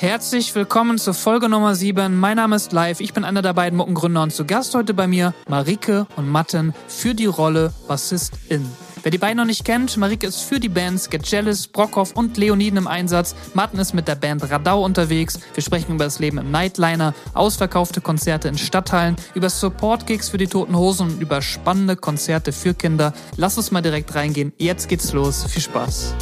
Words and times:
Herzlich 0.00 0.54
willkommen 0.54 0.96
zur 0.96 1.12
Folge 1.12 1.48
Nummer 1.48 1.74
7. 1.74 2.16
Mein 2.16 2.36
Name 2.36 2.54
ist 2.54 2.72
Live, 2.72 3.00
ich 3.00 3.12
bin 3.14 3.24
einer 3.24 3.42
der 3.42 3.52
beiden 3.52 3.76
Muckengründer 3.76 4.22
und 4.22 4.32
zu 4.32 4.44
Gast 4.44 4.76
heute 4.76 4.94
bei 4.94 5.08
mir 5.08 5.34
Marike 5.48 6.06
und 6.14 6.28
Matten 6.28 6.72
für 6.86 7.16
die 7.16 7.26
Rolle 7.26 7.72
Bassistin. 7.88 8.64
Wer 9.02 9.10
die 9.10 9.18
beiden 9.18 9.38
noch 9.38 9.44
nicht 9.44 9.64
kennt, 9.64 9.96
Marike 9.96 10.28
ist 10.28 10.42
für 10.42 10.60
die 10.60 10.68
Bands 10.68 11.10
Get 11.10 11.28
Jealous, 11.28 11.66
Brockhoff 11.66 12.12
und 12.12 12.36
Leoniden 12.36 12.76
im 12.76 12.86
Einsatz. 12.86 13.34
Matten 13.54 13.80
ist 13.80 13.92
mit 13.92 14.06
der 14.06 14.14
Band 14.14 14.48
Radau 14.48 14.84
unterwegs. 14.84 15.40
Wir 15.54 15.64
sprechen 15.64 15.96
über 15.96 16.04
das 16.04 16.20
Leben 16.20 16.38
im 16.38 16.52
Nightliner, 16.52 17.12
ausverkaufte 17.34 18.00
Konzerte 18.00 18.46
in 18.46 18.56
Stadthallen, 18.56 19.16
über 19.34 19.50
Support-Gigs 19.50 20.28
für 20.28 20.38
die 20.38 20.46
Toten 20.46 20.76
Hosen 20.76 21.08
und 21.08 21.20
über 21.20 21.42
spannende 21.42 21.96
Konzerte 21.96 22.52
für 22.52 22.72
Kinder. 22.72 23.14
Lass 23.36 23.56
uns 23.56 23.72
mal 23.72 23.82
direkt 23.82 24.14
reingehen. 24.14 24.52
Jetzt 24.58 24.88
geht's 24.88 25.12
los. 25.12 25.44
Viel 25.48 25.62
Spaß. 25.62 26.14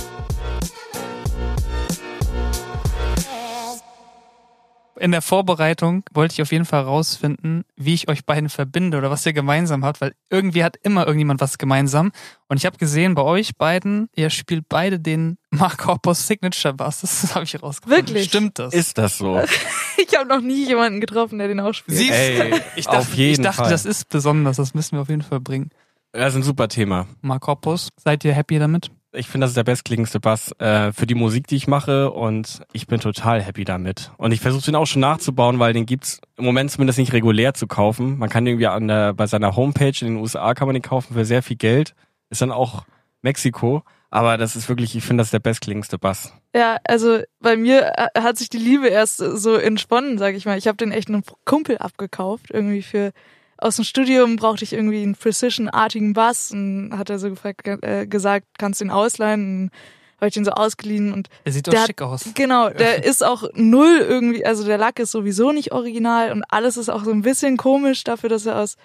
In 4.98 5.12
der 5.12 5.22
Vorbereitung 5.22 6.04
wollte 6.12 6.34
ich 6.34 6.42
auf 6.42 6.52
jeden 6.52 6.64
Fall 6.64 6.84
herausfinden, 6.84 7.64
wie 7.76 7.94
ich 7.94 8.08
euch 8.08 8.24
beiden 8.24 8.48
verbinde 8.48 8.98
oder 8.98 9.10
was 9.10 9.26
ihr 9.26 9.32
gemeinsam 9.32 9.84
habt, 9.84 10.00
weil 10.00 10.14
irgendwie 10.30 10.64
hat 10.64 10.76
immer 10.82 11.06
irgendjemand 11.06 11.40
was 11.40 11.58
gemeinsam. 11.58 12.12
Und 12.48 12.56
ich 12.56 12.66
habe 12.66 12.78
gesehen, 12.78 13.14
bei 13.14 13.22
euch 13.22 13.56
beiden, 13.56 14.08
ihr 14.14 14.30
spielt 14.30 14.68
beide 14.68 14.98
den 15.00 15.38
Mark 15.50 15.86
Hoppers 15.86 16.26
Signature 16.26 16.74
Bass. 16.74 17.00
Das 17.00 17.34
habe 17.34 17.44
ich 17.44 17.62
rausgefunden. 17.62 18.06
Wirklich? 18.06 18.28
Stimmt 18.28 18.58
das? 18.58 18.74
Ist 18.74 18.98
das 18.98 19.18
so? 19.18 19.40
ich 19.96 20.16
habe 20.16 20.28
noch 20.28 20.40
nie 20.40 20.66
jemanden 20.66 21.00
getroffen, 21.00 21.38
der 21.38 21.48
den 21.48 21.60
auch 21.60 21.72
spielt. 21.72 21.98
Siehst 21.98 22.12
Ey, 22.12 22.54
ich 22.76 22.86
dachte, 22.86 22.98
auf 22.98 23.14
jeden 23.14 23.32
ich 23.32 23.40
dachte 23.40 23.62
Fall. 23.62 23.70
das 23.70 23.84
ist 23.84 24.08
besonders. 24.08 24.56
Das 24.56 24.74
müssen 24.74 24.96
wir 24.96 25.02
auf 25.02 25.08
jeden 25.08 25.22
Fall 25.22 25.40
bringen. 25.40 25.70
Das 26.12 26.32
ist 26.32 26.36
ein 26.36 26.42
super 26.42 26.68
Thema. 26.68 27.06
Mark 27.20 27.46
Hoppus, 27.46 27.90
seid 27.96 28.24
ihr 28.24 28.32
happy 28.32 28.58
damit? 28.58 28.90
Ich 29.16 29.28
finde, 29.28 29.44
das 29.44 29.50
ist 29.50 29.56
der 29.56 29.64
bestklingendste 29.64 30.20
Bass 30.20 30.52
äh, 30.58 30.92
für 30.92 31.06
die 31.06 31.14
Musik, 31.14 31.46
die 31.46 31.56
ich 31.56 31.66
mache 31.66 32.10
und 32.10 32.60
ich 32.72 32.86
bin 32.86 33.00
total 33.00 33.42
happy 33.42 33.64
damit. 33.64 34.10
Und 34.18 34.32
ich 34.32 34.40
versuche 34.40 34.64
den 34.64 34.76
auch 34.76 34.86
schon 34.86 35.00
nachzubauen, 35.00 35.58
weil 35.58 35.72
den 35.72 35.86
gibt's 35.86 36.20
im 36.36 36.44
Moment 36.44 36.70
zumindest 36.70 36.98
nicht 36.98 37.12
regulär 37.12 37.54
zu 37.54 37.66
kaufen. 37.66 38.18
Man 38.18 38.28
kann 38.28 38.46
irgendwie 38.46 38.66
an 38.66 38.88
der, 38.88 39.14
bei 39.14 39.26
seiner 39.26 39.56
Homepage 39.56 39.94
in 40.00 40.08
den 40.08 40.16
USA 40.16 40.54
kann 40.54 40.68
man 40.68 40.74
den 40.74 40.82
kaufen 40.82 41.14
für 41.14 41.24
sehr 41.24 41.42
viel 41.42 41.56
Geld. 41.56 41.94
Ist 42.30 42.42
dann 42.42 42.52
auch 42.52 42.84
Mexiko. 43.22 43.82
Aber 44.10 44.38
das 44.38 44.54
ist 44.54 44.68
wirklich, 44.68 44.94
ich 44.94 45.04
finde, 45.04 45.22
das 45.22 45.28
ist 45.28 45.32
der 45.32 45.40
bestklingendste 45.40 45.98
Bass. 45.98 46.32
Ja, 46.54 46.78
also 46.84 47.20
bei 47.40 47.56
mir 47.56 47.92
äh, 47.96 48.20
hat 48.20 48.38
sich 48.38 48.48
die 48.48 48.58
Liebe 48.58 48.88
erst 48.88 49.16
so 49.16 49.56
entsponnen, 49.56 50.18
sag 50.18 50.34
ich 50.34 50.46
mal. 50.46 50.56
Ich 50.58 50.68
habe 50.68 50.76
den 50.76 50.92
echt 50.92 51.08
einem 51.08 51.22
Kumpel 51.44 51.78
abgekauft, 51.78 52.50
irgendwie 52.50 52.82
für 52.82 53.12
aus 53.58 53.76
dem 53.76 53.84
Studium 53.84 54.36
brauchte 54.36 54.64
ich 54.64 54.72
irgendwie 54.72 55.02
einen 55.02 55.14
Precision-artigen 55.14 56.12
Bass 56.12 56.50
und 56.52 56.92
hat 56.96 57.10
er 57.10 57.18
so 57.18 57.30
gefragt, 57.30 57.66
äh, 57.66 58.06
gesagt, 58.06 58.46
kannst 58.58 58.80
du 58.80 58.84
ihn 58.86 58.90
ausleihen? 58.90 59.64
Und 59.64 59.70
habe 60.18 60.28
ich 60.28 60.34
den 60.34 60.44
so 60.46 60.52
ausgeliehen 60.52 61.12
und 61.12 61.28
Der 61.44 61.52
sieht 61.52 61.66
doch 61.66 61.72
Der 61.72 61.80
hat- 61.82 61.88
schick 61.88 62.00
aus. 62.00 62.24
genau, 62.34 62.70
der 62.70 63.04
ist 63.04 63.22
auch 63.22 63.44
null 63.54 63.98
irgendwie, 64.00 64.46
also 64.46 64.64
der 64.64 64.78
Lack 64.78 64.98
ist 64.98 65.10
sowieso 65.10 65.52
nicht 65.52 65.72
original 65.72 66.32
und 66.32 66.42
alles 66.48 66.78
ist 66.78 66.88
auch 66.88 67.04
so 67.04 67.10
ein 67.10 67.20
bisschen 67.20 67.58
komisch 67.58 68.02
dafür, 68.02 68.30
dass 68.30 68.46
er 68.46 68.58
aus 68.60 68.76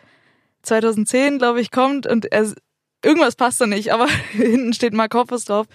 2010, 0.64 1.38
glaube 1.40 1.62
ich, 1.62 1.72
kommt 1.72 2.06
und 2.08 2.32
er, 2.32 2.54
irgendwas 3.04 3.36
passt 3.36 3.62
da 3.62 3.68
nicht, 3.68 3.94
aber 3.94 4.08
hinten 4.32 4.74
steht 4.74 4.94
Mark 4.94 5.14
Hoppus 5.14 5.46
drauf. 5.46 5.68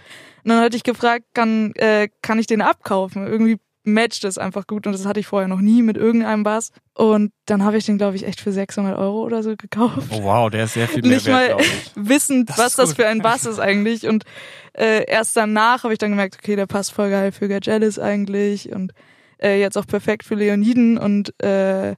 Und 0.44 0.50
dann 0.50 0.61
hatte 0.61 0.77
ich 0.77 0.83
gefragt, 0.84 1.24
kann, 1.34 1.72
äh, 1.74 2.08
kann 2.22 2.39
ich 2.39 2.47
den 2.47 2.61
abkaufen? 2.62 3.27
Irgendwie 3.27 3.56
matcht 3.87 4.25
es 4.25 4.37
einfach 4.37 4.67
gut 4.67 4.87
und 4.87 4.92
das 4.92 5.06
hatte 5.06 5.20
ich 5.20 5.27
vorher 5.27 5.48
noch 5.48 5.61
nie 5.61 5.83
mit 5.83 5.97
irgendeinem 5.97 6.42
Bass. 6.42 6.70
Und 6.95 7.33
dann 7.47 7.62
habe 7.65 7.77
ich 7.79 7.87
den, 7.87 7.98
glaube 7.98 8.17
ich, 8.17 8.27
echt 8.27 8.41
für 8.41 8.53
600 8.53 8.98
Euro 8.98 9.23
oder 9.23 9.42
so 9.42 9.56
gekauft. 9.56 10.09
Oh 10.11 10.23
wow, 10.25 10.51
der 10.51 10.65
ist 10.65 10.75
sehr 10.75 10.89
viel 10.89 11.03
mehr 11.03 11.12
Nicht 11.12 11.27
wert, 11.27 11.59
mal 11.59 11.65
wissend, 11.95 12.51
Das 12.51 12.59
was 12.59 12.75
das 12.75 12.95
für 12.95 13.07
ein 13.07 13.20
Bass 13.23 13.47
ist 13.47 13.59
eigentlich. 13.61 14.07
Und 14.07 14.25
äh, 14.73 15.05
erst 15.07 15.37
danach 15.37 15.84
habe 15.84 15.92
ich 15.92 15.98
dann 15.98 16.11
gemerkt, 16.11 16.37
okay, 16.42 16.57
der 16.57 16.67
passt 16.67 16.92
voll 16.92 17.11
geil 17.11 17.33
für 17.33 17.48
Get 17.48 17.67
Jealous 17.67 17.98
eigentlich 17.98 18.73
und 18.73 18.92
äh, 19.41 19.61
jetzt 19.61 19.79
auch 19.79 19.87
perfekt 19.87 20.25
für 20.25 20.34
Leoniden. 20.34 20.98
Und 20.98 21.33
äh, 21.42 21.95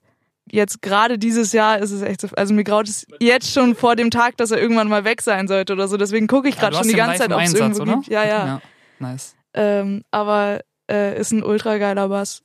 jetzt 0.51 0.83
gerade 0.83 1.19
dieses 1.19 1.53
Jahr 1.53 1.79
ist 1.79 1.91
es 1.91 2.03
echt 2.03 2.21
so, 2.21 2.29
also 2.37 2.53
mir 2.53 2.65
graut 2.65 2.89
es 2.89 3.07
jetzt 3.21 3.51
schon 3.53 3.75
vor 3.75 3.97
dem 3.97 4.11
Tag, 4.11 4.37
dass 4.37 4.51
er 4.51 4.61
irgendwann 4.61 4.89
mal 4.89 5.05
weg 5.05 5.23
sein 5.23 5.49
sollte 5.49 5.73
oder 5.73 5.89
so. 5.89 5.97
Deswegen 5.97 6.27
gucke 6.27 6.49
ich 6.49 6.57
Ja, 6.57 6.61
gerade 6.63 6.77
hast 6.77 6.85
schon 6.85 6.91
die 6.93 6.97
ganze 6.97 7.19
Zeit, 7.19 7.33
ob 7.33 7.41
es 7.41 7.55
irgendwo 7.55 7.83
oder? 7.83 7.95
gibt. 7.95 8.09
Ja, 8.09 8.25
ja. 8.25 8.47
ja. 8.47 8.61
Nice. 8.99 9.35
Ähm, 9.55 10.03
aber 10.11 10.61
äh, 10.91 11.19
ist 11.19 11.33
ein 11.33 11.43
ultra 11.43 11.79
geiler 11.79 12.09
Bass. 12.09 12.43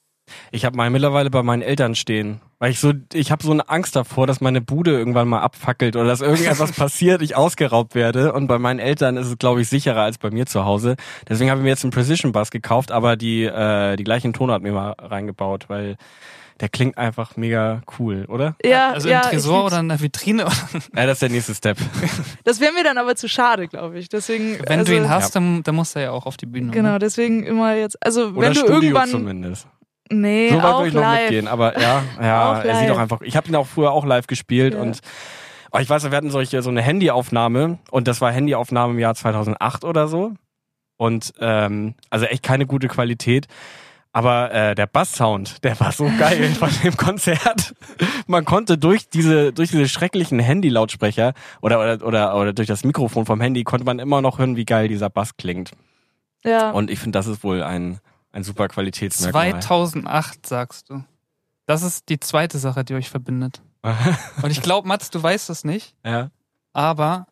Ich 0.52 0.64
habe 0.64 0.78
meinen 0.78 0.94
mittlerweile 0.94 1.30
bei 1.30 1.44
meinen 1.44 1.62
Eltern 1.62 1.96
stehen, 1.96 2.40
weil 2.60 2.72
ich 2.72 2.80
so, 2.80 2.94
ich 3.12 3.30
habe 3.30 3.44
so 3.44 3.52
eine 3.52 3.68
Angst 3.68 3.96
davor, 3.96 4.26
dass 4.26 4.40
meine 4.40 4.62
Bude 4.62 4.92
irgendwann 4.92 5.28
mal 5.28 5.42
abfackelt 5.42 5.98
oder 5.98 6.06
dass 6.06 6.22
irgendetwas 6.22 6.72
passiert, 6.78 7.22
ich 7.22 7.36
ausgeraubt 7.36 7.94
werde. 7.94 8.32
Und 8.32 8.48
bei 8.48 8.58
meinen 8.58 8.80
Eltern 8.80 9.18
ist 9.18 9.28
es, 9.28 9.38
glaube 9.38 9.62
ich, 9.62 9.68
sicherer 9.68 10.02
als 10.02 10.18
bei 10.18 10.32
mir 10.32 10.46
zu 10.46 10.64
Hause. 10.64 10.96
Deswegen 11.28 11.50
habe 11.50 11.60
ich 11.60 11.64
mir 11.64 11.72
jetzt 11.72 11.84
einen 11.84 11.92
Precision 11.92 12.32
Bass 12.32 12.52
gekauft, 12.52 12.92
aber 12.92 13.18
die 13.18 13.44
äh, 13.44 13.98
die 13.98 14.04
gleichen 14.06 14.32
Tonart 14.32 14.64
mir 14.64 14.72
mal 14.72 14.96
reingebaut, 14.98 15.66
weil 15.68 15.98
der 16.60 16.70
klingt 16.70 16.98
einfach 16.98 17.36
mega 17.36 17.82
cool, 18.00 18.26
oder? 18.28 18.56
Ja, 18.64 18.92
also 18.92 19.10
ja, 19.10 19.22
im 19.22 19.30
Tresor 19.32 19.66
oder 19.66 19.80
in 19.80 19.90
der 19.90 20.00
Vitrine. 20.02 20.46
Ja, 20.96 21.06
das 21.06 21.14
ist 21.14 21.22
der 21.22 21.30
nächste 21.30 21.56
Step. 21.56 21.78
Das 22.44 22.60
wäre 22.60 22.74
mir 22.74 22.84
dann 22.84 22.98
aber 22.98 23.16
zu 23.16 23.28
schade, 23.28 23.68
glaube 23.68 23.98
ich. 24.00 24.10
Deswegen, 24.10 24.58
Wenn 24.68 24.80
also, 24.80 24.92
du 24.92 24.98
ihn 24.98 25.10
hast, 25.10 25.36
dann, 25.36 25.64
dann 25.64 25.76
muss 25.76 25.96
er 25.96 26.02
ja 26.04 26.12
auch 26.12 26.26
auf 26.26 26.38
die 26.38 26.46
Bühne. 26.46 26.72
Genau, 26.72 26.94
Ne? 26.94 27.00
deswegen 27.00 27.44
immer 27.44 27.76
jetzt. 27.76 27.98
Also 28.06 28.28
Oder 28.30 28.42
wenn 28.48 28.54
du 28.54 28.60
Studio 28.60 28.76
irgendwann. 28.82 29.10
zumindest. 29.10 29.68
Nee, 30.12 30.50
So 30.50 30.58
weit 30.58 30.64
auch 30.66 30.78
würde 30.80 30.88
ich 30.90 30.94
noch 30.94 31.02
live. 31.02 31.22
mitgehen, 31.22 31.48
aber 31.48 31.80
ja, 31.80 32.04
ja, 32.22 32.52
Auch 32.52 32.56
er 32.58 32.62
sieht 32.76 32.88
live. 32.88 32.88
doch 32.90 32.98
einfach. 33.00 33.22
Ich 33.22 33.36
habe 33.36 33.48
ihn 33.48 33.56
auch 33.56 33.68
früher 33.68 33.92
auch 33.92 34.06
live 34.06 34.28
gespielt 34.28 34.74
Ja. 34.76 34.82
und 34.82 35.00
oh, 35.72 35.80
ich 35.80 35.90
weiß, 35.90 36.04
wir 36.04 36.16
hatten 36.16 36.30
solche 36.30 36.62
so 36.62 36.70
eine 36.70 36.82
Handyaufnahme 36.82 37.80
und 37.90 38.08
das 38.08 38.22
war 38.22 38.32
Handyaufnahme 38.32 38.94
im 38.94 39.00
Jahr 39.00 39.16
2008 39.16 39.86
oder 39.86 40.08
so 40.08 40.34
und 40.98 41.34
ähm, 41.40 41.96
also 42.10 42.26
echt 42.26 42.44
keine 42.44 42.66
gute 42.68 42.88
Qualität. 42.90 43.48
Aber 44.16 44.54
äh, 44.54 44.76
der 44.76 44.86
Basssound, 44.86 45.64
der 45.64 45.80
war 45.80 45.92
so 45.92 46.06
geil 46.20 46.54
von 46.60 46.70
dem 46.84 46.96
Konzert. 46.96 47.74
Man 48.28 48.46
konnte 48.46 48.78
durch 48.78 49.10
diese 49.10 49.52
durch 49.52 49.72
diese 49.72 49.90
schrecklichen 49.90 50.40
Handy-Lautsprecher 50.40 51.34
oder, 51.62 51.80
oder 51.80 52.06
oder 52.06 52.36
oder 52.38 52.54
durch 52.54 52.68
das 52.68 52.84
Mikrofon 52.84 53.26
vom 53.26 53.42
Handy 53.42 53.64
konnte 53.64 53.86
man 53.86 53.98
immer 53.98 54.22
noch 54.22 54.38
hören, 54.38 54.56
wie 54.56 54.66
geil 54.66 54.88
dieser 54.88 55.10
Bass 55.10 55.36
klingt. 55.36 55.72
Ja. 56.46 56.70
Und 56.70 56.92
ich 56.92 57.00
finde, 57.00 57.18
das 57.18 57.26
ist 57.26 57.44
wohl 57.44 57.64
ein 57.64 58.00
ein 58.32 58.44
super 58.44 58.68
Qualitätsmerkmal. 58.68 59.62
2008 59.62 60.46
sagst 60.46 60.90
du. 60.92 61.04
Das 61.66 61.82
ist 61.82 62.10
die 62.10 62.20
zweite 62.20 62.60
Sache, 62.60 62.84
die 62.84 62.94
euch 62.94 63.10
verbindet. 63.10 63.62
Und 64.42 64.52
ich 64.52 64.62
glaube, 64.62 64.88
Mats, 64.88 65.10
du 65.10 65.22
weißt 65.22 65.50
es 65.50 65.64
nicht, 65.64 65.96
ja. 66.06 66.30
aber 66.72 67.28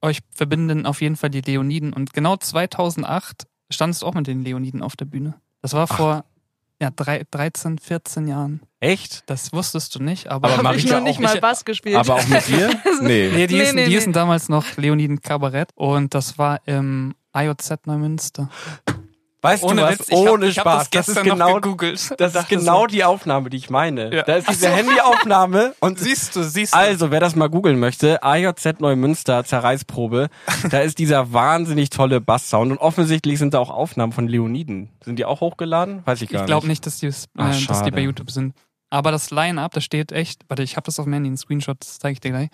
euch 0.00 0.20
verbinden 0.30 0.86
auf 0.86 1.00
jeden 1.00 1.16
Fall 1.16 1.30
die 1.30 1.40
Leoniden. 1.40 1.92
Und 1.92 2.12
genau 2.12 2.36
2008 2.36 3.46
standest 3.70 4.02
du 4.02 4.06
auch 4.06 4.14
mit 4.14 4.26
den 4.26 4.42
Leoniden 4.42 4.82
auf 4.82 4.96
der 4.96 5.04
Bühne. 5.04 5.34
Das 5.62 5.72
war 5.72 5.86
vor 5.86 6.24
ja, 6.82 6.90
drei, 6.90 7.24
13, 7.30 7.78
14 7.78 8.26
Jahren. 8.26 8.60
Echt? 8.80 9.22
Das 9.26 9.52
wusstest 9.52 9.94
du 9.94 10.02
nicht, 10.02 10.26
aber, 10.26 10.48
Aber 10.50 10.62
Habe 10.68 10.76
ich 10.76 10.90
noch 10.90 11.00
nicht 11.00 11.20
mal 11.20 11.38
Bass 11.38 11.64
gespielt. 11.64 11.94
Aber 11.94 12.16
auch 12.16 12.26
mit 12.26 12.48
dir? 12.48 12.70
Nee. 13.00 13.30
Nee, 13.32 13.46
die, 13.46 13.54
Nee, 13.54 13.60
hießen, 13.60 13.76
nee, 13.76 13.84
die 13.84 13.90
nee. 13.90 13.94
hießen 13.96 14.12
damals 14.12 14.48
noch 14.48 14.76
Leoniden 14.76 15.20
Kabarett 15.22 15.70
und 15.74 16.14
das 16.14 16.38
war 16.38 16.60
im 16.66 17.14
IOZ 17.34 17.86
Neumünster. 17.86 18.48
Weißt 19.44 19.64
Ohne 19.64 19.80
du 19.80 19.86
was? 19.88 19.98
Witz, 19.98 20.08
ich 20.08 20.14
Ohne 20.16 20.46
ich 20.46 20.58
hab 20.58 20.62
Spaß. 20.66 20.90
das 20.90 21.06
Das, 21.06 21.16
ist 21.16 21.22
genau, 21.24 21.54
gegoogelt. 21.56 22.14
das 22.20 22.34
ist 22.34 22.48
genau 22.48 22.82
so, 22.82 22.86
die 22.86 23.02
Aufnahme, 23.02 23.50
die 23.50 23.56
ich 23.56 23.70
meine. 23.70 24.14
Ja. 24.14 24.22
Da 24.22 24.36
ist 24.36 24.48
diese 24.48 24.68
so. 24.68 24.72
Handyaufnahme 24.72 25.74
und 25.80 25.98
Siehst 25.98 26.36
du, 26.36 26.42
siehst 26.44 26.72
du. 26.74 26.78
also, 26.78 27.10
wer 27.10 27.18
das 27.20 27.34
mal 27.34 27.48
googeln 27.50 27.78
möchte, 27.80 28.22
AJZ 28.22 28.78
Neumünster 28.80 29.44
Zerreißprobe, 29.44 30.28
da 30.70 30.80
ist 30.80 30.98
dieser 30.98 31.32
wahnsinnig 31.32 31.90
tolle 31.90 32.20
Basssound 32.20 32.70
und 32.72 32.78
offensichtlich 32.78 33.38
sind 33.40 33.54
da 33.54 33.58
auch 33.58 33.70
Aufnahmen 33.70 34.12
von 34.12 34.28
Leoniden. 34.28 34.90
Sind 35.04 35.18
die 35.18 35.24
auch 35.24 35.40
hochgeladen? 35.40 36.02
Weiß 36.06 36.22
ich 36.22 36.28
gar 36.30 36.42
Ich 36.42 36.46
glaube 36.46 36.68
nicht. 36.68 36.84
nicht, 36.84 36.86
dass 36.86 36.98
die, 36.98 37.06
äh, 37.06 37.12
Ach, 37.36 37.66
dass 37.66 37.82
die 37.82 37.90
bei 37.90 38.00
YouTube 38.02 38.30
sind. 38.30 38.54
Aber 38.90 39.10
das 39.10 39.30
Line-Up, 39.30 39.72
da 39.72 39.80
steht 39.80 40.12
echt, 40.12 40.42
warte, 40.48 40.62
ich 40.62 40.76
habe 40.76 40.84
das 40.84 40.98
auf 41.00 41.06
dem 41.06 41.14
Handy, 41.14 41.28
einen 41.28 41.36
Screenshot, 41.36 41.78
das 41.80 41.98
zeige 41.98 42.12
ich 42.12 42.20
dir 42.20 42.30
gleich. 42.30 42.48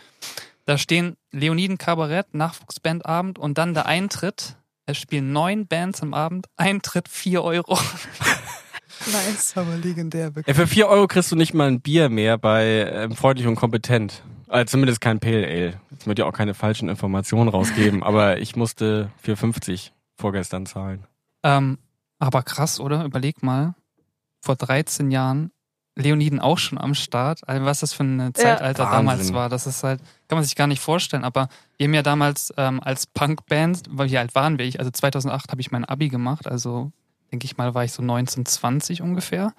Da 0.65 0.79
stehen 0.79 1.17
Leoniden 1.33 1.77
Kabarett, 1.79 2.33
Nachwuchsbandabend 2.35 3.39
und 3.39 3.59
dann 3.59 3.75
der 3.75 3.87
Eintritt. 3.87 4.57
Es 4.89 4.97
spielen 4.97 5.35
neun 5.35 5.67
Bands 5.67 6.01
am 6.03 6.15
Abend, 6.15 6.47
Eintritt 6.57 7.11
vier 7.11 7.45
Euro. 7.45 7.75
nice. 9.13 9.55
Aber 9.55 9.77
legendär, 9.77 10.35
wirklich. 10.35 10.47
Ja, 10.47 10.55
für 10.55 10.67
vier 10.67 10.89
Euro 10.89 11.07
kriegst 11.07 11.31
du 11.31 11.37
nicht 11.37 11.53
mal 11.53 11.69
ein 11.69 11.83
Bier 11.83 12.09
mehr 12.09 12.39
bei 12.39 12.91
ähm, 12.91 13.15
Freundlich 13.15 13.47
und 13.47 13.57
Kompetent. 13.57 14.23
Also 14.47 14.71
zumindest 14.71 15.03
kein 15.03 15.21
Pale 15.21 15.47
Ale. 15.47 15.79
Jetzt 15.91 16.07
möchte 16.07 16.23
ich 16.23 16.27
auch 16.27 16.33
keine 16.33 16.55
falschen 16.55 16.89
Informationen 16.89 17.51
rausgeben, 17.51 18.03
aber 18.03 18.39
ich 18.39 18.57
musste 18.57 19.11
4,50 19.27 19.91
vorgestern 20.17 20.65
zahlen. 20.65 21.07
Ähm, 21.43 21.77
aber 22.19 22.43
krass, 22.43 22.81
oder? 22.81 23.05
Überleg 23.05 23.43
mal, 23.43 23.75
vor 24.41 24.57
13 24.57 25.11
Jahren 25.11 25.51
Leoniden 25.99 26.39
auch 26.41 26.59
schon 26.59 26.79
am 26.79 26.95
Start. 26.95 27.41
Also 27.47 27.65
was 27.65 27.81
das 27.81 27.93
für 27.93 28.05
ein 28.05 28.33
Zeitalter 28.35 28.85
Wahnsinn. 28.85 28.97
damals 29.07 29.33
war, 29.33 29.49
das 29.49 29.67
ist 29.67 29.83
halt, 29.83 30.01
kann 30.29 30.37
man 30.39 30.45
sich 30.45 30.55
gar 30.55 30.69
nicht 30.69 30.81
vorstellen. 30.81 31.25
Aber 31.25 31.49
wir 31.77 31.87
haben 31.87 31.95
ja 31.95 32.03
damals 32.03 32.55
ähm, 32.57 32.81
als 32.83 33.07
Punkband, 33.07 33.83
weil 33.91 34.09
wie 34.11 34.19
alt 34.19 34.35
waren 34.35 34.59
wir? 34.59 34.65
Ich, 34.65 34.79
also 34.79 34.91
2008 34.91 35.51
habe 35.51 35.61
ich 35.61 35.71
mein 35.71 35.85
Abi 35.85 36.09
gemacht, 36.09 36.47
also 36.47 36.93
denke 37.33 37.45
ich 37.47 37.57
mal, 37.57 37.75
war 37.75 37.85
ich 37.85 37.93
so 37.93 38.03
19, 38.03 38.47
20 38.47 39.03
ungefähr. 39.03 39.53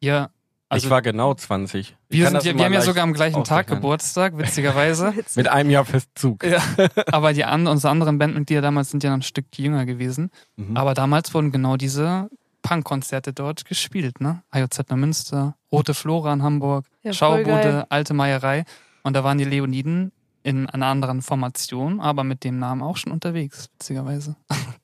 Ihr, 0.00 0.30
also 0.68 0.86
ich 0.86 0.90
war 0.90 1.02
genau 1.02 1.34
20. 1.34 1.94
Ich 2.08 2.18
wir, 2.18 2.30
sind, 2.30 2.42
ja- 2.44 2.56
wir 2.56 2.64
haben 2.64 2.72
ja 2.72 2.80
sogar 2.80 3.04
am 3.04 3.12
gleichen 3.12 3.44
Tag. 3.44 3.66
Geburtstag, 3.66 4.38
witzigerweise. 4.38 5.12
Mit 5.36 5.48
einem 5.48 5.68
Jahr 5.68 5.84
Festzug. 5.84 6.42
Ja, 6.44 6.62
aber 7.12 7.34
die 7.34 7.44
an, 7.44 7.66
unsere 7.66 7.90
anderen 7.90 8.18
Bandmitglieder 8.18 8.62
damals 8.62 8.90
sind 8.90 9.04
ja 9.04 9.10
noch 9.10 9.18
ein 9.18 9.22
Stück 9.22 9.44
jünger 9.58 9.84
gewesen. 9.84 10.30
Mhm. 10.56 10.74
Aber 10.76 10.94
damals 10.94 11.34
wurden 11.34 11.52
genau 11.52 11.76
diese 11.76 12.30
Punkkonzerte 12.62 13.32
dort 13.32 13.64
gespielt, 13.64 14.20
ne? 14.20 14.42
IOZ 14.54 14.80
Münster, 14.94 15.56
Rote 15.70 15.94
Flora 15.94 16.32
in 16.32 16.42
Hamburg, 16.42 16.86
Ja. 17.02 17.12
Schaubude, 17.12 17.86
Alte 17.90 18.14
Meierei. 18.14 18.64
Und 19.02 19.14
da 19.14 19.24
waren 19.24 19.38
die 19.38 19.44
Leoniden 19.44 20.12
in 20.44 20.68
einer 20.68 20.86
anderen 20.86 21.22
Formation, 21.22 22.00
aber 22.00 22.24
mit 22.24 22.44
dem 22.44 22.58
Namen 22.58 22.82
auch 22.82 22.96
schon 22.96 23.12
unterwegs, 23.12 23.68
witzigerweise. 23.74 24.36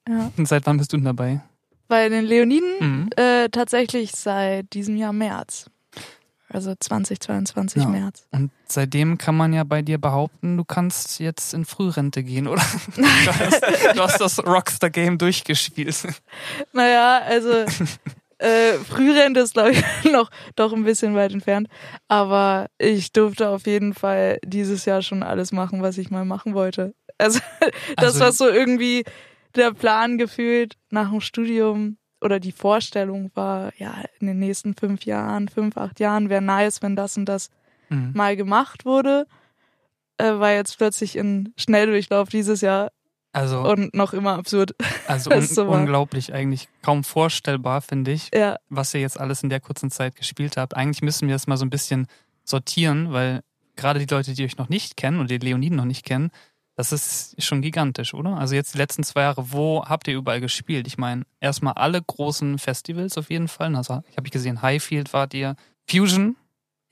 Ja. 0.09 0.31
Und 0.37 0.47
seit 0.47 0.67
wann 0.67 0.77
bist 0.79 0.93
du 0.93 0.97
denn 0.97 1.05
dabei? 1.05 1.41
Bei 1.89 2.09
den 2.09 2.25
Leoniden 2.25 2.69
Mhm. 2.81 3.11
äh, 3.17 3.49
tatsächlich 3.49 4.13
seit 4.13 4.73
diesem 4.75 4.97
Jahr 4.97 5.13
März. 5.13 5.71
Also 6.51 6.75
2022 6.79 7.83
Ja. 7.83 7.89
März. 7.89 8.27
Und 8.31 8.51
seitdem 8.67 9.19
kann 9.19 9.37
man 9.37 9.53
ja 9.53 9.65
bei 9.65 9.83
dir 9.83 9.99
behaupten, 9.99 10.57
du 10.57 10.65
kannst 10.65 11.21
jetzt 11.21 11.53
in 11.53 11.65
Frührente 11.67 12.23
gehen, 12.23 12.47
oder? 12.49 12.63
Du 12.97 13.03
hast, 13.05 13.63
du 13.97 14.01
hast 14.03 14.21
das 14.21 14.39
Rockstar-Game 14.47 15.19
durchgespielt. 15.19 16.07
Naja, 16.73 17.21
also 17.27 17.51
äh, 18.39 18.73
Frührente 18.89 19.41
ist, 19.41 19.55
glaube 19.55 19.73
ich, 19.73 19.85
noch 20.13 20.31
doch 20.57 20.73
ein 20.73 20.85
bisschen 20.85 21.15
weit 21.15 21.33
entfernt. 21.33 21.69
Aber 22.09 22.69
ich 22.79 23.13
durfte 23.13 23.49
auf 23.51 23.67
jeden 23.67 23.93
Fall 23.95 24.39
dieses 24.45 24.85
Jahr 24.85 25.03
schon 25.03 25.23
alles 25.23 25.53
machen, 25.53 25.83
was 25.83 25.99
ich 25.99 26.11
mal 26.11 26.25
machen 26.25 26.55
wollte. 26.55 26.95
Also 27.19 27.41
das 27.97 28.15
Also- 28.15 28.21
war 28.21 28.33
so 28.33 28.49
irgendwie 28.49 29.05
der 29.55 29.73
Plan 29.73 30.19
gefühlt 30.19 30.77
nach 30.91 31.11
dem 31.11 31.21
Studium 31.21 31.97
oder 32.21 32.41
die 32.41 32.53
Vorstellung 32.53 33.31
war, 33.35 33.73
ja, 33.79 33.95
in 34.21 34.27
den 34.27 34.39
nächsten 34.39 34.75
fünf 34.75 35.05
Jahren, 35.05 35.49
fünf, 35.49 35.77
acht 35.77 36.01
Jahren 36.01 36.29
wäre 36.29 36.43
nice, 36.43 36.83
wenn 36.83 36.97
das 36.97 37.17
und 37.17 37.27
das 37.27 37.51
Mhm. 37.91 38.11
mal 38.15 38.37
gemacht 38.37 38.85
wurde. 38.85 39.27
Äh, 40.19 40.39
war 40.39 40.53
jetzt 40.53 40.77
plötzlich 40.79 41.17
in 41.17 41.55
Schnelldurchlauf 41.57 42.29
dieses 42.29 42.61
Jahr 42.61 42.91
Also, 43.33 43.61
und 43.61 43.95
noch 43.95 44.13
immer 44.13 44.35
absurd. 44.37 44.75
also 45.07 45.31
un 45.35 45.43
so 45.43 45.65
unglaublich 45.65 46.35
eigentlich. 46.35 46.69
Kaum 46.83 47.05
vorstellbar, 47.05 47.81
finde 47.83 48.11
ich, 48.13 48.31
Ja, 48.35 48.57
was 48.69 48.93
ihr 48.95 49.01
jetzt 49.01 49.19
alles 49.19 49.43
in 49.43 49.49
der 49.49 49.61
kurzen 49.61 49.91
Zeit 49.91 50.17
gespielt 50.17 50.57
habt. 50.57 50.77
Eigentlich 50.77 51.03
müssen 51.03 51.29
wir 51.29 51.35
das 51.35 51.47
mal 51.47 51.57
so 51.57 51.65
ein 51.65 51.71
bisschen 51.71 52.09
sortieren, 52.45 53.13
weil 53.13 53.43
gerade 53.77 54.01
die 54.05 54.13
Leute, 54.13 54.35
die 54.35 54.45
euch 54.45 54.59
noch 54.59 54.69
nicht 54.69 54.97
kennen 54.97 55.21
und 55.21 55.31
die 55.31 55.39
Leoniden 55.39 55.77
noch 55.77 55.85
nicht 55.85 56.05
kennen, 56.05 56.31
das 56.79 56.93
ist 56.93 57.43
schon 57.45 57.61
gigantisch, 57.61 58.15
oder? 58.15 58.37
Also 58.37 58.55
jetzt 58.55 58.75
die 58.75 58.79
letzten 58.79 59.03
zwei 59.03 59.23
Jahre, 59.23 59.51
wo 59.53 59.85
habt 59.85 60.07
ihr 60.09 60.15
überall 60.15 60.41
gespielt? 60.41 60.87
Ich 60.87 60.97
meine, 60.97 61.25
erstmal 61.41 61.75
alle 61.75 62.01
großen 62.01 62.59
Festivals 62.59 63.19
auf 63.19 63.31
jeden 63.31 63.49
Fall. 63.49 63.75
Also 63.75 64.03
ich 64.11 64.17
habe 64.17 64.31
gesehen, 64.31 64.63
Highfield 64.63 65.13
wart 65.13 65.35
ihr, 65.35 65.57
Fusion, 65.91 66.37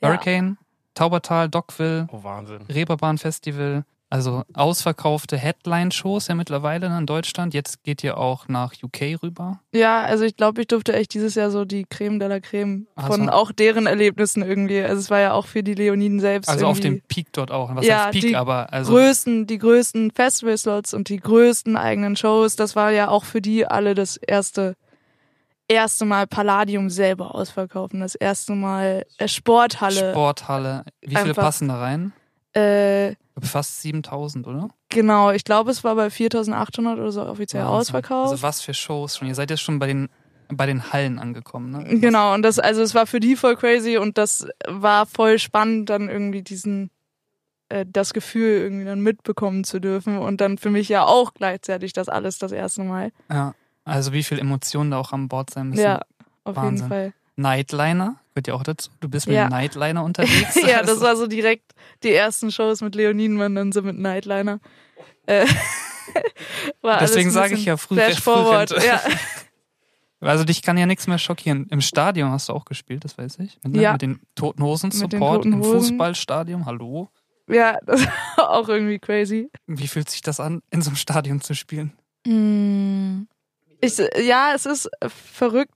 Ja. 0.03 0.09
Hurricane, 0.09 0.59
Taubertal, 0.95 1.49
Dockville, 1.49 2.09
Oh, 2.11 2.23
Wahnsinn. 2.25 2.63
Reeperbahn 2.63 3.19
Festival. 3.19 3.85
Also 4.09 4.45
ausverkaufte 4.55 5.37
Headline-Shows 5.37 6.29
ja 6.29 6.37
mittlerweile 6.37 6.87
in 6.97 7.07
Deutschland. 7.07 7.55
Jetzt 7.55 7.83
geht 7.83 8.05
ihr 8.05 8.19
auch 8.19 8.47
nach 8.47 8.73
UK 8.81 9.21
rüber. 9.21 9.59
Ja, 9.75 10.03
also 10.03 10.23
ich 10.25 10.37
glaube, 10.37 10.61
ich 10.61 10.69
durfte 10.69 10.93
echt 10.93 11.13
dieses 11.13 11.35
Jahr 11.35 11.51
so 11.51 11.65
die 11.65 11.85
Creme 11.85 12.21
de 12.21 12.29
la 12.29 12.39
Creme 12.39 12.87
Ach 12.95 13.09
von 13.09 13.25
so. 13.25 13.31
auch 13.33 13.51
deren 13.51 13.87
Erlebnissen 13.87 14.43
irgendwie. 14.43 14.81
Also 14.81 15.01
es 15.01 15.11
war 15.11 15.19
ja 15.19 15.33
auch 15.33 15.47
für 15.47 15.65
die 15.65 15.75
Leoniden 15.75 16.21
selbst 16.21 16.49
Also 16.49 16.67
auf 16.67 16.79
irgendwie 16.79 17.01
dem 17.01 17.09
Peak 17.09 17.33
dort 17.33 17.51
auch. 17.51 17.75
Was 17.75 17.85
Ja, 17.85 18.05
heißt 18.05 18.13
Peak, 18.13 18.23
die 18.29 18.37
aber 18.37 18.73
also 18.73 18.93
größten, 18.93 19.49
die 19.49 19.59
größten 19.59 20.13
Festival-Slots 20.13 20.95
und 20.95 21.09
die 21.09 21.19
größten 21.19 21.77
eigenen 21.77 22.15
Shows. 22.15 22.55
Das 22.55 22.77
war 22.77 22.93
ja 22.93 23.09
auch 23.09 23.25
für 23.25 23.41
die 23.43 23.67
alle 23.67 23.95
das 23.97 24.17
erste 24.17 24.77
erste 25.69 26.05
Mal 26.05 26.29
Palladium 26.29 26.91
selber 26.91 27.35
ausverkaufen, 27.35 27.99
das 27.99 28.15
erste 28.15 28.55
Mal 28.55 29.05
äh, 29.19 29.27
Sporthalle. 29.27 30.13
Sporthalle. 30.13 30.85
Wie 31.01 31.09
viele 31.17 31.31
Einfach- 31.31 31.43
passen 31.43 31.67
da 31.67 31.81
rein? 31.81 32.13
Äh, 32.57 33.15
Fast 33.43 33.83
7000, 33.83 34.47
oder? 34.47 34.69
genau, 34.89 35.31
ich 35.31 35.45
glaube, 35.45 35.71
es 35.71 35.85
war 35.85 35.95
bei 35.95 36.09
4800 36.09 36.99
oder 36.99 37.13
so 37.13 37.27
offiziell 37.27 37.63
Wahnsinn. 37.65 37.79
ausverkauft. 37.81 38.31
Also 38.31 38.43
was 38.43 38.63
für 38.63 38.73
Shows 38.73 39.19
schon. 39.19 39.29
Ihr 39.29 39.35
seid 39.35 39.51
jetzt 39.51 39.61
schon 39.61 39.79
bei 39.79 39.87
den, 39.87 40.09
bei 40.49 40.65
den 40.65 40.91
Hallen 40.93 41.19
angekommen, 41.19 41.71
ne? 41.71 41.99
Genau, 42.01 42.33
und 42.33 42.41
das, 42.43 42.59
also 42.59 42.81
es 42.81 42.95
war 42.95 43.07
für 43.07 43.21
die 43.21 43.37
voll 43.37 43.57
crazy 43.57 43.99
und 43.99 44.17
das 44.17 44.49
war 44.67 45.05
voll 45.05 45.39
spannend, 45.39 45.91
dann 45.91 46.09
irgendwie 46.09 46.43
diesen, 46.43 46.91
äh, 47.69 47.85
das 47.87 48.15
Gefühl 48.15 48.59
irgendwie 48.63 48.87
dann 48.87 49.01
mitbekommen 49.01 49.65
zu 49.65 49.79
dürfen 49.79 50.17
und 50.17 50.41
dann 50.41 50.57
für 50.57 50.71
mich 50.71 50.89
ja 50.89 51.05
auch 51.05 51.35
gleichzeitig 51.35 51.93
das 51.93 52.09
alles 52.09 52.39
das 52.39 52.53
erste 52.53 52.85
Mal. 52.85 53.13
Ja. 53.31 53.55
Also 53.85 54.13
wie 54.15 54.23
viel 54.23 54.39
Emotionen 54.39 54.91
da 54.93 54.99
auch 54.99 55.13
an 55.13 55.29
Bord 55.29 55.51
sein 55.51 55.69
müssen. 55.69 55.83
Ja, 55.83 56.01
auf 56.45 56.57
Wahnsinn. 56.57 56.77
jeden 56.77 56.89
Fall. 56.89 57.13
Nightliner 57.37 58.17
gehört 58.35 58.49
ja 58.49 58.55
auch 58.55 58.63
dazu. 58.63 58.91
Du 59.01 59.09
bist 59.09 59.27
mit 59.27 59.37
Ja. 59.37 59.49
Nightliner 59.49 60.03
unterwegs. 60.05 60.55
ja, 60.57 60.81
das 60.81 60.91
Also- 60.91 61.01
war 61.03 61.17
so 61.17 61.27
direkt 61.27 61.73
die 62.03 62.13
ersten 62.13 62.51
Shows 62.51 62.81
mit 62.81 62.95
Leoniden 62.95 63.39
waren 63.39 63.55
dann 63.55 63.73
so 63.73 63.83
mit 63.83 63.99
Nightliner. 63.99 64.61
Äh, 65.27 65.47
Deswegen 66.83 67.31
sage 67.31 67.55
ich 67.55 67.65
ja 67.65 67.77
früh, 67.77 67.97
Flash 67.97 68.21
forward. 68.21 68.71
Frührente. 68.71 68.87
Ja. 68.87 69.01
Also 70.19 70.45
dich 70.45 70.63
kann 70.63 70.79
ja 70.79 70.87
nichts 70.87 71.07
mehr 71.07 71.19
schockieren. 71.19 71.67
Im 71.71 71.83
Stadion 71.83 72.31
hast 72.31 72.49
du 72.49 72.55
auch 72.55 72.65
gespielt, 72.65 73.05
das 73.05 73.19
weiß 73.19 73.39
ich. 73.41 73.59
Mit, 73.63 73.75
ne? 73.77 73.83
Ja. 73.83 73.93
mit 73.93 74.01
den 74.03 74.19
Toten 74.35 74.63
Hosen 74.63 74.91
Support 74.91 75.43
Toten 75.45 75.53
im 75.53 75.59
Hosen. 75.61 75.79
Fußballstadion. 75.91 76.65
Hallo. 76.65 77.11
ja, 77.49 77.79
das 77.85 78.01
war 78.37 78.49
auch 78.51 78.69
irgendwie 78.71 78.99
crazy. 78.99 79.51
Wie 79.67 79.87
fühlt 79.87 80.09
sich 80.09 80.23
das 80.23 80.41
an, 80.41 80.63
in 80.71 80.81
so 80.81 80.89
einem 80.89 80.97
Stadion 80.97 81.43
zu 81.43 81.55
spielen? 81.55 81.93
Mm. 82.27 83.29
Ich, 83.83 83.99
ja, 83.99 84.53
es 84.55 84.65
ist 84.65 84.89
verrückt 85.07 85.75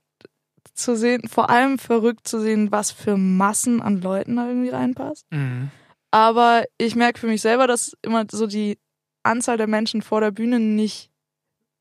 zu 0.73 0.95
sehen, 0.95 1.27
vor 1.27 1.49
allem 1.49 1.77
verrückt 1.79 2.27
zu 2.27 2.39
sehen, 2.39 2.71
was 2.71 2.91
für 2.91 3.17
Massen 3.17 3.81
an 3.81 4.01
Leuten 4.01 4.35
da 4.35 4.47
irgendwie 4.47 4.69
reinpasst. 4.69 5.25
Mhm. 5.31 5.69
Aber 6.11 6.63
ich 6.77 6.95
merke 6.95 7.19
für 7.19 7.27
mich 7.27 7.41
selber, 7.41 7.67
dass 7.67 7.95
immer 8.01 8.25
so 8.29 8.47
die 8.47 8.77
Anzahl 9.23 9.57
der 9.57 9.67
Menschen 9.67 10.01
vor 10.01 10.19
der 10.21 10.31
Bühne 10.31 10.59
nicht 10.59 11.09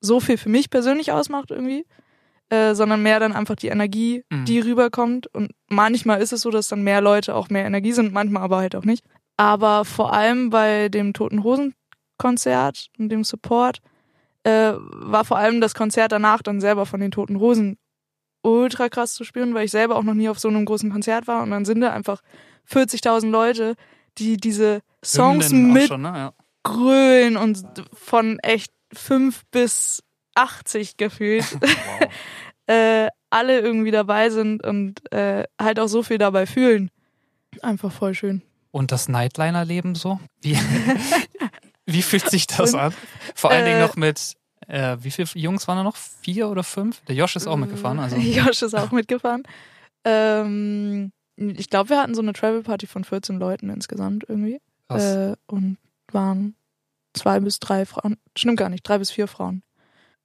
so 0.00 0.20
viel 0.20 0.36
für 0.38 0.48
mich 0.48 0.70
persönlich 0.70 1.12
ausmacht 1.12 1.50
irgendwie, 1.50 1.84
äh, 2.48 2.74
sondern 2.74 3.02
mehr 3.02 3.20
dann 3.20 3.32
einfach 3.32 3.56
die 3.56 3.68
Energie, 3.68 4.24
Mhm. 4.30 4.44
die 4.44 4.60
rüberkommt. 4.60 5.26
Und 5.28 5.52
manchmal 5.68 6.20
ist 6.22 6.32
es 6.32 6.42
so, 6.42 6.50
dass 6.50 6.68
dann 6.68 6.82
mehr 6.82 7.00
Leute 7.00 7.34
auch 7.34 7.48
mehr 7.48 7.64
Energie 7.66 7.92
sind, 7.92 8.12
manchmal 8.12 8.42
aber 8.42 8.58
halt 8.58 8.76
auch 8.76 8.84
nicht. 8.84 9.04
Aber 9.36 9.84
vor 9.84 10.12
allem 10.12 10.50
bei 10.50 10.88
dem 10.88 11.12
Toten 11.12 11.42
Hosen 11.44 11.74
Konzert 12.18 12.88
und 12.98 13.08
dem 13.08 13.24
Support 13.24 13.78
äh, 14.42 14.72
war 14.76 15.24
vor 15.24 15.38
allem 15.38 15.60
das 15.60 15.74
Konzert 15.74 16.12
danach 16.12 16.42
dann 16.42 16.60
selber 16.60 16.86
von 16.86 17.00
den 17.00 17.10
Toten 17.10 17.40
Hosen 17.40 17.78
ultra 18.42 18.88
krass 18.88 19.14
zu 19.14 19.24
spüren, 19.24 19.54
weil 19.54 19.64
ich 19.64 19.70
selber 19.70 19.96
auch 19.96 20.02
noch 20.02 20.14
nie 20.14 20.28
auf 20.28 20.38
so 20.38 20.48
einem 20.48 20.64
großen 20.64 20.90
Konzert 20.90 21.26
war 21.26 21.42
und 21.42 21.50
dann 21.50 21.64
sind 21.64 21.80
da 21.80 21.92
einfach 21.92 22.22
40.000 22.70 23.30
Leute, 23.30 23.74
die 24.18 24.36
diese 24.36 24.80
Songs 25.04 25.50
Hymnen 25.50 25.70
auch 25.70 25.74
mit 25.74 25.88
Schon, 25.88 26.02
ne? 26.02 26.12
ja. 26.14 26.32
grölen 26.62 27.36
und 27.36 27.62
von 27.92 28.38
echt 28.40 28.72
fünf 28.92 29.42
bis 29.50 30.02
80 30.34 30.96
gefühlt 30.96 31.44
Wow. 31.60 32.08
äh, 32.66 33.08
alle 33.30 33.60
irgendwie 33.60 33.90
dabei 33.92 34.30
sind 34.30 34.64
und 34.64 35.12
äh, 35.12 35.44
halt 35.60 35.78
auch 35.78 35.86
so 35.86 36.02
viel 36.02 36.18
dabei 36.18 36.46
fühlen. 36.46 36.90
Einfach 37.62 37.92
voll 37.92 38.14
schön. 38.14 38.42
Und 38.72 38.92
das 38.92 39.08
Nightliner-Leben 39.08 39.94
so? 39.94 40.20
Wie, 40.40 40.56
wie 41.86 42.02
fühlt 42.02 42.28
sich 42.30 42.46
das 42.46 42.74
Und, 42.74 42.80
an? 42.80 42.94
Vor 43.34 43.50
allen 43.50 43.64
Dingen 43.64 43.78
äh, 43.78 43.86
noch 43.86 43.96
mit, 43.96 44.34
äh, 44.70 44.96
wie 45.02 45.10
viele 45.10 45.28
Jungs 45.34 45.66
waren 45.68 45.76
da 45.76 45.82
noch? 45.82 45.96
Vier 45.96 46.48
oder 46.48 46.62
fünf? 46.62 47.02
Der 47.06 47.14
Josh 47.14 47.36
ist 47.36 47.46
auch 47.46 47.56
mitgefahren. 47.56 47.98
Also. 47.98 48.16
Josh 48.16 48.62
ist 48.62 48.74
auch 48.74 48.92
mitgefahren. 48.92 49.42
Ähm, 50.04 51.12
ich 51.36 51.70
glaube, 51.70 51.90
wir 51.90 52.00
hatten 52.00 52.14
so 52.14 52.22
eine 52.22 52.32
Travel 52.32 52.62
Party 52.62 52.86
von 52.86 53.04
14 53.04 53.38
Leuten 53.38 53.70
insgesamt 53.70 54.24
irgendwie. 54.28 54.60
Äh, 54.88 55.36
und 55.46 55.78
waren 56.12 56.54
zwei 57.14 57.40
bis 57.40 57.60
drei 57.60 57.86
Frauen. 57.86 58.16
Stimmt 58.36 58.58
gar 58.58 58.68
nicht, 58.68 58.82
drei 58.82 58.98
bis 58.98 59.10
vier 59.10 59.28
Frauen. 59.28 59.62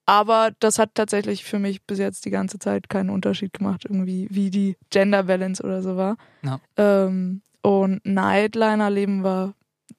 Aber 0.06 0.52
das 0.60 0.78
hat 0.78 0.94
tatsächlich 0.94 1.44
für 1.44 1.58
mich 1.58 1.82
bis 1.82 1.98
jetzt 1.98 2.24
die 2.24 2.30
ganze 2.30 2.58
Zeit 2.60 2.88
keinen 2.88 3.10
Unterschied 3.10 3.52
gemacht, 3.52 3.84
irgendwie, 3.84 4.28
wie 4.30 4.50
die 4.50 4.76
Gender 4.90 5.24
Balance 5.24 5.62
oder 5.62 5.82
so 5.82 5.96
war. 5.96 6.16
Ja. 6.42 6.60
Ähm, 6.76 7.42
und 7.62 8.06
Nightliner-Leben 8.06 9.24
war 9.24 9.54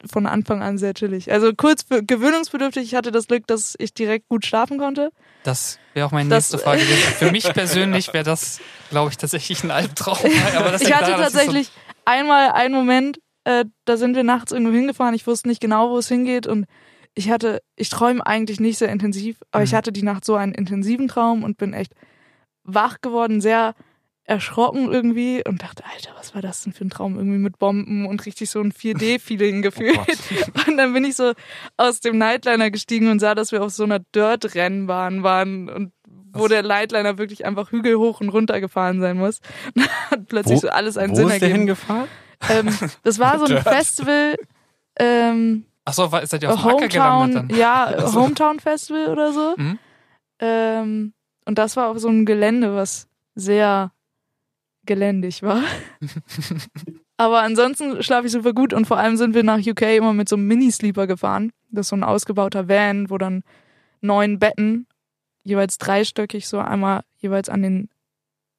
von 0.05 0.25
Anfang 0.27 0.61
an 0.61 0.77
sehr 0.77 0.93
chillig. 0.93 1.31
Also 1.31 1.53
kurz 1.55 1.83
be- 1.83 2.03
gewöhnungsbedürftig. 2.03 2.83
Ich 2.83 2.95
hatte 2.95 3.11
das 3.11 3.27
Glück, 3.27 3.47
dass 3.47 3.75
ich 3.79 3.93
direkt 3.93 4.27
gut 4.29 4.45
schlafen 4.45 4.77
konnte. 4.77 5.11
Das 5.43 5.79
wäre 5.93 6.05
auch 6.05 6.11
meine 6.11 6.29
Das- 6.29 6.51
nächste 6.51 6.57
Frage 6.59 6.81
gewesen. 6.83 7.13
Für 7.17 7.31
mich 7.31 7.51
persönlich 7.51 8.13
wäre 8.13 8.23
das, 8.23 8.59
glaube 8.89 9.09
ich, 9.11 9.17
tatsächlich 9.17 9.63
ein 9.63 9.71
Albtraum. 9.71 10.17
Aber 10.57 10.71
das 10.71 10.81
ich 10.81 10.93
hatte 10.93 11.11
ich 11.11 11.17
tatsächlich 11.17 11.71
einmal 12.05 12.51
einen 12.51 12.75
Moment, 12.75 13.19
äh, 13.45 13.65
da 13.85 13.97
sind 13.97 14.15
wir 14.15 14.23
nachts 14.23 14.51
irgendwo 14.51 14.73
hingefahren. 14.73 15.15
Ich 15.15 15.25
wusste 15.25 15.47
nicht 15.47 15.61
genau, 15.61 15.89
wo 15.89 15.97
es 15.97 16.07
hingeht 16.07 16.45
und 16.47 16.65
ich 17.15 17.31
hatte, 17.31 17.63
ich 17.75 17.89
träume 17.89 18.23
eigentlich 18.25 18.59
nicht 18.59 18.77
sehr 18.77 18.89
intensiv, 18.89 19.37
aber 19.51 19.63
ich 19.63 19.71
Mhm. 19.71 19.77
hatte 19.77 19.91
die 19.91 20.03
Nacht 20.03 20.23
so 20.25 20.35
einen 20.35 20.53
intensiven 20.53 21.07
Traum 21.07 21.43
und 21.43 21.57
bin 21.57 21.73
echt 21.73 21.93
wach 22.63 23.01
geworden, 23.01 23.41
sehr 23.41 23.73
erschrocken 24.27 24.91
irgendwie 24.91 25.41
und 25.47 25.63
dachte, 25.63 25.83
Alter, 25.91 26.11
was 26.17 26.35
war 26.35 26.41
das 26.41 26.61
denn 26.63 26.73
für 26.73 26.83
ein 26.85 26.89
Traum? 26.89 27.15
Irgendwie 27.15 27.37
mit 27.37 27.57
Bomben 27.59 28.05
und 28.05 28.25
richtig 28.25 28.49
so 28.49 28.59
ein 28.59 28.73
4D-Feeling 28.73 29.61
gefühlt. 29.61 29.95
Gott. 29.95 30.67
und 30.67 30.77
dann 30.77 30.93
bin 30.93 31.05
ich 31.05 31.15
so 31.15 31.31
aus 31.77 32.01
dem 32.01 32.17
Nightliner 32.17 32.69
gestiegen 32.69 33.09
und 33.09 33.19
sah, 33.19 33.35
dass 33.35 33.51
wir 33.53 33.63
auf 33.63 33.71
so 33.71 33.83
einer 33.85 33.99
Dirt-Rennbahn 34.13 35.23
waren 35.23 35.69
und 35.69 35.93
wo 36.33 36.43
Was? 36.43 36.49
der 36.49 36.61
Nightliner 36.63 37.17
wirklich 37.17 37.45
einfach 37.45 37.71
Hügel 37.71 37.95
hoch 37.97 38.19
und 38.21 38.29
runter 38.29 38.59
gefahren 38.59 38.99
sein 38.99 39.17
muss. 39.17 39.39
Und 39.75 39.89
hat 40.11 40.27
plötzlich 40.27 40.57
Wo- 40.57 40.61
so 40.67 40.69
alles 40.69 40.97
einen 40.97 41.13
Wo 41.13 41.15
Sinn 41.15 41.27
ist 41.29 41.33
der 41.41 41.41
ergeben. 41.43 41.59
hingefahren? 41.59 42.07
Ähm, 42.49 42.77
das 43.03 43.17
war 43.17 43.39
so 43.39 43.45
ein 43.45 43.51
Dirt. 43.51 43.63
Festival, 43.63 44.35
ähm, 44.99 45.65
Achso, 45.85 46.07
seid 46.25 46.43
ihr 46.43 46.53
auf 46.53 46.61
dem 46.61 46.69
Acker 46.69 46.87
gelandet 46.89 47.37
Hometown, 47.37 47.47
dann? 47.47 47.57
ja, 47.57 47.85
Also. 47.85 48.21
Hometown 48.21 48.59
Festival 48.59 49.07
oder 49.07 49.31
so. 49.31 49.55
Mhm. 49.57 49.79
Ähm, 50.39 51.13
Und 51.45 51.57
das 51.57 51.77
war 51.77 51.87
auf 51.89 51.97
so 51.99 52.09
einem 52.09 52.25
Gelände, 52.25 52.75
was 52.75 53.07
sehr 53.35 53.91
geländig 54.87 55.43
war. 55.43 55.61
Aber 57.17 57.41
ansonsten 57.41 58.01
schlafe 58.03 58.27
ich 58.27 58.33
super 58.33 58.53
gut 58.53 58.73
und 58.73 58.85
vor 58.85 58.97
allem 58.97 59.17
sind 59.17 59.33
wir 59.33 59.43
nach 59.43 59.59
UK 59.59 59.81
immer 59.97 60.13
mit 60.13 60.29
so 60.29 60.35
einem 60.35 60.47
Mini-Sleeper 60.47 61.07
gefahren. 61.07 61.51
Das 61.69 61.87
ist 61.87 61.89
so 61.89 61.95
ein 61.95 62.03
ausgebauter 62.03 62.67
Van, 62.67 63.09
wo 63.09 63.17
dann 63.17 63.43
neun 64.01 64.39
Betten, 64.39 64.87
jeweils 65.43 65.77
dreistöckig, 65.77 66.47
so 66.47 66.59
einmal 66.59 67.01
jeweils 67.17 67.49
an 67.49 67.63
den 67.63 67.89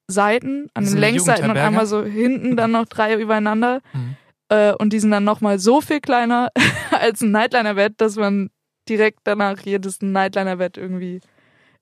Seiten, 0.07 0.67
an 0.73 0.85
den 0.85 0.97
Längsseiten 0.97 1.49
und 1.49 1.57
einmal 1.57 1.85
so 1.85 2.03
hinten 2.03 2.57
dann 2.57 2.71
noch 2.71 2.85
drei 2.85 3.15
übereinander. 3.19 3.81
Mhm. 3.93 4.15
Äh, 4.49 4.73
und 4.73 4.91
die 4.91 4.99
sind 4.99 5.11
dann 5.11 5.23
nochmal 5.23 5.59
so 5.59 5.81
viel 5.81 6.01
kleiner 6.01 6.49
als 6.91 7.21
ein 7.21 7.31
Nightliner-Bett, 7.31 7.93
dass 7.97 8.15
man 8.15 8.49
direkt 8.89 9.19
danach 9.23 9.59
jedes 9.59 10.01
Nightliner-Bett 10.01 10.77
irgendwie 10.77 11.21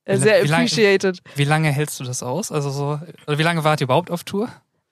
äh, 0.07 0.13
Wie 0.15 0.17
sehr 0.17 0.43
wie 0.43 0.47
lang- 0.47 0.59
appreciated. 0.61 1.19
Wie 1.35 1.43
lange 1.43 1.71
hältst 1.71 1.99
du 1.99 2.03
das 2.03 2.23
aus? 2.23 2.51
Also 2.51 2.69
so, 2.69 2.99
oder 3.27 3.37
wie 3.37 3.43
lange 3.43 3.63
wart 3.63 3.81
ihr 3.81 3.85
überhaupt 3.85 4.11
auf 4.11 4.23
Tour? 4.23 4.49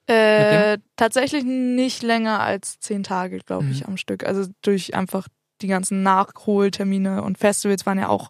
Äh, 0.07 0.77
tatsächlich 0.97 1.43
nicht 1.43 2.03
länger 2.03 2.39
als 2.39 2.79
zehn 2.79 3.01
Tage, 3.03 3.39
glaube 3.39 3.65
ich, 3.71 3.81
Mhm. 3.81 3.87
am 3.87 3.97
Stück. 3.97 4.23
Also 4.23 4.45
durch 4.61 4.93
einfach 4.93 5.27
die 5.61 5.67
ganzen 5.67 6.03
Nachholtermine 6.03 7.23
und 7.23 7.37
Festivals 7.39 7.85
waren 7.85 7.97
ja 7.97 8.09
auch 8.09 8.29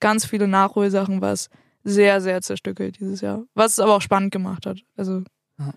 ganz 0.00 0.26
viele 0.26 0.46
Nachholsachen, 0.46 1.20
was 1.20 1.48
sehr, 1.82 2.20
sehr 2.20 2.40
zerstückelt 2.42 3.00
dieses 3.00 3.20
Jahr. 3.20 3.42
Was 3.54 3.72
es 3.72 3.78
aber 3.80 3.96
auch 3.96 4.02
spannend 4.02 4.30
gemacht 4.32 4.66
hat. 4.66 4.78
Also, 4.96 5.22
Ja. 5.58 5.72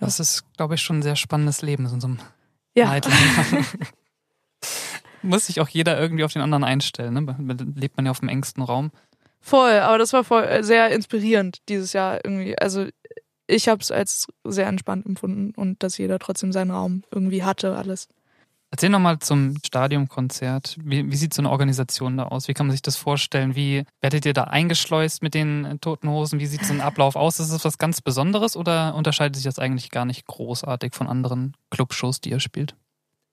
Das 0.00 0.20
ist, 0.20 0.44
glaube 0.56 0.74
ich, 0.76 0.82
schon 0.82 0.98
ein 0.98 1.02
sehr 1.02 1.16
spannendes 1.16 1.62
Leben 1.62 1.86
in 1.86 2.00
so 2.00 2.06
einem 2.06 2.18
ja. 2.76 3.00
Muss 5.22 5.46
sich 5.46 5.60
auch 5.60 5.68
jeder 5.68 5.98
irgendwie 5.98 6.22
auf 6.22 6.32
den 6.32 6.42
anderen 6.42 6.62
einstellen. 6.62 7.14
Ne? 7.14 7.56
Lebt 7.74 7.96
man 7.96 8.06
ja 8.06 8.12
auf 8.12 8.20
dem 8.20 8.28
engsten 8.28 8.62
Raum. 8.62 8.92
Voll, 9.40 9.78
aber 9.78 9.98
das 9.98 10.12
war 10.12 10.24
voll 10.24 10.44
äh, 10.44 10.62
sehr 10.62 10.90
inspirierend 10.90 11.58
dieses 11.68 11.92
Jahr 11.92 12.24
irgendwie. 12.24 12.58
Also 12.58 12.86
ich 13.46 13.68
habe 13.68 13.80
es 13.80 13.90
als 13.90 14.26
sehr 14.44 14.66
entspannt 14.66 15.06
empfunden 15.06 15.52
und 15.56 15.82
dass 15.82 15.98
jeder 15.98 16.18
trotzdem 16.18 16.52
seinen 16.52 16.70
Raum 16.70 17.02
irgendwie 17.10 17.42
hatte, 17.42 17.76
alles. 17.76 18.08
Erzähl 18.70 18.90
nochmal 18.90 19.18
zum 19.18 19.56
Stadionkonzert. 19.64 20.76
Wie, 20.82 21.10
wie 21.10 21.16
sieht 21.16 21.32
so 21.32 21.40
eine 21.40 21.50
Organisation 21.50 22.18
da 22.18 22.24
aus? 22.24 22.48
Wie 22.48 22.54
kann 22.54 22.66
man 22.66 22.72
sich 22.72 22.82
das 22.82 22.96
vorstellen? 22.96 23.56
Wie 23.56 23.84
werdet 24.02 24.26
ihr 24.26 24.34
da 24.34 24.44
eingeschleust 24.44 25.22
mit 25.22 25.32
den 25.32 25.64
äh, 25.64 25.78
Toten 25.78 26.10
Hosen? 26.10 26.38
Wie 26.38 26.46
sieht 26.46 26.64
so 26.66 26.74
ein 26.74 26.82
Ablauf 26.82 27.16
aus? 27.16 27.40
Ist 27.40 27.50
es 27.50 27.64
was 27.64 27.78
ganz 27.78 28.02
Besonderes 28.02 28.56
oder 28.56 28.94
unterscheidet 28.94 29.36
sich 29.36 29.44
das 29.44 29.58
eigentlich 29.58 29.90
gar 29.90 30.04
nicht 30.04 30.26
großartig 30.26 30.94
von 30.94 31.08
anderen 31.08 31.56
Clubshows, 31.70 32.20
die 32.20 32.30
ihr 32.30 32.40
spielt? 32.40 32.74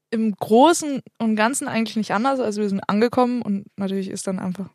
Im 0.09 0.33
Großen 0.33 1.01
und 1.19 1.35
Ganzen 1.35 1.67
eigentlich 1.67 1.97
nicht 1.97 2.13
anders. 2.13 2.39
Also 2.39 2.61
wir 2.61 2.69
sind 2.69 2.87
angekommen 2.87 3.41
und 3.41 3.65
natürlich 3.75 4.09
ist 4.09 4.27
dann 4.27 4.39
einfach 4.39 4.69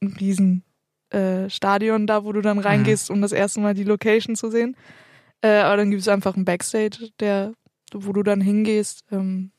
ein 0.00 0.14
riesen 0.18 0.64
äh, 1.10 1.48
Stadion 1.50 2.06
da, 2.06 2.24
wo 2.24 2.32
du 2.32 2.40
dann 2.40 2.58
reingehst, 2.58 3.10
um 3.10 3.20
das 3.20 3.32
erste 3.32 3.60
Mal 3.60 3.74
die 3.74 3.84
Location 3.84 4.36
zu 4.36 4.50
sehen. 4.50 4.76
Äh, 5.42 5.58
aber 5.58 5.76
dann 5.78 5.90
gibt 5.90 6.02
es 6.02 6.08
einfach 6.08 6.34
einen 6.34 6.44
Backstage, 6.44 7.10
der, 7.20 7.52
wo 7.92 8.12
du 8.12 8.22
dann 8.22 8.40
hingehst. 8.40 9.04
Ähm, 9.10 9.52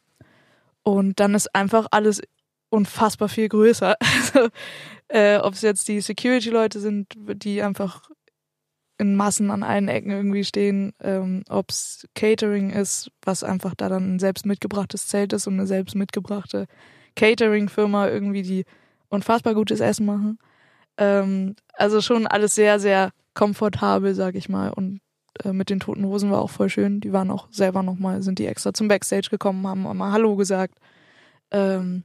und 0.84 1.20
dann 1.20 1.36
ist 1.36 1.54
einfach 1.56 1.88
alles 1.92 2.22
unfassbar 2.70 3.30
viel 3.30 3.50
größer. 3.50 3.96
Also, 4.34 4.50
äh, 5.10 5.38
ob 5.38 5.54
es 5.54 5.62
jetzt 5.62 5.88
die 5.88 6.02
Security-Leute 6.02 6.80
sind, 6.80 7.14
die 7.16 7.62
einfach 7.62 8.10
in 8.98 9.16
Massen 9.16 9.52
an 9.52 9.64
allen 9.64 9.88
Ecken 9.88 10.12
irgendwie 10.12 10.44
stehen, 10.44 10.94
ähm, 11.02 11.44
ob 11.50 11.70
es 11.70 12.08
Catering 12.16 12.72
ist, 12.72 13.12
was 13.22 13.44
einfach 13.44 13.76
da 13.76 13.90
dann 13.90 14.16
ein 14.16 14.20
selbst 14.20 14.46
mitgebrachtes 14.46 15.08
Zelt 15.08 15.34
ist 15.34 15.46
und 15.46 15.54
eine 15.54 15.68
selbst 15.68 15.96
mitgebrachte 15.96 16.68
Catering-Firma 17.16 18.08
irgendwie, 18.08 18.42
die 18.42 18.66
unfassbar 19.14 19.54
gutes 19.54 19.80
Essen 19.80 20.06
machen. 20.06 20.38
Ähm, 20.98 21.56
also 21.74 22.02
schon 22.02 22.28
alles 22.28 22.56
sehr, 22.56 22.80
sehr 22.80 23.12
komfortabel, 23.34 24.14
sag 24.16 24.36
ich 24.36 24.50
mal. 24.50 24.70
Und 24.72 25.00
äh, 25.44 25.54
mit 25.54 25.70
den 25.70 25.80
Toten 25.80 26.06
Hosen 26.06 26.32
war 26.32 26.42
auch 26.42 26.50
voll 26.50 26.70
schön. 26.70 27.00
Die 27.00 27.14
waren 27.14 27.32
auch 27.32 27.48
selber 27.52 27.84
nochmal, 27.84 28.22
sind 28.22 28.40
die 28.40 28.48
extra 28.48 28.74
zum 28.74 28.88
Backstage 28.88 29.30
gekommen, 29.30 29.66
haben 29.68 29.84
mal 29.98 30.12
Hallo 30.12 30.36
gesagt. 30.36 30.76
Ähm, 31.52 32.04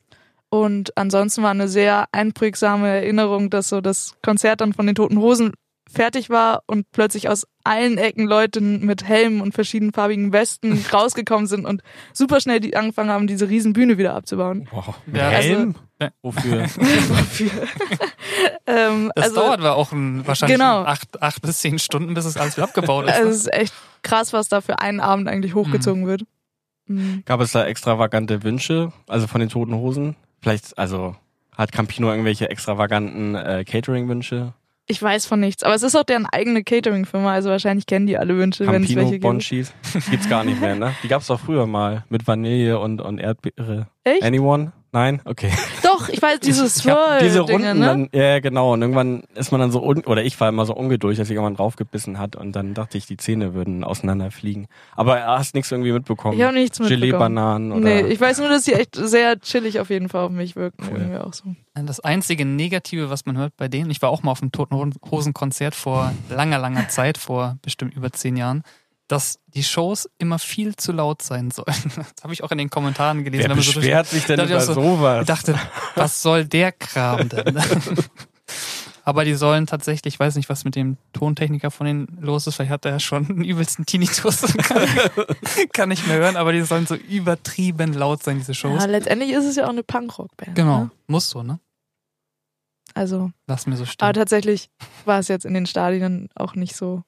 und 0.50 0.97
ansonsten 0.97 1.43
war 1.43 1.50
eine 1.50 1.69
sehr 1.69 2.07
einprägsame 2.12 2.88
Erinnerung, 2.88 3.50
dass 3.50 3.69
so 3.69 3.81
das 3.81 4.15
Konzert 4.23 4.61
dann 4.62 4.73
von 4.73 4.87
den 4.87 4.95
Toten 4.95 5.19
Hosen 5.19 5.53
fertig 5.91 6.31
war 6.31 6.62
und 6.67 6.91
plötzlich 6.93 7.29
aus 7.29 7.47
allen 7.65 7.99
Ecken 7.99 8.27
Leute 8.27 8.61
mit 8.61 9.05
Helmen 9.05 9.41
und 9.41 9.53
verschiedenfarbigen 9.53 10.33
Westen 10.33 10.83
rausgekommen 10.93 11.47
sind 11.47 11.67
und 11.67 11.83
super 12.12 12.41
schnell 12.41 12.61
die 12.61 12.77
angefangen 12.77 13.11
haben, 13.11 13.27
diese 13.27 13.49
riesen 13.49 13.73
Bühne 13.73 13.99
wieder 13.99 14.15
abzubauen. 14.15 14.69
Wow. 14.71 14.95
Ja, 15.12 15.29
also- 15.29 15.49
Helm? 15.49 15.75
Ja. 16.00 16.11
Wofür? 16.23 16.62
ähm, 18.67 19.11
Das 19.14 19.25
also, 19.26 19.37
dauert 19.37 19.61
aber 19.61 19.76
auch 19.76 19.93
ein, 19.93 20.26
wahrscheinlich 20.26 20.59
Genau. 20.59 20.83
acht, 20.83 21.21
acht 21.23 21.43
bis 21.43 21.59
zehn 21.59 21.78
Stunden, 21.78 22.14
bis 22.14 22.25
es 22.25 22.37
alles 22.37 22.57
wieder 22.57 22.67
abgebaut 22.67 23.07
ist. 23.07 23.12
also 23.14 23.25
ne? 23.25 23.31
es 23.31 23.37
ist 23.38 23.52
echt 23.52 23.75
krass, 24.02 24.33
was 24.33 24.49
da 24.49 24.61
für 24.61 24.78
einen 24.81 25.00
Abend 25.00 25.28
eigentlich 25.28 25.55
hochgezogen 25.55 26.07
wird. 26.07 26.23
Mhm. 26.87 27.23
Gab 27.26 27.40
es 27.40 27.52
da 27.52 27.64
extravagante 27.67 28.43
Wünsche, 28.43 28.93
also 29.07 29.26
von 29.26 29.40
den 29.40 29.49
Toten 29.50 29.75
Hosen? 29.75 30.17
Vielleicht, 30.40 30.78
also 30.78 31.17
hat 31.57 31.73
Campino 31.73 32.11
irgendwelche 32.11 32.49
extravaganten 32.49 33.35
äh, 33.35 33.64
Catering-Wünsche? 33.64 34.55
Ich 34.90 35.02
weiß 35.02 35.26
von 35.26 35.40
nichts, 35.40 35.64
aber 35.64 35.75
es 35.75 35.83
ist 35.83 35.95
auch 35.97 36.05
deren 36.05 36.25
eigene 36.25 36.64
Catering-Firma, 36.64 37.31
also 37.31 37.50
wahrscheinlich 37.50 37.85
kennen 37.85 38.07
die 38.07 38.17
alle 38.17 38.38
Wünsche, 38.38 38.67
wenn 38.67 38.85
es 38.85 38.95
welche 38.95 39.11
gibt. 39.12 39.23
Bonchis? 39.23 39.75
Gibt's 40.09 40.31
gar 40.31 40.45
nicht 40.45 40.62
mehr, 40.62 40.76
ne? 40.76 40.95
Die 41.02 41.09
gab's 41.09 41.26
doch 41.26 41.38
früher 41.38 41.67
mal 41.67 42.05
mit 42.09 42.26
Vanille 42.26 42.78
und, 42.78 43.02
und 43.02 43.19
Erdbeere. 43.19 43.88
Echt? 44.05 44.23
Anyone? 44.23 44.73
Nein? 44.93 45.21
Okay. 45.26 45.52
Doch, 45.99 46.09
ich 46.09 46.23
weiß, 46.23 46.40
diese 46.40 46.67
Ich 46.67 46.87
hab 46.87 47.19
diese 47.21 47.40
Runden 47.40 47.78
ne? 47.78 47.87
dann, 47.87 48.09
ja 48.12 48.38
genau, 48.40 48.73
und 48.73 48.83
irgendwann 48.83 49.23
ist 49.35 49.50
man 49.50 49.61
dann 49.61 49.73
so, 49.73 49.83
un 49.83 50.05
oder 50.05 50.23
ich 50.23 50.38
war 50.40 50.49
immer 50.49 50.64
so 50.64 50.75
ungeduldig, 50.75 51.19
dass 51.19 51.28
ich 51.28 51.35
irgendwann 51.35 51.57
draufgebissen 51.57 52.19
hat 52.19 52.37
und 52.37 52.52
dann 52.52 52.75
dachte 52.75 52.99
ich, 52.99 53.07
die 53.07 53.17
Zähne 53.17 53.55
würden 53.55 53.85
auseinanderfliegen. 53.85 54.69
Aber 54.95 55.25
hast 55.25 55.55
nichts 55.55 55.73
irgendwie 55.73 55.93
mitbekommen? 55.93 56.38
Ich 56.38 56.45
habe 56.45 56.55
nichts 56.55 56.78
mitbekommen. 56.78 57.00
Gelee-Bananen 57.11 57.73
oder? 57.73 57.81
Nee, 57.81 58.00
ich 58.02 58.21
weiß 58.21 58.38
nur, 58.38 58.49
dass 58.49 58.64
die 58.64 58.75
echt 58.75 58.95
sehr 58.95 59.40
chillig 59.40 59.81
auf 59.81 59.90
jeden 59.90 60.09
Fall 60.09 60.25
auf 60.25 60.31
mich 60.31 60.57
wirken. 60.57 60.85
Cool. 60.88 60.99
Irgendwie 60.99 61.19
auch 61.19 61.33
so. 61.33 61.55
Das 61.75 62.00
einzige 62.00 62.45
Negative, 62.45 63.11
was 63.11 63.26
man 63.26 63.37
hört 63.37 63.57
bei 63.57 63.69
denen, 63.69 63.90
ich 63.90 64.02
war 64.02 64.11
auch 64.11 64.23
mal 64.23 64.33
auf 64.33 64.43
einem 64.43 64.52
Toten 64.52 64.75
Hosen 65.11 65.33
Konzert 65.33 65.75
vor 65.75 66.12
langer, 66.28 66.59
langer 66.59 66.88
Zeit, 66.88 67.19
vor 67.19 67.57
bestimmt 67.62 67.95
über 67.95 68.12
zehn 68.12 68.37
Jahren, 68.37 68.62
dass 69.09 69.38
die 69.47 69.65
Shows 69.65 70.09
immer 70.19 70.38
viel 70.38 70.77
zu 70.77 70.93
laut 70.93 71.23
sein 71.23 71.50
sollen. 71.50 71.67
Das 72.15 72.23
habe 72.25 72.33
ich 72.33 72.45
auch 72.45 72.50
in 72.50 72.59
den 72.59 72.71
Kommentaren 72.71 73.25
gelesen. 73.25 73.45
Wer 73.45 73.50
wenn 73.50 73.57
man 73.57 73.65
so 73.65 73.73
beschwert 73.73 74.07
sich 74.07 74.25
denn 74.27 74.38
über 74.41 74.61
so, 74.61 74.75
sowas? 74.75 75.23
Ich 75.23 75.27
dachte, 75.27 75.59
was 75.95 76.23
soll 76.23 76.45
der 76.45 76.73
Kram 76.73 77.29
denn? 77.29 77.59
Aber 79.05 79.25
die 79.25 79.33
sollen 79.35 79.65
tatsächlich, 79.67 80.15
ich 80.15 80.21
weiß 80.21 80.35
nicht, 80.35 80.50
was 80.50 80.65
mit 80.65 80.77
dem 80.77 80.99
Tontechniker 81.15 81.71
von 81.71 81.87
denen 81.87 82.19
los 82.21 82.47
ist, 82.47 82.57
vielleicht 82.57 82.71
hat 82.71 82.85
er 82.85 82.93
ja 82.93 83.00
schon 83.00 83.27
einen 83.27 83.43
übelsten 83.45 83.87
Tinnitus 83.87 84.45
und 84.45 84.59
kann, 84.62 84.87
kann 85.73 85.88
nicht 85.88 86.07
mehr 86.07 86.19
hören, 86.19 86.37
aber 86.37 86.53
die 86.53 86.61
sollen 86.61 86.87
so 86.87 86.95
übertrieben 86.95 87.95
laut 87.95 88.23
sein, 88.23 88.37
diese 88.37 88.53
Shows. 88.53 88.83
Ja, 88.83 88.87
letztendlich 88.87 89.31
ist 89.31 89.47
es 89.47 89.57
ja 89.57 89.65
auch 89.65 89.71
eine 89.71 89.83
Punkrock-Band. 89.83 90.55
genau, 90.55 90.81
Ne? 90.83 90.91
muss 91.07 91.31
so, 91.31 91.43
ne? 91.43 91.59
Also, 92.93 93.31
Lass 93.47 93.67
mir 93.67 93.77
so 93.77 93.85
aber 93.85 93.91
stehen. 93.93 94.12
tatsächlich 94.12 94.69
war 95.07 95.19
es 95.21 95.29
jetzt 95.29 95.47
in 95.47 95.55
den 95.55 95.65
Stadien 95.65 96.29
auch 96.35 96.55
nicht 96.55 96.77
so 96.77 97.03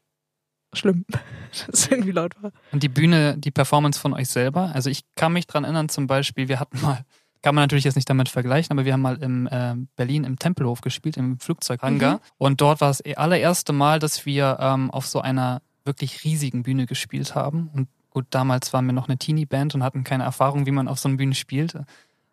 schlimm, 0.73 1.05
dass 1.51 1.69
es 1.69 1.91
irgendwie 1.91 2.13
laut 2.13 2.41
war. 2.43 2.53
Und 2.73 2.83
die 2.83 2.89
Bühne, 2.89 3.37
die 3.37 3.51
Performance 3.51 3.99
von 3.99 4.13
euch 4.15 4.29
selber, 4.29 4.71
also 4.75 4.91
ich 4.91 5.03
kann 5.17 5.33
mich 5.33 5.47
dran 5.47 5.65
erinnern, 5.65 5.89
zum 5.89 6.07
Beispiel, 6.07 6.49
wir 6.49 6.61
hatten 6.61 6.81
mal, 6.81 7.05
kann 7.43 7.55
man 7.55 7.63
natürlich 7.63 7.85
jetzt 7.85 7.97
nicht 7.97 8.11
damit 8.11 8.29
vergleichen, 8.29 8.73
aber 8.73 8.85
wir 8.85 8.93
haben 8.93 9.03
mal 9.03 9.23
im 9.23 9.47
äh, 9.47 9.75
Berlin 9.97 10.25
im 10.25 10.39
Tempelhof 10.39 10.81
gespielt, 10.81 11.17
im 11.17 11.39
Flugzeughangar. 11.39 12.17
Mhm. 12.17 12.21
Und 12.39 12.61
dort 12.61 12.81
war 12.81 12.89
das 12.89 13.03
allererste 13.17 13.73
Mal, 13.73 13.99
dass 13.99 14.27
wir 14.27 14.59
ähm, 14.61 14.91
auf 14.91 15.07
so 15.07 15.21
einer 15.21 15.63
wirklich 15.85 16.25
riesigen 16.25 16.63
Bühne 16.63 16.87
gespielt 16.87 17.35
haben. 17.35 17.71
Und 17.73 17.89
gut, 18.11 18.27
damals 18.31 18.73
waren 18.73 18.87
wir 18.87 18.93
noch 18.93 19.09
eine 19.09 19.17
Teenie-Band 19.17 19.75
und 19.75 19.83
hatten 19.83 20.05
keine 20.05 20.25
Erfahrung, 20.25 20.67
wie 20.67 20.71
man 20.71 20.89
auf 20.89 20.99
so 20.99 21.09
einer 21.09 21.17
Bühne 21.17 21.35
spielt. 21.35 21.75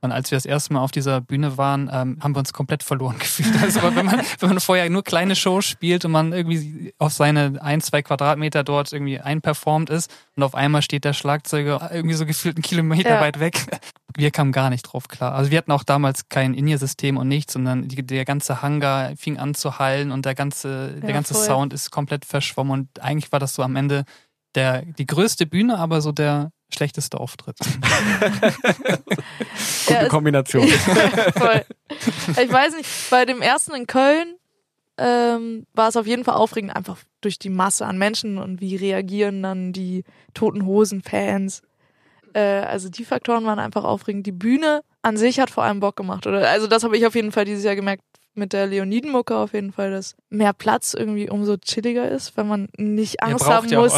Und 0.01 0.11
als 0.11 0.29
wir 0.29 0.35
das 0.35 0.45
erste 0.45 0.73
Mal 0.73 0.81
auf 0.81 0.91
dieser 0.91 1.21
Bühne 1.21 1.57
waren, 1.57 1.89
ähm, 1.91 2.17
haben 2.21 2.35
wir 2.35 2.39
uns 2.39 2.53
komplett 2.53 2.83
verloren 2.83 3.17
gefühlt. 3.19 3.59
Also 3.61 3.81
wenn 3.81 4.05
man, 4.05 4.21
wenn 4.39 4.49
man 4.49 4.59
vorher 4.59 4.87
nur 4.89 5.03
kleine 5.03 5.35
Shows 5.35 5.65
spielt 5.65 6.05
und 6.05 6.11
man 6.11 6.33
irgendwie 6.33 6.93
auf 6.99 7.13
seine 7.13 7.57
ein, 7.61 7.81
zwei 7.81 8.03
Quadratmeter 8.03 8.63
dort 8.63 8.93
irgendwie 8.93 9.19
einperformt 9.19 9.89
ist 9.89 10.13
und 10.35 10.43
auf 10.43 10.53
einmal 10.53 10.83
steht 10.83 11.03
der 11.03 11.13
Schlagzeuger 11.13 11.89
irgendwie 11.91 12.15
so 12.15 12.25
gefühlt 12.27 12.57
einen 12.57 12.63
Kilometer 12.63 13.09
Ja. 13.15 13.21
weit 13.21 13.39
weg. 13.39 13.65
Wir 14.15 14.29
kamen 14.31 14.51
gar 14.51 14.69
nicht 14.69 14.83
drauf 14.83 15.07
klar. 15.07 15.33
Also 15.33 15.49
wir 15.51 15.57
hatten 15.57 15.71
auch 15.71 15.83
damals 15.83 16.29
kein 16.29 16.53
In-Ear-System 16.53 17.17
und 17.17 17.27
nichts, 17.27 17.53
sondern 17.53 17.87
die, 17.87 18.05
der 18.05 18.25
ganze 18.25 18.61
Hangar 18.61 19.15
fing 19.15 19.37
an 19.37 19.55
zu 19.55 19.79
hallen 19.79 20.11
und 20.11 20.25
der 20.25 20.35
ganze, 20.35 20.93
der 21.01 21.09
Ja, 21.09 21.15
ganze 21.15 21.33
voll. 21.33 21.43
Sound 21.43 21.73
ist 21.73 21.89
komplett 21.91 22.25
verschwommen 22.25 22.71
und 22.71 23.01
eigentlich 23.01 23.31
war 23.31 23.39
das 23.39 23.53
so 23.55 23.63
am 23.63 23.75
Ende 23.75 24.05
der, 24.55 24.83
die 24.83 25.05
größte 25.05 25.45
Bühne, 25.45 25.77
aber 25.77 26.01
so 26.01 26.11
der 26.11 26.51
schlechteste 26.73 27.19
Auftritt. 27.19 27.57
Gute 29.85 29.93
Ja, 29.93 30.07
Kombination. 30.07 30.67
Voll. 31.37 31.65
Ich 31.89 32.51
weiß 32.51 32.75
nicht, 32.75 32.89
bei 33.09 33.25
dem 33.25 33.41
ersten 33.41 33.73
in 33.73 33.87
Köln 33.87 34.35
ähm, 34.97 35.65
war 35.73 35.89
es 35.89 35.95
auf 35.95 36.07
jeden 36.07 36.23
Fall 36.23 36.35
aufregend, 36.35 36.75
einfach 36.75 36.97
durch 37.21 37.39
die 37.39 37.49
Masse 37.49 37.85
an 37.85 37.97
Menschen 37.97 38.37
und 38.37 38.61
wie 38.61 38.75
reagieren 38.75 39.43
dann 39.43 39.73
die 39.73 40.03
Toten 40.33 40.65
Hosen-Fans. 40.65 41.61
Äh, 42.33 42.39
also 42.39 42.89
die 42.89 43.05
Faktoren 43.05 43.45
waren 43.45 43.59
einfach 43.59 43.83
aufregend. 43.83 44.25
Die 44.25 44.31
Bühne 44.31 44.81
an 45.01 45.17
sich 45.17 45.39
hat 45.39 45.49
vor 45.49 45.63
allem 45.63 45.79
Bock 45.79 45.95
gemacht. 45.95 46.27
Oder? 46.27 46.49
Also 46.49 46.67
das 46.67 46.83
habe 46.83 46.97
ich 46.97 47.05
auf 47.05 47.15
jeden 47.15 47.31
Fall 47.31 47.45
dieses 47.45 47.63
Jahr 47.63 47.75
gemerkt 47.75 48.03
mit 48.37 48.53
der 48.53 48.67
Leoniden-Mucke 48.67 49.35
auf 49.35 49.53
jeden 49.53 49.71
Fall, 49.71 49.91
dass 49.91 50.15
mehr 50.29 50.53
Platz 50.53 50.93
irgendwie 50.93 51.29
umso 51.29 51.57
chilliger 51.57 52.09
ist, 52.09 52.37
wenn 52.37 52.47
man 52.47 52.69
nicht 52.77 53.21
Angst 53.23 53.45
haben 53.47 53.67
ja 53.67 53.79
muss. 53.79 53.93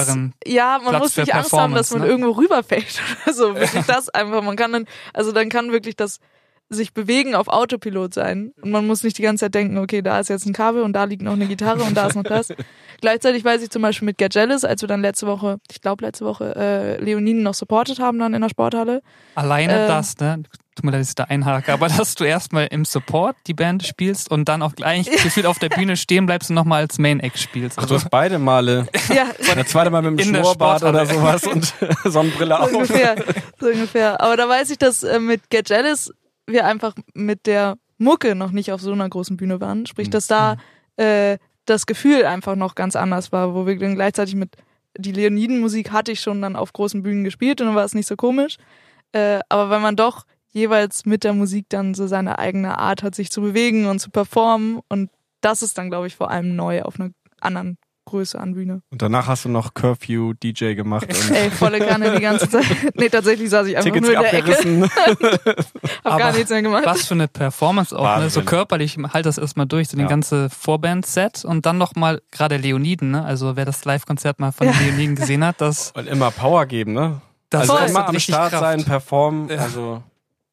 Ja, 0.45 0.79
man 0.83 0.89
Platz 0.89 1.01
muss 1.01 1.17
nicht 1.17 1.33
Angst 1.33 1.53
haben, 1.53 1.73
dass 1.73 1.91
man 1.91 2.01
ne? 2.01 2.07
irgendwo 2.07 2.31
rüberfällt 2.31 3.01
oder 3.25 3.33
so. 3.33 3.55
Wirklich 3.55 3.85
das 3.85 4.09
einfach. 4.09 4.41
Man 4.41 4.55
kann 4.55 4.71
dann, 4.71 4.85
also 5.13 5.31
dann 5.31 5.49
kann 5.49 5.71
wirklich 5.71 5.95
das 5.95 6.19
sich 6.69 6.93
bewegen 6.93 7.35
auf 7.35 7.47
Autopilot 7.47 8.13
sein. 8.13 8.53
Und 8.61 8.71
man 8.71 8.85
muss 8.85 9.03
nicht 9.03 9.17
die 9.17 9.21
ganze 9.23 9.45
Zeit 9.45 9.55
denken, 9.55 9.77
okay, 9.79 10.01
da 10.01 10.19
ist 10.19 10.29
jetzt 10.29 10.45
ein 10.45 10.53
Kabel 10.53 10.83
und 10.83 10.93
da 10.93 11.05
liegt 11.05 11.21
noch 11.23 11.33
eine 11.33 11.47
Gitarre 11.47 11.81
und 11.83 11.95
da 11.97 12.07
ist 12.07 12.15
noch 12.15 12.23
das. 12.23 12.49
Gleichzeitig 13.01 13.43
weiß 13.43 13.61
ich 13.63 13.69
zum 13.69 13.81
Beispiel 13.81 14.05
mit 14.05 14.17
Get 14.17 14.35
Jealous, 14.35 14.63
als 14.65 14.81
wir 14.81 14.87
dann 14.87 15.01
letzte 15.01 15.25
Woche, 15.25 15.57
ich 15.71 15.81
glaube 15.81 16.05
letzte 16.05 16.25
Woche, 16.25 16.55
äh, 16.55 17.03
Leoniden 17.03 17.43
noch 17.43 17.53
supportet 17.53 17.99
haben 17.99 18.19
dann 18.19 18.33
in 18.33 18.41
der 18.41 18.49
Sporthalle. 18.49 19.01
Alleine 19.35 19.81
Ähm. 19.81 19.87
das, 19.87 20.17
ne? 20.19 20.43
Tut 20.75 20.85
mir 20.85 20.91
leid, 20.91 21.01
dass 21.01 21.09
ich 21.09 21.15
da 21.15 21.23
einhake, 21.25 21.73
aber 21.73 21.89
dass 21.89 22.15
du 22.15 22.23
erstmal 22.23 22.67
im 22.67 22.85
Support 22.85 23.35
die 23.47 23.53
Band 23.53 23.83
spielst 23.85 24.31
und 24.31 24.47
dann 24.47 24.61
auch 24.61 24.75
gleich 24.75 25.09
gefühlt 25.11 25.45
auf 25.45 25.59
der 25.59 25.67
Bühne 25.69 25.97
stehen 25.97 26.25
bleibst 26.25 26.51
und 26.51 26.55
nochmal 26.55 26.83
als 26.83 26.99
Main 26.99 27.19
Act 27.19 27.37
spielst. 27.37 27.77
Ach, 27.79 27.85
du 27.85 27.95
hast 27.95 28.09
beide 28.09 28.39
Male. 28.39 28.87
Ja, 29.13 29.25
Das 29.55 29.67
zweite 29.67 29.89
Mal 29.89 30.03
mit 30.03 30.19
dem 30.19 30.27
Schnurrbart 30.29 30.83
oder 30.83 31.05
sowas 31.05 31.45
und 31.47 31.73
Sonnenbrille 32.05 32.55
so 32.55 32.61
auf. 32.61 32.71
ungefähr, 32.73 33.15
so 33.59 33.67
ungefähr. 33.67 34.21
Aber 34.21 34.37
da 34.37 34.47
weiß 34.47 34.69
ich, 34.69 34.77
dass 34.77 35.03
äh, 35.03 35.19
mit 35.19 35.49
Get 35.49 35.67
Jealous 35.69 36.13
wir 36.49 36.65
einfach 36.65 36.93
mit 37.13 37.45
der 37.45 37.77
Mucke 37.97 38.35
noch 38.35 38.51
nicht 38.51 38.71
auf 38.71 38.81
so 38.81 38.91
einer 38.91 39.09
großen 39.09 39.37
Bühne 39.37 39.59
waren. 39.61 39.85
Sprich, 39.85 40.07
Mhm. 40.07 40.11
dass 40.11 40.27
da 40.27 40.57
äh, 40.97 41.37
das 41.65 41.85
Gefühl 41.85 42.25
einfach 42.25 42.55
noch 42.55 42.75
ganz 42.75 42.95
anders 42.95 43.31
war, 43.31 43.53
wo 43.53 43.65
wir 43.67 43.77
dann 43.77 43.95
gleichzeitig 43.95 44.35
mit 44.35 44.55
die 44.97 45.11
Leoniden-Musik 45.11 45.91
hatte 45.91 46.11
ich 46.11 46.19
schon 46.19 46.41
dann 46.41 46.55
auf 46.55 46.73
großen 46.73 47.03
Bühnen 47.03 47.23
gespielt 47.23 47.61
und 47.61 47.67
dann 47.67 47.75
war 47.75 47.85
es 47.85 47.93
nicht 47.93 48.07
so 48.07 48.15
komisch. 48.15 48.57
Äh, 49.11 49.39
aber 49.49 49.69
wenn 49.69 49.81
man 49.81 49.95
doch 49.95 50.25
jeweils 50.51 51.05
mit 51.05 51.23
der 51.23 51.33
Musik 51.33 51.67
dann 51.69 51.93
so 51.93 52.07
seine 52.07 52.39
eigene 52.39 52.77
Art 52.79 53.03
hat, 53.03 53.13
sich 53.15 53.31
zu 53.31 53.41
bewegen 53.41 53.85
und 53.85 53.99
zu 53.99 54.09
performen 54.09 54.79
und 54.89 55.09
das 55.41 55.61
ist 55.61 55.77
dann, 55.77 55.89
glaube 55.89 56.07
ich, 56.07 56.15
vor 56.15 56.31
allem 56.31 56.55
neu 56.55 56.81
auf 56.81 56.99
einer 56.99 57.11
anderen 57.39 57.77
Größe 58.09 58.39
an 58.39 58.53
Bühne. 58.53 58.81
Und 58.91 59.01
danach 59.01 59.27
hast 59.27 59.45
du 59.45 59.49
noch 59.49 59.73
Curfew 59.73 60.33
DJ 60.33 60.73
gemacht 60.73 61.07
und 61.07 61.31
Ey, 61.35 61.49
volle 61.51 61.79
Kanne 61.79 62.15
die 62.15 62.21
ganze 62.21 62.49
Zeit. 62.49 62.65
Nee, 62.95 63.09
tatsächlich 63.09 63.49
saß 63.49 63.67
ich 63.67 63.77
einfach 63.77 63.91
Tickets 63.91 64.07
nur 64.07 64.15
in 64.15 64.21
der 64.21 64.33
Ecke. 64.33 64.51
abgerissen. 64.51 64.89
Hab 66.03 66.17
gar 66.17 66.27
Aber 66.29 66.31
nichts 66.33 66.49
mehr 66.49 66.61
gemacht. 66.61 66.83
Was 66.85 67.07
für 67.07 67.13
eine 67.13 67.27
Performance 67.27 67.97
auch, 67.97 68.17
ne? 68.19 68.29
So 68.29 68.41
körperlich, 68.41 68.97
halt 69.13 69.25
das 69.25 69.37
erstmal 69.37 69.65
durch, 69.65 69.87
so 69.89 69.95
den 69.97 70.03
Ja. 70.03 70.07
ganze 70.09 70.49
Vorband-Set 70.49 71.45
und 71.45 71.65
dann 71.65 71.77
nochmal 71.77 72.21
gerade 72.31 72.57
Leoniden, 72.57 73.11
ne? 73.11 73.23
Also 73.23 73.55
wer 73.55 73.65
das 73.65 73.85
Live-Konzert 73.85 74.39
mal 74.39 74.51
von 74.51 74.67
Ja. 74.67 74.73
den 74.73 74.87
Leoniden 74.87 75.15
gesehen 75.15 75.45
hat, 75.45 75.61
das, 75.61 75.91
Und 75.95 76.07
immer 76.07 76.31
Power 76.31 76.65
geben, 76.65 76.93
ne? 76.93 77.21
das 77.49 77.61
also 77.61 77.77
Voll. 77.77 77.89
immer 77.89 77.99
hat 78.01 78.09
am 78.09 78.19
Start 78.19 78.49
Kraft. 78.51 78.63
sein, 78.63 78.83
performen. 78.83 79.49
Ja. 79.49 79.57
Also 79.57 80.03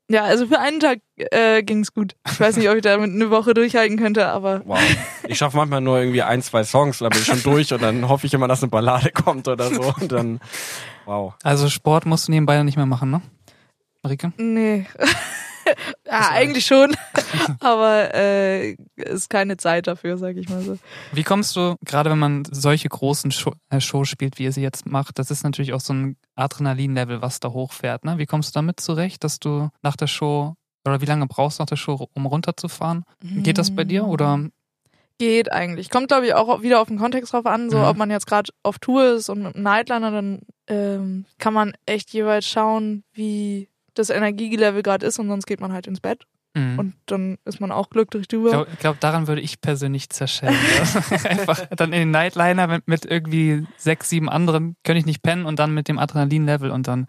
Ja, 0.08 0.22
also 0.22 0.46
für 0.46 0.60
einen 0.60 0.78
Tag 0.78 1.00
äh, 1.16 1.62
ging's 1.62 1.92
gut. 1.92 2.14
Ich 2.30 2.38
weiß 2.38 2.56
nicht, 2.56 2.68
ob 2.68 2.76
ich 2.76 2.82
damit 2.82 3.10
eine 3.12 3.30
Woche 3.30 3.54
durchhalten 3.54 3.98
könnte, 3.98 4.28
aber 4.28 4.62
wow. 4.64 4.78
Ich 5.26 5.38
schaffe 5.38 5.56
manchmal 5.56 5.80
nur 5.80 5.98
irgendwie 5.98 6.22
ein, 6.22 6.42
zwei 6.42 6.62
Songs, 6.62 6.98
dann 6.98 7.10
bin 7.10 7.20
ich 7.20 7.26
schon 7.26 7.42
durch 7.42 7.72
und 7.72 7.82
dann 7.82 8.08
hoffe 8.08 8.26
ich 8.26 8.34
immer, 8.34 8.46
dass 8.46 8.62
eine 8.62 8.70
Ballade 8.70 9.10
kommt 9.10 9.48
oder 9.48 9.68
so. 9.68 9.92
Und 10.00 10.12
dann, 10.12 10.40
wow. 11.06 11.34
Also 11.42 11.68
Sport 11.68 12.06
musst 12.06 12.28
du 12.28 12.32
nebenbei 12.32 12.62
nicht 12.62 12.76
mehr 12.76 12.86
machen, 12.86 13.10
ne? 13.10 13.20
Marike? 14.02 14.32
nee. 14.36 14.86
ja, 16.06 16.30
eigentlich 16.30 16.66
schon. 16.66 16.94
aber 17.60 18.14
äh, 18.14 18.72
ist 18.96 19.30
keine 19.30 19.56
Zeit 19.56 19.86
dafür, 19.86 20.16
sag 20.16 20.36
ich 20.36 20.48
mal 20.48 20.62
so. 20.62 20.78
Wie 21.12 21.22
kommst 21.22 21.56
du, 21.56 21.76
gerade 21.84 22.10
wenn 22.10 22.18
man 22.18 22.44
solche 22.50 22.88
großen 22.88 23.30
Show, 23.32 23.52
äh, 23.70 23.80
Shows 23.80 24.08
spielt, 24.08 24.38
wie 24.38 24.44
ihr 24.44 24.52
sie 24.52 24.62
jetzt 24.62 24.86
macht, 24.86 25.18
das 25.18 25.30
ist 25.30 25.42
natürlich 25.44 25.72
auch 25.72 25.80
so 25.80 25.92
ein 25.92 26.16
Adrenalin-Level, 26.36 27.22
was 27.22 27.40
da 27.40 27.50
hochfährt, 27.50 28.04
ne? 28.04 28.18
Wie 28.18 28.26
kommst 28.26 28.50
du 28.54 28.58
damit 28.58 28.80
zurecht, 28.80 29.24
dass 29.24 29.38
du 29.38 29.68
nach 29.82 29.96
der 29.96 30.06
Show, 30.06 30.54
oder 30.86 31.00
wie 31.00 31.06
lange 31.06 31.26
brauchst 31.26 31.58
du 31.58 31.62
nach 31.62 31.68
der 31.68 31.76
Show, 31.76 32.08
um 32.14 32.26
runterzufahren? 32.26 33.04
Geht 33.20 33.58
das 33.58 33.74
bei 33.74 33.84
dir 33.84 34.06
oder? 34.06 34.40
Geht 35.18 35.50
eigentlich. 35.50 35.88
Kommt, 35.88 36.08
glaube 36.08 36.26
ich, 36.26 36.34
auch 36.34 36.60
wieder 36.60 36.78
auf 36.80 36.88
den 36.88 36.98
Kontext 36.98 37.32
drauf 37.32 37.46
an, 37.46 37.70
so 37.70 37.78
Mhm. 37.78 37.84
ob 37.84 37.96
man 37.96 38.10
jetzt 38.10 38.26
gerade 38.26 38.50
auf 38.62 38.78
Tour 38.78 39.14
ist 39.14 39.30
und 39.30 39.42
mit 39.42 39.54
einem 39.54 39.62
Nightliner, 39.64 40.10
dann 40.10 40.40
ähm, 40.68 41.24
kann 41.38 41.54
man 41.54 41.72
echt 41.86 42.10
jeweils 42.12 42.46
schauen, 42.46 43.02
wie 43.14 43.70
das 43.98 44.10
Energielevel 44.10 44.82
gerade 44.82 45.04
ist 45.06 45.18
und 45.18 45.28
sonst 45.28 45.46
geht 45.46 45.60
man 45.60 45.72
halt 45.72 45.86
ins 45.86 46.00
Bett 46.00 46.24
Mhm. 46.54 46.78
und 46.78 46.94
dann 47.04 47.36
ist 47.44 47.60
man 47.60 47.70
auch 47.70 47.90
glücklich 47.90 48.22
Ich 48.22 48.28
drüber. 48.28 48.48
glaube, 48.50 48.70
glaub, 48.80 48.98
daran 49.00 49.26
würde 49.28 49.42
ich 49.42 49.60
persönlich 49.60 50.08
zerschellen. 50.08 50.56
ja. 51.10 51.18
Einfach 51.30 51.66
dann 51.76 51.92
in 51.92 51.98
den 52.00 52.10
Nightliner 52.12 52.66
mit, 52.66 52.88
mit 52.88 53.04
irgendwie 53.04 53.66
sechs, 53.76 54.08
sieben 54.08 54.30
anderen 54.30 54.74
könnte 54.82 54.98
ich 55.00 55.04
nicht 55.06 55.22
pennen 55.22 55.44
und 55.44 55.58
dann 55.58 55.74
mit 55.74 55.86
dem 55.88 55.98
Adrenalin-Level 55.98 56.70
und 56.70 56.88
dann 56.88 57.08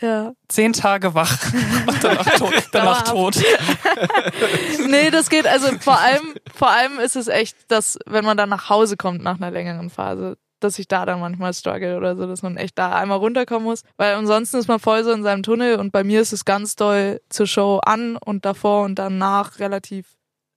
Ja. 0.00 0.32
zehn 0.48 0.74
Tage 0.74 1.14
wach 1.14 1.38
und 1.86 2.04
danach 2.04 2.34
tot. 2.36 2.54
Danach 2.72 3.02
tot. 3.04 3.36
Nee, 4.88 5.10
das 5.10 5.30
geht, 5.30 5.46
also 5.46 5.68
vor 5.78 5.98
allem, 5.98 6.34
vor 6.54 6.70
allem 6.70 6.98
ist 6.98 7.16
es 7.16 7.28
echt, 7.28 7.56
dass, 7.70 7.98
wenn 8.06 8.24
man 8.24 8.36
dann 8.36 8.48
nach 8.48 8.68
Hause 8.68 8.96
kommt 8.96 9.22
nach 9.22 9.36
einer 9.36 9.50
längeren 9.50 9.90
Phase, 9.90 10.36
dass 10.64 10.78
ich 10.78 10.88
da 10.88 11.06
dann 11.06 11.20
manchmal 11.20 11.52
struggle 11.54 11.96
oder 11.96 12.16
so, 12.16 12.26
dass 12.26 12.42
man 12.42 12.56
echt 12.56 12.78
da 12.78 12.92
einmal 12.92 13.18
runterkommen 13.18 13.64
muss. 13.64 13.82
Weil 13.96 14.14
ansonsten 14.14 14.58
ist 14.58 14.68
man 14.68 14.78
voll 14.78 15.04
so 15.04 15.12
in 15.12 15.22
seinem 15.22 15.42
Tunnel 15.42 15.76
und 15.76 15.92
bei 15.92 16.04
mir 16.04 16.20
ist 16.20 16.32
es 16.32 16.44
ganz 16.44 16.76
doll 16.76 17.20
zur 17.28 17.46
Show 17.46 17.80
an 17.84 18.16
und 18.16 18.44
davor 18.44 18.84
und 18.84 18.98
danach 18.98 19.58
relativ 19.58 20.06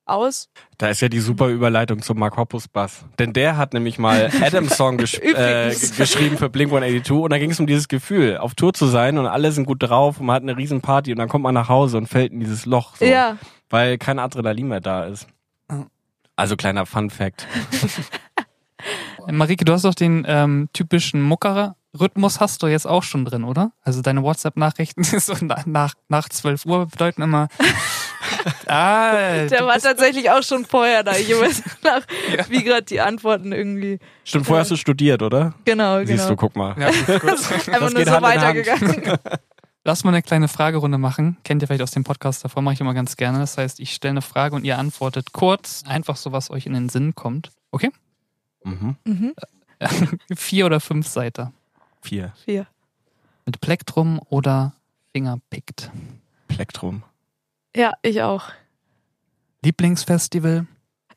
aus. 0.06 0.50
Da 0.78 0.90
ist 0.90 1.02
ja 1.02 1.10
die 1.10 1.20
super 1.20 1.48
Überleitung 1.48 2.02
zum 2.02 2.20
Mark 2.20 2.38
Hoppus 2.38 2.68
Bass. 2.68 3.06
Denn 3.18 3.34
der 3.34 3.58
hat 3.58 3.74
nämlich 3.74 3.98
mal 3.98 4.30
Adams 4.42 4.78
Song 4.78 4.98
gesch 4.98 5.20
äh, 5.20 5.74
geschrieben 5.98 6.38
für 6.38 6.50
Blink 6.50 6.70
182 6.72 7.12
und 7.12 7.32
da 7.32 7.40
ging 7.40 7.52
es 7.52 7.60
um 7.60 7.68
dieses 7.68 7.88
Gefühl, 7.88 8.38
auf 8.38 8.56
Tour 8.56 8.74
zu 8.74 8.86
sein 8.86 9.18
und 9.18 9.26
alle 9.26 9.52
sind 9.52 9.66
gut 9.66 9.82
drauf 9.82 10.20
und 10.20 10.28
man 10.28 10.36
hat 10.36 10.44
eine 10.44 10.58
riesen 10.58 10.82
Party 10.82 11.12
und 11.12 11.18
dann 11.18 11.30
kommt 11.30 11.44
man 11.44 11.54
nach 11.54 11.70
Hause 11.70 11.98
und 11.98 12.08
fällt 12.08 12.32
in 12.32 12.40
dieses 12.40 12.66
Loch, 12.66 12.96
so, 12.98 13.06
Ja, 13.06 13.38
weil 13.70 13.98
kein 13.98 14.20
Adrenalin 14.20 14.68
mehr 14.68 14.82
da 14.82 15.06
ist. 15.06 15.28
Also 16.36 16.56
kleiner 16.56 16.86
Fun 16.86 17.10
Fact. 17.10 17.48
Marike, 19.32 19.66
du 19.66 19.74
hast 19.74 19.86
doch 19.86 19.96
den 19.96 20.24
ähm, 20.28 20.70
typischen 20.74 21.22
Muckerer-Rhythmus 21.22 22.40
hast 22.40 22.62
du 22.64 22.68
jetzt 22.68 22.86
auch 22.88 23.04
schon 23.04 23.26
drin, 23.26 23.44
oder? 23.44 23.72
Also 23.82 24.02
deine 24.02 24.24
WhatsApp-Nachrichten 24.24 25.04
so 25.20 25.34
nach, 25.42 25.66
nach, 25.66 25.94
nach 26.10 26.30
12 26.30 26.66
Uhr 26.66 26.86
bedeuten 26.88 27.22
immer. 27.22 27.48
ah, 28.68 29.46
der 29.46 29.66
war 29.66 29.80
tatsächlich 29.80 30.30
auch 30.32 30.44
schon 30.44 30.66
vorher 30.66 31.04
da. 31.04 31.14
Ich 31.16 31.30
weiß 31.30 31.64
nach, 31.84 32.02
Ja. 32.38 32.46
wie 32.50 32.64
gerade 32.64 32.84
die 32.84 33.02
Antworten 33.02 33.52
irgendwie. 33.52 34.00
Stimmt, 34.24 34.46
vorher 34.46 34.62
hast 34.62 34.72
du 34.72 34.76
studiert, 34.76 35.22
oder? 35.22 35.54
Genau, 35.66 35.98
genau. 36.00 36.08
Siehst 36.08 36.30
du, 36.30 36.36
guck 36.36 36.56
mal. 36.56 36.76
ja, 36.80 36.90
gut, 36.90 37.22
gut. 37.22 37.32
Einfach 37.32 37.80
nur 37.82 37.90
geht 37.92 38.08
so 38.08 38.22
weitergegangen. 38.22 39.18
Lass 39.88 40.04
mal 40.04 40.10
eine 40.10 40.24
kleine 40.24 40.48
Fragerunde 40.48 40.98
machen. 40.98 41.38
Kennt 41.44 41.62
ihr 41.62 41.68
vielleicht 41.68 41.84
aus 41.84 41.92
dem 41.92 42.04
Podcast 42.04 42.44
davor, 42.44 42.64
mache 42.64 42.74
ich 42.74 42.82
immer 42.82 42.96
ganz 42.96 43.18
gerne. 43.18 43.38
Das 43.38 43.58
heißt, 43.60 43.80
ich 43.80 43.94
stelle 43.94 44.14
eine 44.14 44.22
Frage 44.24 44.56
und 44.56 44.64
ihr 44.64 44.80
antwortet 44.80 45.32
kurz, 45.32 45.84
einfach 45.88 46.16
so, 46.16 46.32
was 46.32 46.50
euch 46.50 46.66
in 46.66 46.74
den 46.74 46.90
Sinn 46.90 47.14
kommt. 47.14 47.52
Okay? 47.72 47.92
Mhm. 48.66 48.96
Mhm. 49.06 49.34
Vier 50.36 50.66
oder 50.66 50.80
fünf 50.80 51.08
Seiten. 51.08 51.54
Vier. 52.02 52.34
Vier. 52.44 52.68
Mit 53.46 53.62
Plektrum 53.62 54.20
oder 54.30 54.74
Fingerpickt. 55.14 55.92
Plektrum. 56.48 57.04
Ja, 57.76 57.94
ich 58.02 58.22
auch. 58.22 58.50
Lieblingsfestival? 59.64 60.66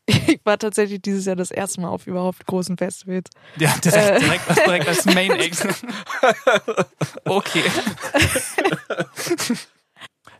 Ich 0.07 0.41
war 0.45 0.59
tatsächlich 0.59 1.03
dieses 1.03 1.27
Jahr 1.27 1.37
das 1.37 1.51
erste 1.51 1.83
Mal 1.83 1.89
auf 1.89 2.07
überhaupt 2.07 2.47
großen 2.47 2.79
Festivals. 2.79 3.29
Ja, 3.59 3.75
direkt, 3.79 4.11
Äh. 4.11 4.21
direkt, 4.21 4.57
direkt 4.67 4.89
als 4.89 5.05
Main 5.05 5.33
Act. 5.33 5.67
okay. 7.27 7.63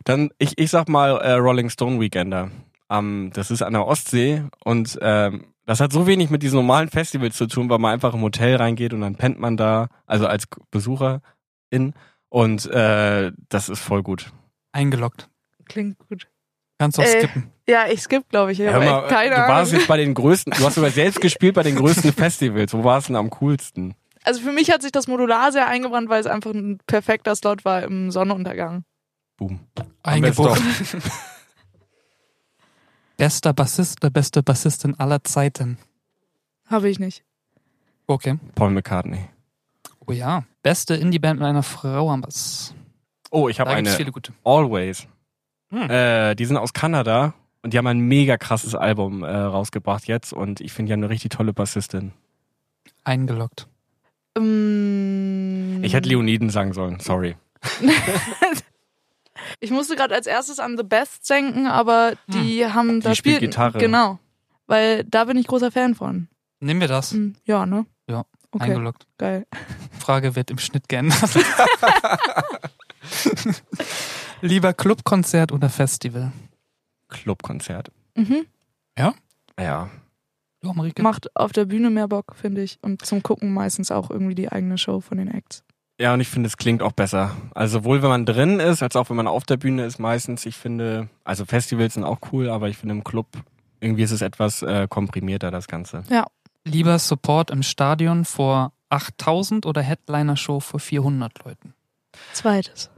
Dann, 0.05 0.31
ich, 0.39 0.57
ich 0.57 0.71
sag 0.71 0.89
mal 0.89 1.17
äh, 1.21 1.33
Rolling 1.33 1.69
Stone 1.69 1.99
Weekender. 1.99 2.49
Ähm, 2.89 3.31
das 3.33 3.51
ist 3.51 3.61
an 3.61 3.73
der 3.73 3.85
Ostsee 3.85 4.43
und 4.63 4.97
ähm, 5.01 5.45
das 5.65 5.79
hat 5.79 5.91
so 5.93 6.07
wenig 6.07 6.29
mit 6.31 6.41
diesen 6.41 6.55
normalen 6.55 6.89
Festivals 6.89 7.35
zu 7.37 7.45
tun, 7.45 7.69
weil 7.69 7.77
man 7.77 7.93
einfach 7.93 8.13
im 8.15 8.21
Hotel 8.21 8.55
reingeht 8.55 8.93
und 8.93 9.01
dann 9.01 9.15
pennt 9.15 9.39
man 9.39 9.55
da, 9.57 9.87
also 10.07 10.25
als 10.25 10.45
Besucherin 10.71 11.93
und 12.29 12.65
äh, 12.67 13.31
das 13.49 13.69
ist 13.69 13.79
voll 13.79 14.01
gut. 14.03 14.31
Eingeloggt. 14.71 15.29
Klingt 15.65 15.97
gut. 16.09 16.27
Kannst 16.79 16.99
auch 16.99 17.03
Äh, 17.03 17.19
skippen. 17.19 17.51
Ja, 17.67 17.87
ich 17.87 18.01
skipp, 18.01 18.27
glaube 18.29 18.51
ich. 18.51 18.59
Ich 18.59 18.67
Hör 18.67 18.79
mal, 18.79 19.07
keine 19.07 19.35
du 19.35 19.41
warst 19.41 19.69
Ahnung. 19.71 19.79
jetzt 19.81 19.87
bei 19.87 19.97
den 19.97 20.13
größten, 20.15 20.53
du 20.57 20.65
hast 20.65 20.75
sogar 20.75 20.89
selbst 20.91 21.21
gespielt 21.21 21.53
bei 21.55 21.63
den 21.63 21.75
größten 21.75 22.13
Festivals. 22.13 22.73
Wo 22.73 22.83
warst 22.83 23.09
du 23.09 23.13
denn 23.13 23.17
am 23.19 23.29
coolsten? 23.31 23.93
Also 24.23 24.41
für 24.41 24.51
mich 24.51 24.71
hat 24.71 24.81
sich 24.81 24.91
das 24.91 25.07
Modular 25.07 25.51
sehr 25.51 25.67
eingebrannt, 25.67 26.09
weil 26.09 26.19
es 26.21 26.25
einfach 26.27 26.51
ein 26.51 26.79
perfekter 26.87 27.35
Slot 27.35 27.63
war 27.65 27.83
im 27.83 28.09
Sonnenuntergang. 28.11 28.83
Boom. 29.37 29.59
Es 29.75 29.83
Eingebucht. 30.03 30.59
Bester 33.19 33.51
Bassist 33.51 34.01
oder 34.01 34.11
beste 34.11 34.41
Bassistin 34.41 34.97
aller 34.97 35.21
Zeiten. 35.25 35.77
Habe 36.67 36.87
ich 36.89 36.99
nicht. 36.99 37.25
Okay. 38.07 38.39
Paul 38.55 38.71
McCartney. 38.71 39.25
Oh 40.07 40.13
ja. 40.13 40.45
Beste 40.63 40.95
Indie-Band 40.95 41.37
mit 41.41 41.49
einer 41.49 41.61
Frau 41.61 42.09
am 42.11 42.21
Bass. 42.21 42.73
Oh, 43.29 43.49
ich 43.49 43.59
habe 43.59 43.71
eine 43.71 43.89
viele 43.89 44.13
gute. 44.13 44.31
Always. 44.45 45.05
Hm. 45.69 45.89
Äh, 45.89 46.35
die 46.35 46.45
sind 46.45 46.55
aus 46.55 46.71
Kanada 46.71 47.33
und 47.61 47.73
die 47.73 47.77
haben 47.77 47.87
ein 47.87 47.99
mega 47.99 48.37
krasses 48.37 48.73
Album 48.73 49.21
äh, 49.23 49.29
rausgebracht 49.29 50.07
jetzt 50.07 50.31
und 50.31 50.61
ich 50.61 50.71
finde 50.71 50.87
die 50.89 50.93
haben 50.93 51.03
eine 51.03 51.09
richtig 51.09 51.31
tolle 51.31 51.51
Bassistin. 51.51 52.13
Eingeloggt. 53.03 53.67
Ähm, 54.37 55.81
Ich 55.83 55.93
hätte 55.93 56.07
Leoniden 56.07 56.49
sagen 56.49 56.71
sollen, 56.71 57.01
sorry. 57.01 57.35
Ich 59.59 59.71
musste 59.71 59.95
gerade 59.95 60.15
als 60.15 60.27
erstes 60.27 60.59
an 60.59 60.77
The 60.77 60.83
Best 60.83 61.29
denken, 61.29 61.67
aber 61.67 62.13
die 62.27 62.65
haben 62.65 63.01
da 63.01 63.09
Hm. 63.09 63.15
spielt 63.15 63.39
Gitarre. 63.39 63.77
Genau. 63.79 64.19
Weil 64.67 65.03
da 65.05 65.25
bin 65.25 65.37
ich 65.37 65.47
großer 65.47 65.71
Fan 65.71 65.95
von. 65.95 66.27
Nehmen 66.59 66.81
wir 66.81 66.87
das. 66.87 67.11
Hm, 67.11 67.35
Ja, 67.45 67.65
ne? 67.65 67.85
Ja, 68.07 68.25
Okay, 68.51 68.71
Eingeloggt. 68.71 69.05
geil. 69.17 69.45
Frage 69.99 70.35
wird 70.35 70.49
im 70.51 70.57
Schnitt 70.57 70.89
geändert. 70.89 71.21
Lieber 74.41 74.73
Clubkonzert 74.73 75.51
oder 75.51 75.69
Festival? 75.69 76.31
Clubkonzert. 77.09 77.91
Mhm. 78.15 78.45
Ja. 78.97 79.13
Ja, 79.59 79.89
Marike? 80.61 81.01
Macht 81.01 81.35
auf 81.35 81.51
der 81.51 81.65
Bühne 81.65 81.89
mehr 81.89 82.07
Bock, 82.07 82.35
finde 82.35 82.61
ich. 82.63 82.79
Und 82.81 83.05
zum 83.05 83.23
Gucken 83.23 83.53
meistens 83.53 83.91
auch 83.91 84.09
irgendwie 84.09 84.35
die 84.35 84.51
eigene 84.51 84.77
Show 84.77 84.99
von 85.01 85.17
den 85.17 85.27
Acts. 85.29 85.63
Ja, 85.99 86.13
und 86.13 86.21
ich 86.21 86.29
finde, 86.29 86.47
es 86.47 86.55
klingt 86.55 86.81
auch 86.81 86.93
besser. 86.93 87.35
Also 87.53 87.79
sowohl 87.79 88.01
wenn 88.01 88.09
man 88.09 88.25
drin 88.25 88.59
ist, 88.59 88.81
als 88.81 88.95
auch 88.95 89.09
wenn 89.09 89.17
man 89.17 89.27
auf 89.27 89.43
der 89.43 89.57
Bühne 89.57 89.85
ist 89.85 89.99
meistens. 89.99 90.45
Ich 90.45 90.55
finde, 90.55 91.09
also 91.25 91.45
Festivals 91.45 91.95
sind 91.95 92.05
auch 92.05 92.19
cool, 92.31 92.49
aber 92.49 92.69
ich 92.69 92.77
finde 92.77 92.95
im 92.95 93.03
Club 93.03 93.27
irgendwie 93.81 94.03
ist 94.03 94.11
es 94.11 94.21
etwas 94.21 94.61
äh, 94.61 94.87
komprimierter, 94.89 95.51
das 95.51 95.67
Ganze. 95.67 96.03
Lieber 96.65 96.99
Support 96.99 97.51
im 97.51 97.63
Stadion 97.63 98.25
vor 98.25 98.73
8000 98.89 99.65
oder 99.65 99.81
Headliner-Show 99.81 100.59
vor 100.59 100.79
400 100.79 101.43
Leuten? 101.43 101.73
Zweites. 102.33 102.89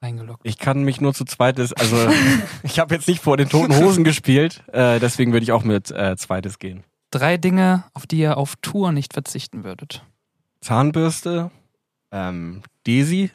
Eingeloggt. 0.00 0.40
Ich 0.42 0.58
kann 0.58 0.82
mich 0.82 1.00
nur 1.00 1.14
zu 1.14 1.24
zweites, 1.24 1.72
also 1.72 1.96
ich 2.64 2.80
habe 2.80 2.94
jetzt 2.94 3.06
nicht 3.06 3.22
vor 3.22 3.36
den 3.36 3.48
toten 3.48 3.76
Hosen 3.76 4.02
gespielt, 4.02 4.64
äh, 4.72 4.98
deswegen 4.98 5.32
würde 5.32 5.44
ich 5.44 5.52
auch 5.52 5.62
mit 5.62 5.92
äh, 5.92 6.16
zweites 6.16 6.58
gehen. 6.58 6.82
Drei 7.12 7.36
Dinge, 7.36 7.84
auf 7.94 8.06
die 8.06 8.18
ihr 8.18 8.36
auf 8.36 8.56
Tour 8.62 8.90
nicht 8.90 9.12
verzichten 9.12 9.62
würdet. 9.62 10.04
Zahnbürste, 10.60 11.50
ähm, 12.12 12.62
Desi, 12.86 13.30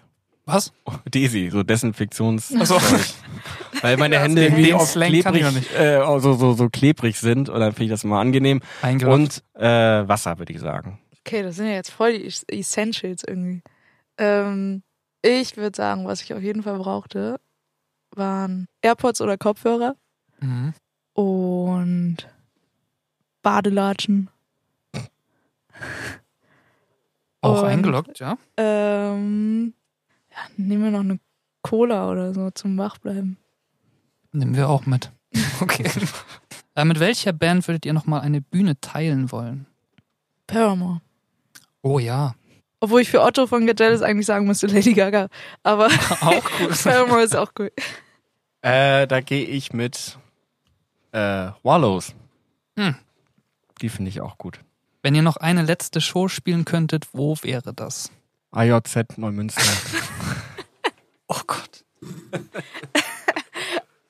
Was? 0.46 0.72
Desi, 1.14 1.50
so 1.50 1.64
Desinfektions. 1.64 2.54
Ach 2.58 2.66
so. 2.66 2.80
Weil 3.82 3.98
meine 3.98 4.20
Hände 4.20 4.44
irgendwie 4.46 4.74
oft 4.74 4.88
Slang 4.94 5.12
kann 5.22 5.36
ich 5.36 5.42
klebrig, 5.44 5.76
äh, 5.78 6.20
so, 6.20 6.34
so, 6.34 6.54
so 6.54 6.70
klebrig 6.70 7.20
sind 7.20 7.50
und 7.50 7.60
dann 7.60 7.74
finde 7.74 7.84
ich 7.86 7.90
das 7.92 8.04
immer 8.06 8.20
angenehm. 8.20 8.62
Eingeloggt. 8.82 9.44
Und 9.56 9.62
äh, 9.62 10.08
Wasser, 10.08 10.40
würde 10.40 10.54
ich 10.54 10.60
sagen. 10.60 11.00
Okay, 11.26 11.44
das 11.44 11.58
sind 11.58 11.68
ja 11.68 11.74
jetzt 11.74 11.92
voll 11.92 12.14
die 12.18 12.26
Es- 12.26 12.44
Essentials 12.48 13.24
irgendwie. 13.28 13.62
Ähm, 14.18 14.84
ich 15.22 15.58
würde 15.58 15.76
sagen, 15.76 16.06
was 16.08 16.22
ich 16.22 16.34
auf 16.34 16.42
jeden 16.42 16.64
Fall 16.64 16.78
brauchte, 16.80 17.40
waren 18.16 18.68
AirPods 18.82 19.22
oder 19.22 19.38
Kopfhörer 19.38 19.96
Mhm. 20.40 20.74
und 21.14 22.18
Badelatschen. 23.44 24.30
Auch 27.42 27.62
Und- 27.62 27.68
eingeloggt, 27.70 28.20
ja. 28.20 28.38
Ähm, 28.58 29.74
ja, 30.32 30.38
nehmen 30.58 30.84
wir 30.84 30.92
noch 30.92 31.00
eine 31.02 31.20
Cola 31.62 32.10
oder 32.12 32.34
so 32.34 32.50
zum 32.52 32.78
Wachbleiben. 32.78 33.38
Nehmen 34.32 34.56
wir 34.56 34.70
auch 34.70 34.86
mit. 34.86 35.12
Okay. 35.62 35.90
äh, 36.76 36.86
mit 36.86 37.00
welcher 37.00 37.34
Band 37.34 37.68
würdet 37.68 37.86
ihr 37.86 37.94
nochmal 37.94 38.22
eine 38.22 38.42
Bühne 38.42 38.80
teilen 38.80 39.32
wollen? 39.32 39.66
Paramore. 40.46 41.02
Oh 41.82 41.98
ja. 42.00 42.36
Obwohl 42.80 43.02
ich 43.02 43.10
für 43.10 43.22
Otto 43.24 43.48
von 43.48 43.66
Get 43.66 43.80
Jealous 43.80 44.04
eigentlich 44.04 44.28
sagen 44.28 44.46
müsste 44.46 44.68
Lady 44.68 44.94
Gaga. 44.94 45.30
Aber 45.64 45.88
Auch 46.22 46.44
cool. 46.60 46.68
Paramore 46.84 47.24
ist 47.24 47.36
auch 47.36 47.52
cool. 47.58 47.72
Äh, 48.62 49.08
da 49.08 49.20
gehe 49.22 49.46
ich 49.46 49.74
mit 49.74 50.18
äh, 51.12 51.50
Wallows. 51.64 52.14
Hm. 52.78 52.96
Die 53.82 53.90
finde 53.90 54.10
ich 54.10 54.22
auch 54.22 54.38
gut. 54.38 54.60
Wenn 55.08 55.16
ihr 55.16 55.22
noch 55.22 55.38
eine 55.38 55.62
letzte 55.62 56.02
Show 56.02 56.28
spielen 56.28 56.66
könntet, 56.66 57.08
wo 57.14 57.38
wäre 57.42 57.74
das? 57.74 58.12
AJZ 58.52 59.18
Neumünster. 59.18 59.62
Oh 61.30 61.40
Gott. 61.48 61.86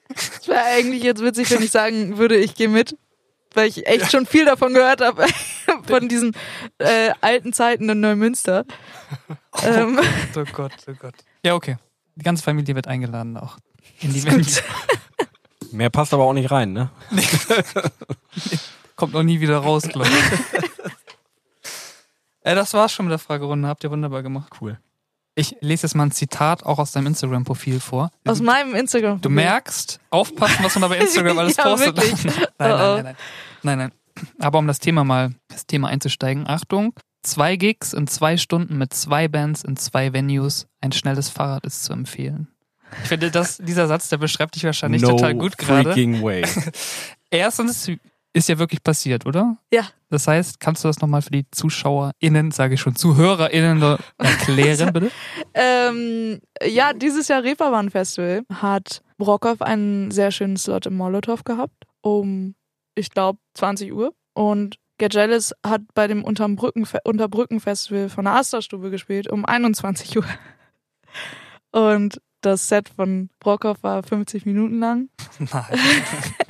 Es 0.09 0.47
wäre 0.47 0.63
eigentlich 0.63 1.03
jetzt 1.03 1.21
witzig, 1.21 1.51
wenn 1.51 1.61
ich 1.61 1.69
sagen 1.69 2.17
würde, 2.17 2.35
ich 2.37 2.55
gehe 2.55 2.67
mit. 2.67 2.97
Weil 3.53 3.67
ich 3.69 3.85
echt 3.85 4.11
schon 4.11 4.25
viel 4.25 4.45
davon 4.45 4.73
gehört 4.73 5.01
habe, 5.01 5.25
von 5.87 6.09
diesen 6.09 6.35
äh, 6.79 7.11
alten 7.21 7.53
Zeiten 7.53 7.89
in 7.89 7.99
Neumünster. 7.99 8.65
Ähm, 9.63 9.99
Oh 10.35 10.43
Gott, 10.51 10.73
oh 10.87 10.93
Gott. 10.99 11.15
Ja, 11.43 11.53
okay. 11.53 11.77
Die 12.15 12.23
ganze 12.23 12.41
Familie 12.43 12.73
wird 12.73 12.87
eingeladen 12.87 13.37
auch. 13.37 13.57
In 13.99 14.13
die 14.13 14.23
Venue. 14.23 14.45
Mehr 15.71 15.91
passt 15.91 16.13
aber 16.13 16.23
auch 16.23 16.33
nicht 16.33 16.49
rein, 16.49 16.73
ne? 16.73 16.89
Kommt 18.95 19.13
noch 19.13 19.21
nie 19.21 19.39
wieder 19.39 19.59
raus, 19.59 19.83
glaube 19.83 20.07
ich. 20.07 20.66
Äh, 22.51 22.55
das 22.55 22.73
war's 22.73 22.91
schon 22.93 23.05
mit 23.05 23.11
der 23.11 23.19
Fragerunde. 23.19 23.67
Habt 23.67 23.83
ihr 23.83 23.91
wunderbar 23.91 24.23
gemacht. 24.23 24.51
Cool. 24.61 24.79
Ich 25.35 25.55
lese 25.61 25.83
jetzt 25.85 25.93
mal 25.93 26.05
ein 26.05 26.11
Zitat 26.11 26.65
auch 26.65 26.79
aus 26.79 26.91
deinem 26.93 27.07
Instagram-Profil 27.07 27.79
vor. 27.79 28.09
aus 28.25 28.41
meinem 28.41 28.73
Instagram. 28.73 29.21
Du 29.21 29.29
merkst, 29.29 29.99
aufpassen, 30.09 30.63
was 30.63 30.73
man 30.75 30.81
da 30.83 30.87
bei 30.87 30.97
Instagram 31.01 31.37
alles 31.37 31.57
Ja, 31.57 31.63
postet. 31.63 31.95
wirklich. 31.95 32.25
nein, 32.25 32.41
Oh, 32.59 32.63
nein, 32.67 32.71
oh. 32.73 32.93
nein, 32.95 33.03
nein. 33.03 33.15
Nein, 33.63 33.77
nein. 33.77 33.91
Aber 34.39 34.57
um 34.57 34.65
das 34.67 34.79
Thema 34.79 35.03
mal, 35.03 35.35
das 35.49 35.67
Thema 35.67 35.89
einzusteigen. 35.89 36.47
Achtung. 36.47 36.93
Zwei 37.21 37.55
Gigs 37.55 37.93
in 37.93 38.07
zwei 38.07 38.37
Stunden 38.37 38.77
mit 38.77 38.93
zwei 38.93 39.27
Bands 39.27 39.63
in 39.63 39.75
zwei 39.77 40.13
Venues. 40.13 40.65
Ein 40.81 40.91
schnelles 40.91 41.29
Fahrrad 41.29 41.65
ist 41.65 41.83
zu 41.83 41.93
empfehlen. 41.93 42.47
Ich 43.03 43.09
finde, 43.09 43.29
das, 43.29 43.57
dieser 43.57 43.85
Satz, 43.87 44.07
der 44.09 44.17
beschreibt 44.17 44.55
dich 44.55 44.63
wahrscheinlich 44.63 45.01
no 45.01 45.09
total 45.09 45.35
gut 45.35 45.57
gerade. 45.57 45.83
freaking 45.91 46.23
way. 46.23 46.43
Erstens 47.29 47.91
ist 48.37 48.49
ja 48.49 48.59
wirklich 48.59 48.83
passiert, 48.83 49.25
oder? 49.25 49.57
Ja. 49.71 49.87
Das 50.09 50.27
heißt, 50.27 50.59
kannst 50.59 50.83
du 50.83 50.87
das 50.87 50.99
nochmal 50.99 51.21
für 51.21 51.31
die 51.31 51.45
ZuschauerInnen, 51.51 52.51
sage 52.51 52.75
ich 52.75 52.81
schon, 52.81 52.95
ZuhörerInnen 52.95 53.97
erklären, 54.17 54.93
bitte? 54.93 55.11
Ähm, 55.53 56.39
ja, 56.65 56.93
dieses 56.93 57.27
Jahr 57.27 57.43
Reeperbahn 57.43 57.89
Festival 57.89 58.43
hat 58.53 59.01
Brockhoff 59.17 59.61
einen 59.61 60.11
sehr 60.11 60.31
schönen 60.31 60.57
Slot 60.57 60.85
im 60.85 60.95
Molotow 60.95 61.43
gehabt, 61.43 61.85
um, 62.01 62.55
ich 62.95 63.09
glaube, 63.09 63.39
20 63.55 63.91
Uhr. 63.93 64.13
Und 64.33 64.77
Get 64.97 65.13
Jealous 65.13 65.53
hat 65.65 65.81
bei 65.93 66.07
dem 66.07 66.23
Unterbrücken, 66.23 66.87
Unterbrücken 67.03 67.59
Festival 67.59 68.09
von 68.09 68.25
der 68.25 68.35
Asterstube 68.35 68.89
gespielt, 68.89 69.29
um 69.29 69.45
21 69.45 70.17
Uhr. 70.17 70.25
Und 71.71 72.21
das 72.41 72.69
Set 72.69 72.89
von 72.89 73.29
Brockhoff 73.39 73.83
war 73.83 74.03
50 74.03 74.45
Minuten 74.45 74.79
lang. 74.79 75.09
Nein. 75.39 75.79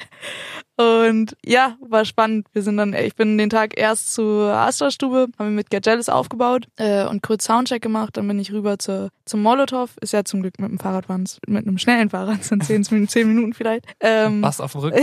Und 0.79 1.35
ja, 1.43 1.75
war 1.81 2.05
spannend. 2.05 2.45
Wir 2.53 2.61
sind 2.61 2.77
dann, 2.77 2.93
ich 2.93 3.15
bin 3.15 3.35
den 3.39 3.49
Tag 3.49 3.75
erst 3.79 4.13
zur 4.13 4.53
Astra-Stube, 4.53 5.27
haben 5.39 5.47
wir 5.49 5.55
mit 5.55 5.71
Get 5.71 5.87
Jealous 5.87 6.07
aufgebaut 6.07 6.67
äh, 6.77 7.03
und 7.05 7.23
kurz 7.23 7.45
Soundcheck 7.45 7.81
gemacht. 7.81 8.15
Dann 8.15 8.27
bin 8.27 8.37
ich 8.37 8.51
rüber 8.51 8.77
zur, 8.77 9.09
zum 9.25 9.41
Molotow. 9.41 9.89
Ist 10.01 10.13
ja 10.13 10.23
zum 10.23 10.41
Glück 10.43 10.59
mit 10.59 10.69
dem 10.69 10.77
Fahrrad, 10.79 11.09
waren's- 11.09 11.39
mit 11.47 11.65
einem 11.65 11.79
schnellen 11.79 12.11
Fahrrad, 12.11 12.43
sind 12.43 12.63
zehn, 12.63 12.83
Minuten- 12.91 13.07
zehn 13.09 13.27
Minuten 13.27 13.53
vielleicht. 13.53 13.85
Ähm, 14.01 14.41
Bass 14.41 14.61
auf 14.61 14.73
dem 14.73 14.81
Rücken. 14.81 14.99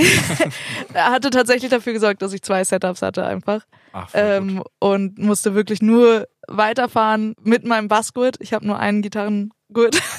er 0.94 1.10
hatte 1.10 1.30
tatsächlich 1.30 1.70
dafür 1.72 1.92
gesorgt, 1.92 2.22
dass 2.22 2.32
ich 2.32 2.42
zwei 2.42 2.62
Setups 2.62 3.02
hatte 3.02 3.26
einfach 3.26 3.62
Ach, 3.92 4.08
ähm, 4.14 4.58
gut. 4.58 4.66
und 4.78 5.18
musste 5.18 5.54
wirklich 5.56 5.82
nur 5.82 6.28
weiterfahren 6.46 7.34
mit 7.42 7.64
meinem 7.64 7.88
Bassgurt. 7.88 8.37
Ich 8.38 8.52
habe 8.52 8.64
nur 8.64 8.78
einen 8.78 9.02
Gitarrengurt. 9.02 9.50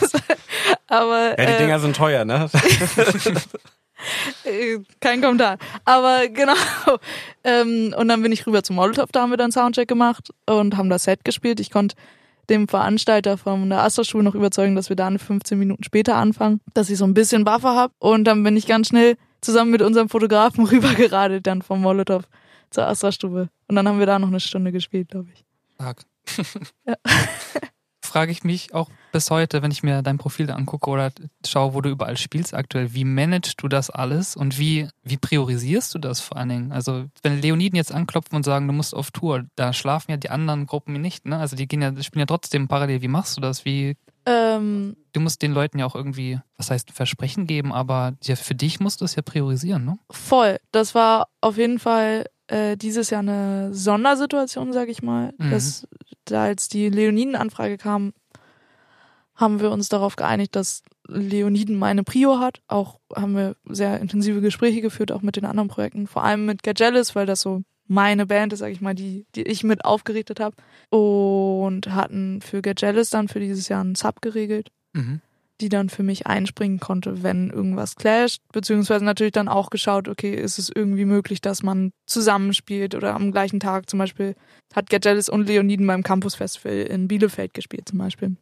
Das- 0.00 0.12
Aber 0.86 1.30
Ja, 1.38 1.46
die 1.46 1.52
äh, 1.52 1.58
Dinger 1.58 1.80
sind 1.80 1.96
teuer, 1.96 2.24
ne? 2.24 2.48
Kein 5.00 5.20
Kommentar. 5.20 5.58
Aber 5.84 6.28
genau. 6.28 6.54
Ähm, 7.44 7.94
und 7.96 8.08
dann 8.08 8.22
bin 8.22 8.32
ich 8.32 8.46
rüber 8.46 8.62
zum 8.62 8.76
Molotow, 8.76 9.10
da 9.12 9.22
haben 9.22 9.30
wir 9.30 9.36
dann 9.36 9.52
Soundcheck 9.52 9.88
gemacht 9.88 10.30
und 10.46 10.76
haben 10.76 10.90
das 10.90 11.04
Set 11.04 11.24
gespielt. 11.24 11.60
Ich 11.60 11.70
konnte 11.70 11.96
dem 12.50 12.68
Veranstalter 12.68 13.38
von 13.38 13.70
der 13.70 13.82
Astra-Schule 13.82 14.24
noch 14.24 14.34
überzeugen, 14.34 14.74
dass 14.74 14.88
wir 14.88 14.96
da 14.96 15.06
eine 15.06 15.18
15 15.18 15.58
Minuten 15.58 15.84
später 15.84 16.16
anfangen, 16.16 16.60
dass 16.74 16.90
ich 16.90 16.98
so 16.98 17.04
ein 17.04 17.14
bisschen 17.14 17.44
Buffer 17.44 17.74
habe. 17.74 17.94
Und 17.98 18.24
dann 18.24 18.42
bin 18.42 18.56
ich 18.56 18.66
ganz 18.66 18.88
schnell 18.88 19.16
zusammen 19.40 19.70
mit 19.70 19.82
unserem 19.82 20.08
Fotografen 20.08 20.64
rübergeradelt 20.66 21.46
dann 21.46 21.62
vom 21.62 21.80
Molotow 21.80 22.24
zur 22.70 22.86
Astra-Stube. 22.86 23.48
Und 23.68 23.76
dann 23.76 23.88
haben 23.88 23.98
wir 23.98 24.06
da 24.06 24.18
noch 24.18 24.28
eine 24.28 24.40
Stunde 24.40 24.72
gespielt, 24.72 25.08
glaube 25.08 25.28
ich. 25.32 25.44
Stark. 25.74 26.04
Ja. 26.86 26.94
Frage 28.10 28.32
ich 28.32 28.42
mich 28.42 28.74
auch 28.74 28.90
bis 29.12 29.30
heute, 29.30 29.62
wenn 29.62 29.70
ich 29.70 29.82
mir 29.82 30.02
dein 30.02 30.18
Profil 30.18 30.50
angucke 30.50 30.90
oder 30.90 31.12
schaue, 31.46 31.74
wo 31.74 31.80
du 31.80 31.90
überall 31.90 32.16
spielst 32.16 32.54
aktuell, 32.54 32.92
wie 32.92 33.04
managst 33.04 33.54
du 33.62 33.68
das 33.68 33.88
alles 33.88 34.34
und 34.36 34.58
wie, 34.58 34.88
wie 35.04 35.16
priorisierst 35.16 35.94
du 35.94 35.98
das 35.98 36.20
vor 36.20 36.36
allen 36.36 36.48
Dingen? 36.48 36.72
Also, 36.72 37.04
wenn 37.22 37.40
Leoniden 37.40 37.76
jetzt 37.76 37.92
anklopfen 37.92 38.34
und 38.36 38.44
sagen, 38.44 38.66
du 38.66 38.72
musst 38.72 38.94
auf 38.94 39.10
Tour, 39.12 39.44
da 39.54 39.72
schlafen 39.72 40.10
ja 40.10 40.16
die 40.16 40.30
anderen 40.30 40.66
Gruppen 40.66 41.00
nicht, 41.00 41.24
ne? 41.24 41.38
Also 41.38 41.54
die 41.54 41.68
gehen 41.68 41.82
ja, 41.82 41.90
spielen 42.02 42.20
ja 42.20 42.26
trotzdem 42.26 42.66
parallel. 42.68 43.00
Wie 43.02 43.08
machst 43.08 43.36
du 43.36 43.40
das? 43.40 43.64
Wie, 43.64 43.96
Ähm, 44.26 44.96
du 45.12 45.20
musst 45.20 45.40
den 45.42 45.52
Leuten 45.52 45.78
ja 45.78 45.86
auch 45.86 45.94
irgendwie, 45.94 46.40
was 46.56 46.70
heißt 46.70 46.90
Versprechen 46.90 47.46
geben, 47.46 47.72
aber 47.72 48.14
ja, 48.22 48.36
für 48.36 48.54
dich 48.54 48.80
musst 48.80 49.00
du 49.00 49.04
es 49.04 49.14
ja 49.14 49.22
priorisieren, 49.22 49.84
ne? 49.84 49.98
Voll. 50.10 50.58
Das 50.72 50.94
war 50.94 51.28
auf 51.40 51.56
jeden 51.56 51.78
Fall 51.78 52.26
äh, 52.50 52.76
dieses 52.76 53.10
Jahr 53.10 53.20
eine 53.20 53.72
Sondersituation, 53.72 54.72
sag 54.72 54.88
ich 54.88 55.02
mal. 55.02 55.32
Mhm. 55.38 55.50
Dass, 55.50 55.86
da 56.24 56.44
als 56.44 56.68
die 56.68 56.88
Leoniden-Anfrage 56.88 57.78
kam, 57.78 58.12
haben 59.34 59.60
wir 59.60 59.70
uns 59.70 59.88
darauf 59.88 60.16
geeinigt, 60.16 60.54
dass 60.54 60.82
Leoniden 61.08 61.76
meine 61.78 62.04
Prio 62.04 62.38
hat. 62.38 62.60
Auch 62.68 63.00
haben 63.14 63.34
wir 63.34 63.56
sehr 63.68 64.00
intensive 64.00 64.40
Gespräche 64.40 64.80
geführt, 64.80 65.12
auch 65.12 65.22
mit 65.22 65.36
den 65.36 65.46
anderen 65.46 65.68
Projekten. 65.68 66.06
Vor 66.06 66.22
allem 66.24 66.46
mit 66.46 66.62
Get 66.62 66.78
Jealous, 66.78 67.14
weil 67.14 67.26
das 67.26 67.40
so 67.40 67.62
meine 67.86 68.26
Band 68.26 68.52
ist, 68.52 68.60
sag 68.60 68.70
ich 68.70 68.80
mal, 68.80 68.94
die, 68.94 69.26
die 69.34 69.42
ich 69.42 69.64
mit 69.64 69.84
aufgerichtet 69.84 70.40
habe. 70.40 70.54
Und 70.90 71.92
hatten 71.92 72.40
für 72.42 72.62
Get 72.62 72.80
Jealous 72.80 73.10
dann 73.10 73.28
für 73.28 73.40
dieses 73.40 73.68
Jahr 73.68 73.80
einen 73.80 73.94
Sub 73.94 74.20
geregelt 74.20 74.70
Mhm. 74.92 75.20
Die 75.60 75.68
dann 75.68 75.88
für 75.88 76.02
mich 76.02 76.26
einspringen 76.26 76.80
konnte, 76.80 77.22
wenn 77.22 77.50
irgendwas 77.50 77.96
clasht, 77.96 78.42
beziehungsweise 78.52 79.04
natürlich 79.04 79.32
dann 79.32 79.48
auch 79.48 79.70
geschaut, 79.70 80.08
okay, 80.08 80.34
ist 80.34 80.58
es 80.58 80.70
irgendwie 80.74 81.04
möglich, 81.04 81.40
dass 81.40 81.62
man 81.62 81.92
zusammenspielt 82.06 82.94
oder 82.94 83.14
am 83.14 83.32
gleichen 83.32 83.60
Tag 83.60 83.88
zum 83.88 83.98
Beispiel 83.98 84.34
hat 84.74 84.90
Get 84.90 85.04
Jealous 85.04 85.28
und 85.28 85.46
Leoniden 85.46 85.86
beim 85.86 86.02
Campus 86.02 86.34
Festival 86.34 86.78
in 86.78 87.08
Bielefeld 87.08 87.54
gespielt 87.54 87.88
zum 87.88 87.98
Beispiel. 87.98 88.36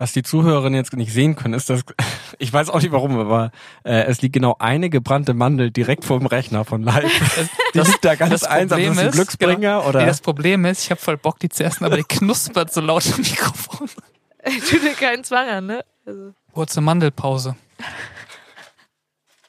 Was 0.00 0.14
die 0.14 0.22
Zuhörerinnen 0.22 0.76
jetzt 0.76 0.96
nicht 0.96 1.12
sehen 1.12 1.36
können, 1.36 1.52
ist, 1.52 1.68
dass 1.68 1.84
ich 2.38 2.50
weiß 2.50 2.70
auch 2.70 2.80
nicht 2.80 2.90
warum, 2.90 3.18
aber 3.18 3.50
äh, 3.84 4.04
es 4.04 4.22
liegt 4.22 4.32
genau 4.32 4.56
eine 4.58 4.88
gebrannte 4.88 5.34
Mandel 5.34 5.70
direkt 5.70 6.06
vor 6.06 6.18
dem 6.18 6.26
Rechner 6.26 6.64
von 6.64 6.82
live. 6.82 7.50
Die 7.74 7.80
liegt 7.80 8.02
da 8.02 8.14
ganz 8.14 8.30
das 8.30 8.44
einsam. 8.44 8.78
Problem 8.78 8.92
Ist 8.92 8.96
das 8.96 9.04
ein 9.04 9.08
ist, 9.10 9.14
Glücksbringer 9.14 9.58
genau, 9.58 9.86
oder? 9.86 10.00
Nee, 10.00 10.06
das 10.06 10.22
Problem 10.22 10.64
ist, 10.64 10.84
ich 10.84 10.90
habe 10.90 11.00
voll 11.00 11.18
Bock, 11.18 11.38
die 11.38 11.50
zu 11.50 11.64
essen, 11.64 11.84
aber 11.84 11.98
die 11.98 12.04
knuspert 12.08 12.72
so 12.72 12.80
laut 12.80 13.04
im 13.06 13.18
Mikrofon. 13.18 13.88
Tut 14.70 14.82
dir 14.82 14.94
keinen 14.94 15.22
Zwang 15.22 15.48
an, 15.48 15.66
ne? 15.66 15.84
Also, 16.10 16.34
Kurze 16.52 16.80
Mandelpause. 16.80 17.54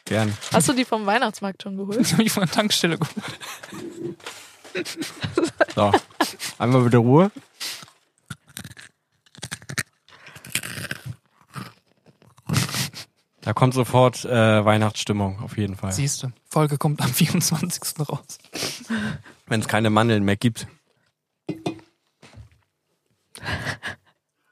Gern. 0.06 0.36
hast 0.54 0.69
du 0.69 0.74
die 0.74 0.86
vom 0.86 1.06
Weihnachtsmarkt 1.06 1.63
schon 1.63 1.78
geholt? 1.78 1.97
Ich 2.02 2.12
habe 2.13 2.24
mich 2.24 2.32
von 2.32 2.43
der 2.43 2.52
Tankstelle 2.52 2.97
geholt. 3.00 3.15
So. 5.76 5.91
Einmal 6.60 6.86
wieder 6.86 7.00
Ruhe. 7.00 7.32
Da 13.41 13.54
kommt 13.54 13.74
sofort 13.74 14.24
äh, 14.26 14.63
Weihnachtsstimmung, 14.63 15.39
auf 15.41 15.58
jeden 15.58 15.76
Fall. 15.76 15.91
Siehst 15.91 16.21
du, 16.21 16.32
Folge 16.47 16.78
kommt 16.78 17.02
am 17.02 17.12
24. 17.12 17.82
raus. 18.08 18.38
Wenn 19.47 19.62
es 19.62 19.67
keine 19.67 19.89
Mandeln 19.89 20.24
mehr 20.24 20.38
gibt. 20.38 20.67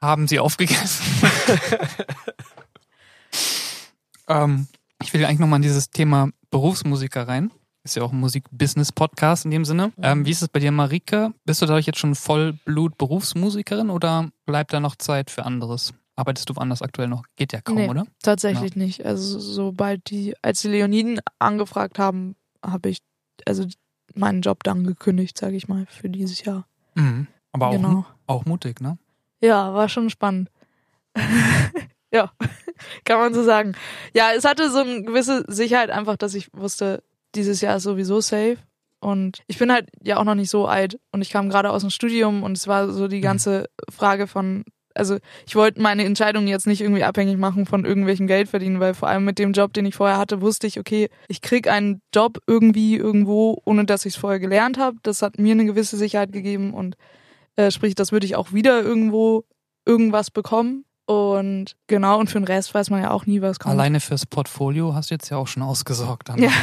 Haben 0.02 0.28
sie 0.28 0.38
aufgegessen. 0.38 1.04
ähm, 4.28 4.66
ich 5.02 5.12
will 5.12 5.24
eigentlich 5.24 5.38
nochmal 5.38 5.58
in 5.58 5.62
dieses 5.62 5.90
Thema 5.90 6.30
Berufsmusiker 6.50 7.28
rein. 7.28 7.50
Ist 7.82 7.96
ja 7.96 8.02
auch 8.02 8.12
ein 8.12 8.20
Musik-Business-Podcast 8.20 9.46
in 9.46 9.50
dem 9.50 9.64
Sinne. 9.64 9.92
Ähm, 10.02 10.26
wie 10.26 10.30
ist 10.30 10.42
es 10.42 10.48
bei 10.48 10.60
dir, 10.60 10.70
Marike? 10.70 11.32
Bist 11.44 11.62
du 11.62 11.66
dadurch 11.66 11.86
jetzt 11.86 11.98
schon 11.98 12.14
Vollblut-Berufsmusikerin 12.14 13.88
oder 13.88 14.30
bleibt 14.44 14.72
da 14.72 14.80
noch 14.80 14.96
Zeit 14.96 15.30
für 15.30 15.46
anderes? 15.46 15.94
Arbeitest 16.16 16.50
du 16.50 16.56
woanders 16.56 16.82
aktuell 16.82 17.08
noch? 17.08 17.24
Geht 17.36 17.54
ja 17.54 17.62
kaum, 17.62 17.76
Nee. 17.76 17.88
oder? 17.88 18.06
Tatsächlich 18.22 18.76
nicht. 18.76 19.06
Also 19.06 19.38
sobald 19.40 20.10
die, 20.10 20.34
als 20.42 20.60
die 20.60 20.68
Leoniden 20.68 21.20
angefragt 21.38 21.98
haben, 21.98 22.36
habe 22.62 22.90
ich 22.90 22.98
also 23.46 23.66
meinen 24.14 24.42
Job 24.42 24.62
dann 24.62 24.84
gekündigt, 24.84 25.38
sage 25.38 25.56
ich 25.56 25.66
mal, 25.66 25.86
für 25.86 26.10
dieses 26.10 26.44
Jahr. 26.44 26.66
Mhm. 26.94 27.26
Aber 27.52 27.68
auch, 27.68 27.72
genau. 27.72 28.04
auch 28.26 28.44
mutig, 28.44 28.80
ne? 28.80 28.98
Ja, 29.40 29.74
war 29.74 29.88
schon 29.88 30.10
spannend. 30.10 30.50
ja, 32.12 32.30
kann 33.04 33.18
man 33.18 33.34
so 33.34 33.42
sagen. 33.42 33.74
Ja, 34.14 34.30
es 34.36 34.44
hatte 34.44 34.70
so 34.70 34.78
eine 34.78 35.02
gewisse 35.02 35.44
Sicherheit 35.48 35.90
einfach, 35.90 36.16
dass 36.16 36.34
ich 36.34 36.48
wusste, 36.52 37.02
dieses 37.34 37.60
Jahr 37.60 37.76
ist 37.76 37.84
sowieso 37.84 38.20
safe. 38.20 38.58
Und 39.00 39.42
ich 39.46 39.58
bin 39.58 39.72
halt 39.72 39.88
ja 40.02 40.18
auch 40.18 40.24
noch 40.24 40.34
nicht 40.34 40.50
so 40.50 40.66
alt 40.66 40.98
und 41.10 41.22
ich 41.22 41.30
kam 41.30 41.48
gerade 41.48 41.70
aus 41.70 41.80
dem 41.80 41.90
Studium 41.90 42.42
und 42.42 42.56
es 42.56 42.68
war 42.68 42.90
so 42.92 43.08
die 43.08 43.22
ganze 43.22 43.64
Frage 43.90 44.26
von, 44.26 44.62
also 44.94 45.16
ich 45.46 45.56
wollte 45.56 45.80
meine 45.80 46.04
Entscheidung 46.04 46.46
jetzt 46.46 46.66
nicht 46.66 46.82
irgendwie 46.82 47.04
abhängig 47.04 47.38
machen 47.38 47.64
von 47.64 47.86
irgendwelchen 47.86 48.26
Geld 48.26 48.50
verdienen, 48.50 48.78
weil 48.78 48.92
vor 48.92 49.08
allem 49.08 49.24
mit 49.24 49.38
dem 49.38 49.52
Job, 49.52 49.72
den 49.72 49.86
ich 49.86 49.94
vorher 49.94 50.18
hatte, 50.18 50.42
wusste 50.42 50.66
ich, 50.66 50.78
okay, 50.78 51.08
ich 51.28 51.40
krieg 51.40 51.66
einen 51.66 52.02
Job 52.14 52.40
irgendwie 52.46 52.96
irgendwo, 52.96 53.62
ohne 53.64 53.86
dass 53.86 54.04
ich 54.04 54.14
es 54.14 54.20
vorher 54.20 54.38
gelernt 54.38 54.76
habe. 54.76 54.98
Das 55.02 55.22
hat 55.22 55.38
mir 55.38 55.52
eine 55.52 55.64
gewisse 55.64 55.96
Sicherheit 55.96 56.32
gegeben 56.32 56.74
und 56.74 56.96
äh, 57.66 57.70
sprich, 57.70 57.94
das 57.94 58.12
würde 58.12 58.26
ich 58.26 58.36
auch 58.36 58.52
wieder 58.52 58.82
irgendwo 58.82 59.44
irgendwas 59.84 60.30
bekommen. 60.30 60.84
Und 61.06 61.76
genau, 61.88 62.18
und 62.20 62.28
für 62.30 62.38
den 62.38 62.44
Rest 62.44 62.72
weiß 62.72 62.90
man 62.90 63.02
ja 63.02 63.10
auch 63.10 63.26
nie, 63.26 63.42
was 63.42 63.58
kommt. 63.58 63.72
Alleine 63.72 63.98
fürs 64.00 64.26
Portfolio 64.26 64.94
hast 64.94 65.10
du 65.10 65.14
jetzt 65.14 65.28
ja 65.30 65.36
auch 65.38 65.48
schon 65.48 65.62
ausgesorgt. 65.62 66.28
Dann. 66.28 66.38
Ja. 66.42 66.50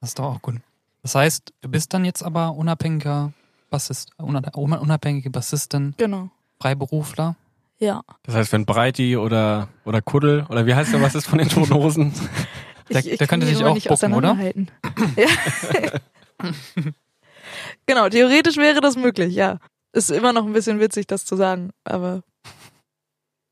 Das 0.00 0.10
ist 0.10 0.18
doch 0.18 0.26
auch 0.36 0.42
gut. 0.42 0.56
Das 1.02 1.14
heißt, 1.14 1.52
du 1.62 1.68
bist 1.70 1.92
dann 1.94 2.04
jetzt 2.04 2.22
aber 2.22 2.52
unabhängiger 2.54 3.32
Bassist, 3.70 4.10
unab- 4.18 4.54
unabhängige 4.54 5.30
Bassistin, 5.30 5.94
Genau. 5.96 6.28
Freiberufler. 6.60 7.34
Ja. 7.78 8.02
Das 8.22 8.34
heißt, 8.34 8.52
wenn 8.52 8.66
Breiti 8.66 9.16
oder, 9.16 9.68
oder 9.84 10.02
Kuddel 10.02 10.44
oder 10.50 10.66
wie 10.66 10.74
heißt 10.74 10.92
der, 10.92 11.00
was 11.00 11.14
ist 11.14 11.26
von 11.26 11.38
den 11.38 11.48
Toten 11.48 11.74
Hosen? 11.74 12.12
Der- 12.90 13.00
ich, 13.00 13.10
ich 13.12 13.18
der 13.18 13.26
könnte 13.26 13.46
immer 13.48 13.70
auch 13.70 13.74
nicht 13.74 13.88
bucken, 13.88 14.12
oder? 14.14 14.36
Ja. 15.16 15.26
genau, 17.86 18.08
theoretisch 18.08 18.56
wäre 18.56 18.80
das 18.80 18.96
möglich, 18.96 19.34
ja. 19.34 19.58
Ist 19.92 20.10
immer 20.10 20.32
noch 20.32 20.44
ein 20.46 20.52
bisschen 20.52 20.80
witzig, 20.80 21.06
das 21.06 21.24
zu 21.24 21.36
sagen, 21.36 21.70
aber 21.84 22.22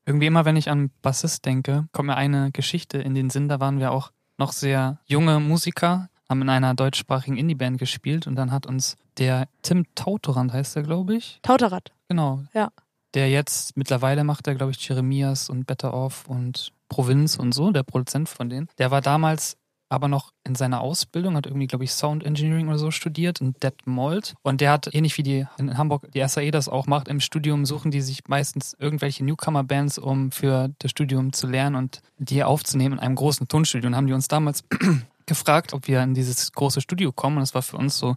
Irgendwie 0.05 0.27
immer, 0.27 0.45
wenn 0.45 0.57
ich 0.57 0.69
an 0.69 0.91
Bassist 1.01 1.45
denke, 1.45 1.87
kommt 1.91 2.07
mir 2.07 2.15
eine 2.15 2.51
Geschichte 2.51 2.99
in 2.99 3.15
den 3.15 3.29
Sinn. 3.29 3.49
Da 3.49 3.59
waren 3.59 3.79
wir 3.79 3.91
auch 3.91 4.11
noch 4.37 4.51
sehr 4.51 4.99
junge 5.05 5.39
Musiker, 5.39 6.09
haben 6.29 6.41
in 6.41 6.49
einer 6.49 6.75
deutschsprachigen 6.75 7.37
Indie-Band 7.37 7.77
gespielt 7.79 8.27
und 8.27 8.35
dann 8.35 8.51
hat 8.51 8.65
uns 8.67 8.97
der 9.17 9.47
Tim 9.61 9.85
Tautorand, 9.95 10.53
heißt 10.53 10.75
er, 10.75 10.83
glaube 10.83 11.15
ich. 11.15 11.39
Tauterrad. 11.41 11.91
Genau. 12.09 12.43
Ja. 12.53 12.69
Der 13.15 13.29
jetzt, 13.29 13.77
mittlerweile 13.77 14.23
macht 14.23 14.45
er, 14.47 14.55
glaube 14.55 14.71
ich, 14.71 14.87
Jeremias 14.87 15.49
und 15.49 15.65
Better 15.65 15.93
Off 15.93 16.27
und 16.27 16.73
Provinz 16.89 17.37
und 17.37 17.53
so, 17.53 17.71
der 17.71 17.83
Produzent 17.83 18.29
von 18.29 18.49
denen. 18.49 18.67
Der 18.77 18.91
war 18.91 19.01
damals 19.01 19.57
aber 19.95 20.07
noch 20.07 20.31
in 20.43 20.55
seiner 20.55 20.81
Ausbildung, 20.81 21.35
hat 21.35 21.47
irgendwie, 21.47 21.67
glaube 21.67 21.83
ich, 21.83 21.93
Sound 21.93 22.23
Engineering 22.23 22.67
oder 22.67 22.77
so 22.77 22.91
studiert 22.91 23.41
in 23.41 23.53
Detmold. 23.53 24.35
Und 24.43 24.61
der 24.61 24.71
hat, 24.71 24.93
ähnlich 24.93 25.17
wie 25.17 25.23
die 25.23 25.47
in 25.57 25.77
Hamburg 25.77 26.11
die 26.13 26.27
SAE 26.27 26.51
das 26.51 26.69
auch 26.69 26.85
macht, 26.85 27.07
im 27.07 27.19
Studium 27.19 27.65
suchen 27.65 27.91
die 27.91 28.01
sich 28.01 28.27
meistens 28.27 28.75
irgendwelche 28.79 29.23
Newcomer-Bands, 29.23 29.97
um 29.97 30.31
für 30.31 30.69
das 30.79 30.91
Studium 30.91 31.33
zu 31.33 31.47
lernen 31.47 31.75
und 31.75 32.01
die 32.17 32.43
aufzunehmen 32.43 32.95
in 32.95 32.99
einem 32.99 33.15
großen 33.15 33.47
Tonstudio. 33.47 33.87
Und 33.87 33.95
haben 33.95 34.07
die 34.07 34.13
uns 34.13 34.27
damals 34.27 34.63
gefragt, 35.25 35.73
ob 35.73 35.87
wir 35.87 36.03
in 36.03 36.13
dieses 36.13 36.51
große 36.51 36.81
Studio 36.81 37.11
kommen. 37.11 37.37
Und 37.37 37.41
das 37.41 37.55
war 37.55 37.61
für 37.61 37.77
uns 37.77 37.97
so 37.97 38.15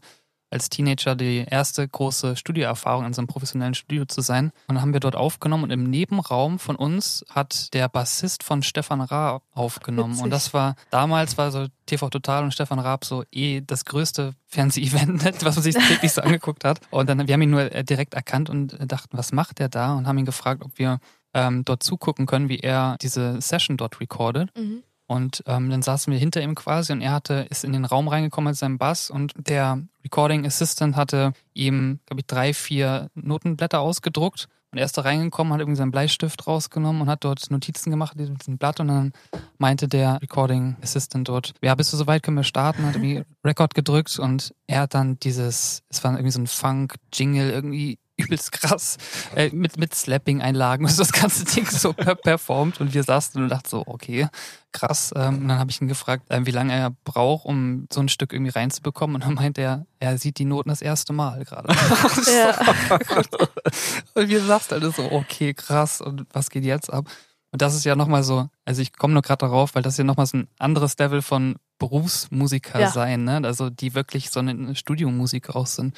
als 0.50 0.68
Teenager 0.68 1.14
die 1.14 1.44
erste 1.48 1.86
große 1.86 2.36
Studioerfahrung 2.36 3.04
in 3.04 3.12
so 3.12 3.20
einem 3.20 3.28
professionellen 3.28 3.74
Studio 3.74 4.04
zu 4.04 4.20
sein. 4.20 4.46
Und 4.66 4.74
dann 4.74 4.80
haben 4.80 4.92
wir 4.92 5.00
dort 5.00 5.16
aufgenommen 5.16 5.64
und 5.64 5.70
im 5.70 5.84
Nebenraum 5.84 6.58
von 6.58 6.76
uns 6.76 7.24
hat 7.30 7.74
der 7.74 7.88
Bassist 7.88 8.42
von 8.42 8.62
Stefan 8.62 9.00
Raab 9.00 9.42
aufgenommen. 9.52 10.12
Witzig. 10.12 10.24
Und 10.24 10.30
das 10.30 10.54
war, 10.54 10.76
damals 10.90 11.38
war 11.38 11.50
so 11.50 11.66
TV 11.86 12.08
Total 12.10 12.44
und 12.44 12.52
Stefan 12.52 12.78
Raab 12.78 13.04
so 13.04 13.24
eh 13.30 13.60
das 13.60 13.84
größte 13.84 14.34
Fernseh-Event, 14.46 15.24
was 15.44 15.56
man 15.56 15.62
sich 15.62 15.74
täglich 15.74 16.12
so 16.12 16.22
angeguckt 16.22 16.64
hat. 16.64 16.80
Und 16.90 17.08
dann, 17.08 17.26
wir 17.26 17.34
haben 17.34 17.42
ihn 17.42 17.50
nur 17.50 17.72
äh, 17.72 17.84
direkt 17.84 18.14
erkannt 18.14 18.50
und 18.50 18.78
äh, 18.78 18.86
dachten, 18.86 19.16
was 19.16 19.32
macht 19.32 19.58
der 19.58 19.68
da? 19.68 19.94
Und 19.94 20.06
haben 20.06 20.18
ihn 20.18 20.24
gefragt, 20.24 20.62
ob 20.64 20.78
wir 20.78 21.00
ähm, 21.34 21.64
dort 21.64 21.82
zugucken 21.82 22.26
können, 22.26 22.48
wie 22.48 22.58
er 22.58 22.96
diese 23.00 23.40
Session 23.40 23.76
dort 23.76 24.00
recordet. 24.00 24.50
Mhm. 24.56 24.82
Und 25.08 25.42
ähm, 25.46 25.70
dann 25.70 25.80
saßen 25.80 26.12
wir 26.12 26.20
hinter 26.20 26.42
ihm 26.42 26.54
quasi 26.54 26.92
und 26.92 27.00
er 27.00 27.12
hatte, 27.12 27.46
ist 27.48 27.64
in 27.64 27.72
den 27.72 27.86
Raum 27.86 28.08
reingekommen 28.08 28.50
mit 28.50 28.58
seinem 28.58 28.76
Bass 28.76 29.10
und 29.10 29.32
der 29.36 29.82
Recording 30.04 30.44
Assistant 30.44 30.96
hatte 30.96 31.32
ihm, 31.54 31.98
glaube 32.04 32.20
ich, 32.20 32.26
drei, 32.26 32.52
vier 32.52 33.10
Notenblätter 33.14 33.80
ausgedruckt. 33.80 34.48
Und 34.70 34.76
er 34.76 34.84
ist 34.84 34.98
da 34.98 35.02
reingekommen, 35.02 35.54
hat 35.54 35.60
irgendwie 35.60 35.78
seinen 35.78 35.92
Bleistift 35.92 36.46
rausgenommen 36.46 37.00
und 37.00 37.08
hat 37.08 37.24
dort 37.24 37.50
Notizen 37.50 37.90
gemacht 37.90 38.16
mit 38.16 38.38
diesem 38.38 38.58
Blatt 38.58 38.80
und 38.80 38.88
dann 38.88 39.12
meinte 39.56 39.88
der 39.88 40.20
Recording 40.20 40.76
Assistant 40.82 41.26
dort, 41.26 41.54
ja, 41.62 41.74
bist 41.74 41.90
du 41.90 41.96
soweit, 41.96 42.22
können 42.22 42.36
wir 42.36 42.44
starten, 42.44 42.84
hat 42.84 42.96
irgendwie 42.96 43.22
Record 43.42 43.74
gedrückt 43.74 44.18
und 44.18 44.54
er 44.66 44.82
hat 44.82 44.92
dann 44.92 45.18
dieses, 45.20 45.84
es 45.88 46.04
war 46.04 46.12
irgendwie 46.12 46.32
so 46.32 46.40
ein 46.40 46.46
Funk-Jingle, 46.46 47.50
irgendwie 47.50 47.98
übelst 48.18 48.52
krass, 48.52 48.98
äh, 49.34 49.50
mit, 49.50 49.78
mit 49.78 49.94
Slapping-Einlagen 49.94 50.84
und 50.84 50.90
so 50.90 51.02
das 51.02 51.12
ganze 51.12 51.44
Ding 51.44 51.66
so 51.66 51.92
per 51.92 52.14
performt 52.16 52.80
und 52.80 52.92
wir 52.92 53.02
saßen 53.04 53.40
und 53.42 53.48
dachten 53.48 53.68
so, 53.68 53.84
okay, 53.86 54.28
krass. 54.72 55.12
Ähm, 55.16 55.42
und 55.42 55.48
dann 55.48 55.58
habe 55.58 55.70
ich 55.70 55.80
ihn 55.80 55.88
gefragt, 55.88 56.24
ähm, 56.30 56.46
wie 56.46 56.50
lange 56.50 56.74
er 56.74 56.90
braucht, 57.04 57.46
um 57.46 57.86
so 57.92 58.00
ein 58.00 58.08
Stück 58.08 58.32
irgendwie 58.32 58.50
reinzubekommen 58.52 59.16
und 59.16 59.24
dann 59.24 59.34
meinte 59.34 59.62
er, 59.62 59.86
er 60.00 60.18
sieht 60.18 60.38
die 60.38 60.44
Noten 60.44 60.68
das 60.68 60.82
erste 60.82 61.12
Mal 61.12 61.44
gerade. 61.44 61.68
Und 64.14 64.28
wir 64.28 64.44
saßen 64.44 64.74
alle 64.80 64.90
so, 64.90 65.10
okay, 65.10 65.54
krass 65.54 66.00
und 66.00 66.26
was 66.32 66.50
geht 66.50 66.64
jetzt 66.64 66.92
ab? 66.92 67.06
Und 67.50 67.62
das 67.62 67.74
ist 67.74 67.84
ja 67.84 67.96
nochmal 67.96 68.22
so, 68.22 68.48
also 68.64 68.82
ich 68.82 68.92
komme 68.92 69.14
nur 69.14 69.22
gerade 69.22 69.46
darauf, 69.46 69.74
weil 69.74 69.82
das 69.82 69.94
ist 69.94 69.98
ja 69.98 70.04
nochmal 70.04 70.26
so 70.26 70.38
ein 70.38 70.48
anderes 70.58 70.98
Level 70.98 71.22
von 71.22 71.56
Berufsmusiker 71.78 72.80
Ja. 72.80 72.90
sein, 72.90 73.24
ne? 73.24 73.40
Also 73.44 73.70
die 73.70 73.94
wirklich 73.94 74.30
so 74.30 74.40
eine 74.40 74.74
Studiomusik 74.74 75.54
auch 75.54 75.66
sind. 75.66 75.96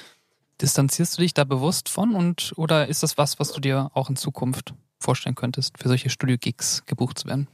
Distanzierst 0.61 1.17
du 1.17 1.23
dich 1.23 1.35
da 1.35 1.45
bewusst 1.45 1.89
von 1.89 2.15
und 2.15 2.53
oder 2.57 2.89
ist 2.89 3.03
das 3.03 3.17
was, 3.17 3.39
was 3.39 3.53
du 3.53 3.61
dir 3.61 3.91
auch 3.95 4.11
in 4.11 4.17
Zukunft 4.17 4.75
vorstellen 4.99 5.35
könntest, 5.35 5.79
für 5.79 5.89
solche 5.89 6.11
Studio-Gigs 6.11 6.85
gebucht 6.87 7.19
zu 7.19 7.29
werden? 7.29 7.49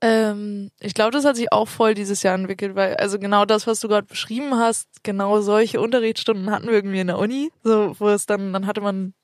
Ähm, 0.00 0.70
ich 0.78 0.94
glaube, 0.94 1.10
das 1.10 1.24
hat 1.24 1.36
sich 1.36 1.52
auch 1.52 1.68
voll 1.68 1.94
dieses 1.94 2.22
Jahr 2.22 2.34
entwickelt, 2.34 2.74
weil 2.74 2.96
also 2.96 3.18
genau 3.18 3.44
das, 3.44 3.66
was 3.66 3.80
du 3.80 3.88
gerade 3.88 4.06
beschrieben 4.06 4.54
hast, 4.54 4.88
genau 5.02 5.40
solche 5.40 5.80
Unterrichtsstunden 5.80 6.50
hatten 6.50 6.66
wir 6.66 6.74
irgendwie 6.74 7.00
in 7.00 7.06
der 7.06 7.18
Uni, 7.18 7.50
so 7.62 7.94
wo 7.98 8.08
es 8.08 8.26
dann 8.26 8.52
dann 8.52 8.66
hatte 8.66 8.80
man 8.80 9.14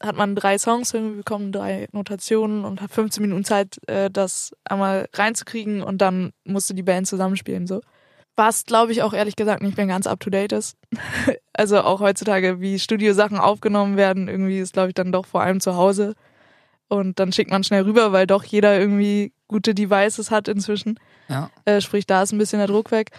hat 0.00 0.16
man 0.16 0.36
drei 0.36 0.58
Songs 0.58 0.94
irgendwie 0.94 1.16
bekommen, 1.16 1.50
drei 1.50 1.88
Notationen 1.92 2.64
und 2.64 2.80
hat 2.80 2.92
15 2.92 3.20
Minuten 3.20 3.44
Zeit, 3.44 3.78
äh, 3.88 4.10
das 4.10 4.52
einmal 4.64 5.08
reinzukriegen 5.12 5.82
und 5.82 5.98
dann 5.98 6.32
musste 6.44 6.74
die 6.74 6.84
Band 6.84 7.06
zusammenspielen 7.08 7.66
so. 7.66 7.80
Was 8.38 8.64
glaube 8.66 8.92
ich 8.92 9.02
auch 9.02 9.12
ehrlich 9.12 9.34
gesagt 9.34 9.62
nicht 9.62 9.76
mehr 9.76 9.86
ganz 9.86 10.06
up 10.06 10.20
to 10.20 10.30
date 10.30 10.52
ist. 10.52 10.76
also 11.52 11.80
auch 11.80 12.00
heutzutage, 12.00 12.60
wie 12.60 12.78
Studiosachen 12.78 13.38
aufgenommen 13.38 13.96
werden, 13.96 14.28
irgendwie 14.28 14.60
ist 14.60 14.74
glaube 14.74 14.88
ich 14.88 14.94
dann 14.94 15.10
doch 15.10 15.26
vor 15.26 15.42
allem 15.42 15.60
zu 15.60 15.76
Hause 15.76 16.14
und 16.86 17.18
dann 17.18 17.32
schickt 17.32 17.50
man 17.50 17.64
schnell 17.64 17.82
rüber, 17.82 18.12
weil 18.12 18.26
doch 18.28 18.44
jeder 18.44 18.78
irgendwie 18.78 19.32
gute 19.48 19.74
Devices 19.74 20.30
hat 20.30 20.46
inzwischen. 20.46 21.00
Ja. 21.28 21.50
Äh, 21.64 21.80
sprich, 21.80 22.06
da 22.06 22.22
ist 22.22 22.32
ein 22.32 22.38
bisschen 22.38 22.60
der 22.60 22.68
Druck 22.68 22.92
weg. 22.92 23.10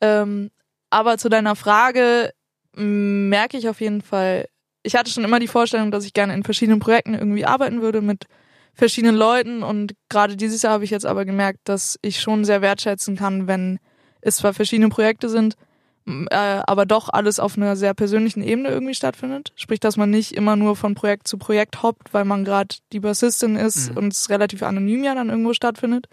Ähm, 0.00 0.50
aber 0.90 1.16
zu 1.16 1.28
deiner 1.28 1.56
Frage 1.56 2.32
merke 2.74 3.56
ich 3.56 3.68
auf 3.68 3.80
jeden 3.80 4.02
Fall, 4.02 4.46
ich 4.82 4.94
hatte 4.94 5.10
schon 5.10 5.24
immer 5.24 5.40
die 5.40 5.48
Vorstellung, 5.48 5.90
dass 5.90 6.04
ich 6.04 6.12
gerne 6.12 6.34
in 6.34 6.44
verschiedenen 6.44 6.78
Projekten 6.78 7.14
irgendwie 7.14 7.46
arbeiten 7.46 7.80
würde 7.80 8.02
mit 8.02 8.26
verschiedenen 8.74 9.16
Leuten 9.16 9.62
und 9.62 9.94
gerade 10.10 10.36
dieses 10.36 10.60
Jahr 10.60 10.74
habe 10.74 10.84
ich 10.84 10.90
jetzt 10.90 11.06
aber 11.06 11.24
gemerkt, 11.24 11.60
dass 11.64 11.98
ich 12.02 12.20
schon 12.20 12.44
sehr 12.44 12.60
wertschätzen 12.60 13.16
kann, 13.16 13.46
wenn 13.48 13.78
es 14.20 14.36
zwar 14.36 14.54
verschiedene 14.54 14.88
Projekte 14.88 15.28
sind, 15.28 15.56
äh, 16.06 16.36
aber 16.36 16.86
doch 16.86 17.08
alles 17.08 17.40
auf 17.40 17.56
einer 17.56 17.74
sehr 17.74 17.92
persönlichen 17.92 18.42
Ebene 18.42 18.68
irgendwie 18.68 18.94
stattfindet. 18.94 19.52
Sprich, 19.56 19.80
dass 19.80 19.96
man 19.96 20.10
nicht 20.10 20.32
immer 20.32 20.54
nur 20.54 20.76
von 20.76 20.94
Projekt 20.94 21.26
zu 21.26 21.36
Projekt 21.36 21.82
hoppt, 21.82 22.14
weil 22.14 22.24
man 22.24 22.44
gerade 22.44 22.76
die 22.92 23.00
Bassistin 23.00 23.56
ist 23.56 23.90
Mhm. 23.90 23.96
und 23.96 24.12
es 24.12 24.30
relativ 24.30 24.62
anonym 24.62 25.02
ja 25.02 25.14
dann 25.14 25.30
irgendwo 25.30 25.52
stattfindet. 25.52 26.08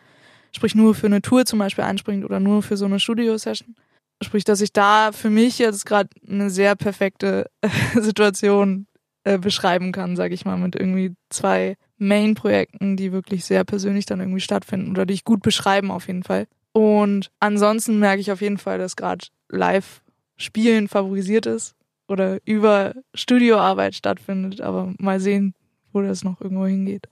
Sprich, 0.55 0.73
nur 0.75 0.95
für 0.95 1.07
eine 1.07 1.21
Tour 1.21 1.45
zum 1.45 1.59
Beispiel 1.59 1.83
einspringt 1.83 2.25
oder 2.25 2.39
nur 2.39 2.61
für 2.63 2.77
so 2.77 2.85
eine 2.85 2.99
Studio-Session. 2.99 3.75
Sprich, 4.23 4.43
dass 4.43 4.61
ich 4.61 4.71
da 4.73 5.11
für 5.11 5.29
mich 5.29 5.59
jetzt 5.59 5.85
gerade 5.85 6.09
eine 6.27 6.49
sehr 6.49 6.75
perfekte 6.75 7.49
Situation 7.99 8.87
äh, 9.23 9.37
beschreiben 9.37 9.91
kann, 9.91 10.15
sag 10.15 10.31
ich 10.31 10.45
mal, 10.45 10.57
mit 10.57 10.75
irgendwie 10.75 11.13
zwei 11.29 11.75
Main-Projekten, 11.97 12.97
die 12.97 13.11
wirklich 13.11 13.45
sehr 13.45 13.63
persönlich 13.63 14.05
dann 14.05 14.19
irgendwie 14.19 14.41
stattfinden 14.41 14.91
oder 14.91 15.05
die 15.05 15.13
ich 15.13 15.23
gut 15.23 15.41
beschreiben 15.41 15.91
auf 15.91 16.07
jeden 16.07 16.23
Fall. 16.23 16.47
Und 16.73 17.31
ansonsten 17.39 17.99
merke 17.99 18.19
ich 18.19 18.31
auf 18.31 18.41
jeden 18.41 18.57
Fall, 18.57 18.79
dass 18.79 18.95
gerade 18.95 19.27
Live-Spielen 19.49 20.87
favorisiert 20.87 21.45
ist 21.45 21.75
oder 22.07 22.39
über 22.45 22.93
Studioarbeit 23.13 23.95
stattfindet, 23.95 24.59
aber 24.59 24.93
mal 24.97 25.19
sehen, 25.19 25.53
wo 25.93 26.01
das 26.01 26.23
noch 26.23 26.41
irgendwo 26.41 26.65
hingeht. 26.65 27.07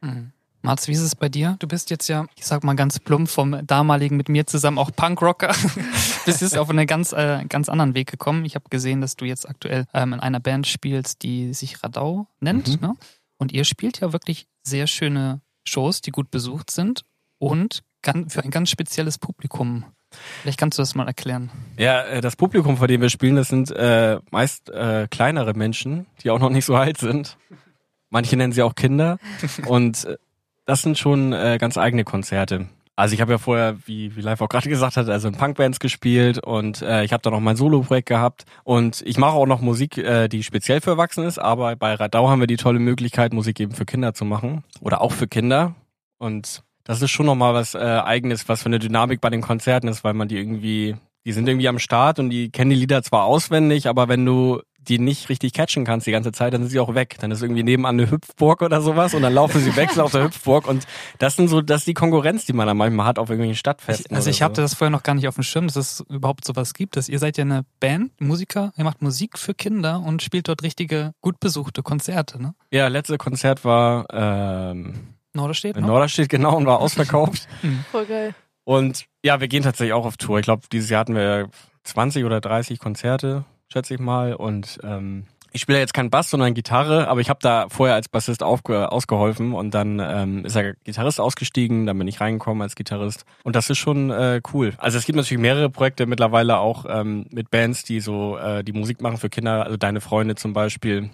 Mhm. 0.00 0.32
Mats, 0.62 0.86
wie 0.86 0.92
ist 0.92 1.00
es 1.00 1.16
bei 1.16 1.28
dir? 1.28 1.56
Du 1.58 1.66
bist 1.66 1.90
jetzt 1.90 2.08
ja, 2.08 2.26
ich 2.36 2.46
sag 2.46 2.62
mal 2.62 2.74
ganz 2.74 3.00
plump, 3.00 3.28
vom 3.28 3.66
damaligen 3.66 4.16
mit 4.16 4.28
mir 4.28 4.46
zusammen 4.46 4.78
auch 4.78 4.92
Punkrocker. 4.94 5.52
bist 6.24 6.40
jetzt 6.40 6.56
auf 6.56 6.70
einen 6.70 6.86
ganz, 6.86 7.12
äh, 7.12 7.44
ganz 7.48 7.68
anderen 7.68 7.94
Weg 7.94 8.10
gekommen. 8.10 8.44
Ich 8.44 8.54
habe 8.54 8.66
gesehen, 8.70 9.00
dass 9.00 9.16
du 9.16 9.24
jetzt 9.24 9.48
aktuell 9.48 9.86
ähm, 9.92 10.12
in 10.12 10.20
einer 10.20 10.38
Band 10.38 10.68
spielst, 10.68 11.24
die 11.24 11.52
sich 11.52 11.82
Radau 11.82 12.28
nennt. 12.38 12.80
Mhm. 12.80 12.88
Ne? 12.88 12.96
Und 13.38 13.52
ihr 13.52 13.64
spielt 13.64 14.00
ja 14.00 14.12
wirklich 14.12 14.46
sehr 14.62 14.86
schöne 14.86 15.40
Shows, 15.66 16.00
die 16.00 16.12
gut 16.12 16.30
besucht 16.30 16.70
sind 16.70 17.04
und 17.38 17.82
für 18.04 18.42
ein 18.42 18.50
ganz 18.50 18.70
spezielles 18.70 19.18
Publikum. 19.18 19.84
Vielleicht 20.42 20.58
kannst 20.58 20.78
du 20.78 20.82
das 20.82 20.94
mal 20.94 21.06
erklären. 21.06 21.50
Ja, 21.78 22.02
äh, 22.02 22.20
das 22.20 22.36
Publikum, 22.36 22.76
vor 22.76 22.86
dem 22.86 23.00
wir 23.00 23.08
spielen, 23.08 23.36
das 23.36 23.48
sind 23.48 23.70
äh, 23.70 24.18
meist 24.30 24.70
äh, 24.70 25.08
kleinere 25.10 25.54
Menschen, 25.54 26.06
die 26.22 26.30
auch 26.30 26.38
noch 26.38 26.50
nicht 26.50 26.64
so 26.64 26.74
alt 26.76 26.98
sind. 26.98 27.38
Manche 28.10 28.36
nennen 28.36 28.52
sie 28.52 28.62
auch 28.62 28.74
Kinder. 28.74 29.18
Und 29.66 30.04
äh, 30.04 30.16
das 30.66 30.82
sind 30.82 30.98
schon 30.98 31.32
äh, 31.32 31.58
ganz 31.58 31.78
eigene 31.78 32.04
Konzerte. 32.04 32.68
Also 32.94 33.14
ich 33.14 33.22
habe 33.22 33.32
ja 33.32 33.38
vorher, 33.38 33.78
wie, 33.86 34.14
wie 34.16 34.20
Live 34.20 34.42
auch 34.42 34.50
gerade 34.50 34.68
gesagt 34.68 34.98
hat, 34.98 35.08
also 35.08 35.26
in 35.26 35.34
Punkbands 35.34 35.80
gespielt 35.80 36.38
und 36.38 36.82
äh, 36.82 37.04
ich 37.04 37.14
habe 37.14 37.22
da 37.22 37.30
noch 37.30 37.40
mein 37.40 37.56
Solo-Projekt 37.56 38.06
gehabt 38.06 38.44
und 38.64 39.02
ich 39.06 39.16
mache 39.16 39.32
auch 39.32 39.46
noch 39.46 39.62
Musik, 39.62 39.96
äh, 39.96 40.28
die 40.28 40.42
speziell 40.42 40.82
für 40.82 40.90
Erwachsene 40.90 41.26
ist, 41.26 41.38
aber 41.38 41.74
bei 41.74 41.94
Radau 41.94 42.28
haben 42.28 42.40
wir 42.40 42.46
die 42.46 42.58
tolle 42.58 42.78
Möglichkeit, 42.78 43.32
Musik 43.32 43.60
eben 43.60 43.72
für 43.72 43.86
Kinder 43.86 44.12
zu 44.12 44.26
machen 44.26 44.62
oder 44.82 45.00
auch 45.00 45.12
für 45.12 45.26
Kinder 45.26 45.74
und 46.18 46.62
das 46.84 47.02
ist 47.02 47.10
schon 47.10 47.26
nochmal 47.26 47.54
was 47.54 47.74
äh, 47.74 47.78
eigenes, 47.78 48.48
was 48.48 48.62
für 48.62 48.66
eine 48.66 48.78
Dynamik 48.78 49.20
bei 49.20 49.30
den 49.30 49.40
Konzerten 49.40 49.88
ist, 49.88 50.04
weil 50.04 50.14
man 50.14 50.28
die 50.28 50.36
irgendwie, 50.36 50.96
die 51.24 51.32
sind 51.32 51.48
irgendwie 51.48 51.68
am 51.68 51.78
Start 51.78 52.18
und 52.18 52.30
die 52.30 52.50
kennen 52.50 52.70
die 52.70 52.76
Lieder 52.76 53.02
zwar 53.02 53.24
auswendig, 53.24 53.88
aber 53.88 54.08
wenn 54.08 54.24
du 54.24 54.60
die 54.88 54.98
nicht 54.98 55.28
richtig 55.28 55.52
catchen 55.52 55.84
kannst 55.84 56.06
die 56.06 56.10
ganze 56.10 56.32
Zeit, 56.32 56.52
dann 56.52 56.62
sind 56.62 56.70
sie 56.70 56.80
auch 56.80 56.94
weg. 56.94 57.16
Dann 57.20 57.30
ist 57.30 57.42
irgendwie 57.42 57.62
nebenan 57.62 57.98
eine 57.98 58.10
Hüpfburg 58.10 58.62
oder 58.62 58.80
sowas 58.80 59.14
und 59.14 59.22
dann 59.22 59.32
laufen 59.32 59.60
sie 59.60 59.76
weg 59.76 59.96
auf 59.98 60.12
der 60.12 60.24
Hüpfburg 60.24 60.66
und 60.66 60.86
das 61.18 61.36
sind 61.36 61.48
so, 61.48 61.60
das 61.60 61.82
ist 61.82 61.86
die 61.86 61.94
Konkurrenz, 61.94 62.46
die 62.46 62.52
man 62.52 62.66
dann 62.66 62.76
manchmal 62.76 63.06
hat 63.06 63.18
auf 63.18 63.28
irgendwelchen 63.28 63.56
Stadtfesten. 63.56 64.06
Ich, 64.10 64.16
also 64.16 64.30
ich 64.30 64.38
so. 64.38 64.44
hatte 64.44 64.60
das 64.60 64.74
vorher 64.74 64.90
noch 64.90 65.02
gar 65.02 65.14
nicht 65.14 65.28
auf 65.28 65.36
dem 65.36 65.44
Schirm, 65.44 65.66
dass 65.66 65.76
es 65.76 66.04
überhaupt 66.08 66.44
sowas 66.44 66.74
gibt. 66.74 66.96
Dass 66.96 67.08
ihr 67.08 67.18
seid 67.18 67.38
ja 67.38 67.42
eine 67.42 67.64
Band, 67.80 68.20
Musiker, 68.20 68.72
ihr 68.76 68.84
macht 68.84 69.02
Musik 69.02 69.38
für 69.38 69.54
Kinder 69.54 70.00
und 70.00 70.22
spielt 70.22 70.48
dort 70.48 70.62
richtige, 70.62 71.12
gut 71.20 71.38
besuchte 71.38 71.82
Konzerte, 71.82 72.42
ne? 72.42 72.54
Ja, 72.70 72.88
letzte 72.88 73.18
Konzert 73.18 73.64
war 73.64 74.06
ähm, 74.12 75.14
Norderstedt, 75.34 75.76
in? 75.76 75.86
Norderstedt 75.86 76.28
genau 76.28 76.56
und 76.56 76.66
war 76.66 76.80
ausverkauft. 76.80 77.48
Voll 77.90 78.06
geil. 78.06 78.34
Und 78.64 79.06
ja, 79.24 79.40
wir 79.40 79.48
gehen 79.48 79.62
tatsächlich 79.62 79.92
auch 79.92 80.06
auf 80.06 80.16
Tour. 80.16 80.38
Ich 80.38 80.44
glaube, 80.44 80.62
dieses 80.70 80.90
Jahr 80.90 81.00
hatten 81.00 81.14
wir 81.16 81.48
20 81.84 82.24
oder 82.24 82.40
30 82.40 82.78
Konzerte, 82.78 83.44
schätze 83.72 83.94
ich 83.94 84.00
mal. 84.00 84.34
Und 84.34 84.78
ähm, 84.84 85.26
ich 85.52 85.60
spiele 85.60 85.78
jetzt 85.78 85.94
keinen 85.94 86.10
Bass, 86.10 86.30
sondern 86.30 86.54
Gitarre, 86.54 87.08
aber 87.08 87.20
ich 87.20 87.28
habe 87.28 87.40
da 87.42 87.66
vorher 87.68 87.94
als 87.94 88.08
Bassist 88.08 88.42
ausgeholfen 88.42 89.52
und 89.52 89.72
dann 89.74 90.00
ähm, 90.00 90.44
ist 90.44 90.56
der 90.56 90.74
Gitarrist 90.84 91.20
ausgestiegen, 91.20 91.86
dann 91.86 91.98
bin 91.98 92.08
ich 92.08 92.20
reingekommen 92.20 92.62
als 92.62 92.74
Gitarrist. 92.74 93.24
Und 93.44 93.56
das 93.56 93.70
ist 93.70 93.78
schon 93.78 94.10
äh, 94.10 94.40
cool. 94.52 94.72
Also 94.78 94.98
es 94.98 95.04
gibt 95.04 95.16
natürlich 95.16 95.40
mehrere 95.40 95.70
Projekte 95.70 96.06
mittlerweile 96.06 96.58
auch 96.58 96.86
ähm, 96.88 97.26
mit 97.30 97.50
Bands, 97.50 97.84
die 97.84 98.00
so 98.00 98.38
äh, 98.38 98.64
die 98.64 98.72
Musik 98.72 99.00
machen 99.00 99.18
für 99.18 99.28
Kinder, 99.28 99.64
also 99.64 99.76
deine 99.76 100.00
Freunde 100.00 100.34
zum 100.34 100.52
Beispiel. 100.52 101.10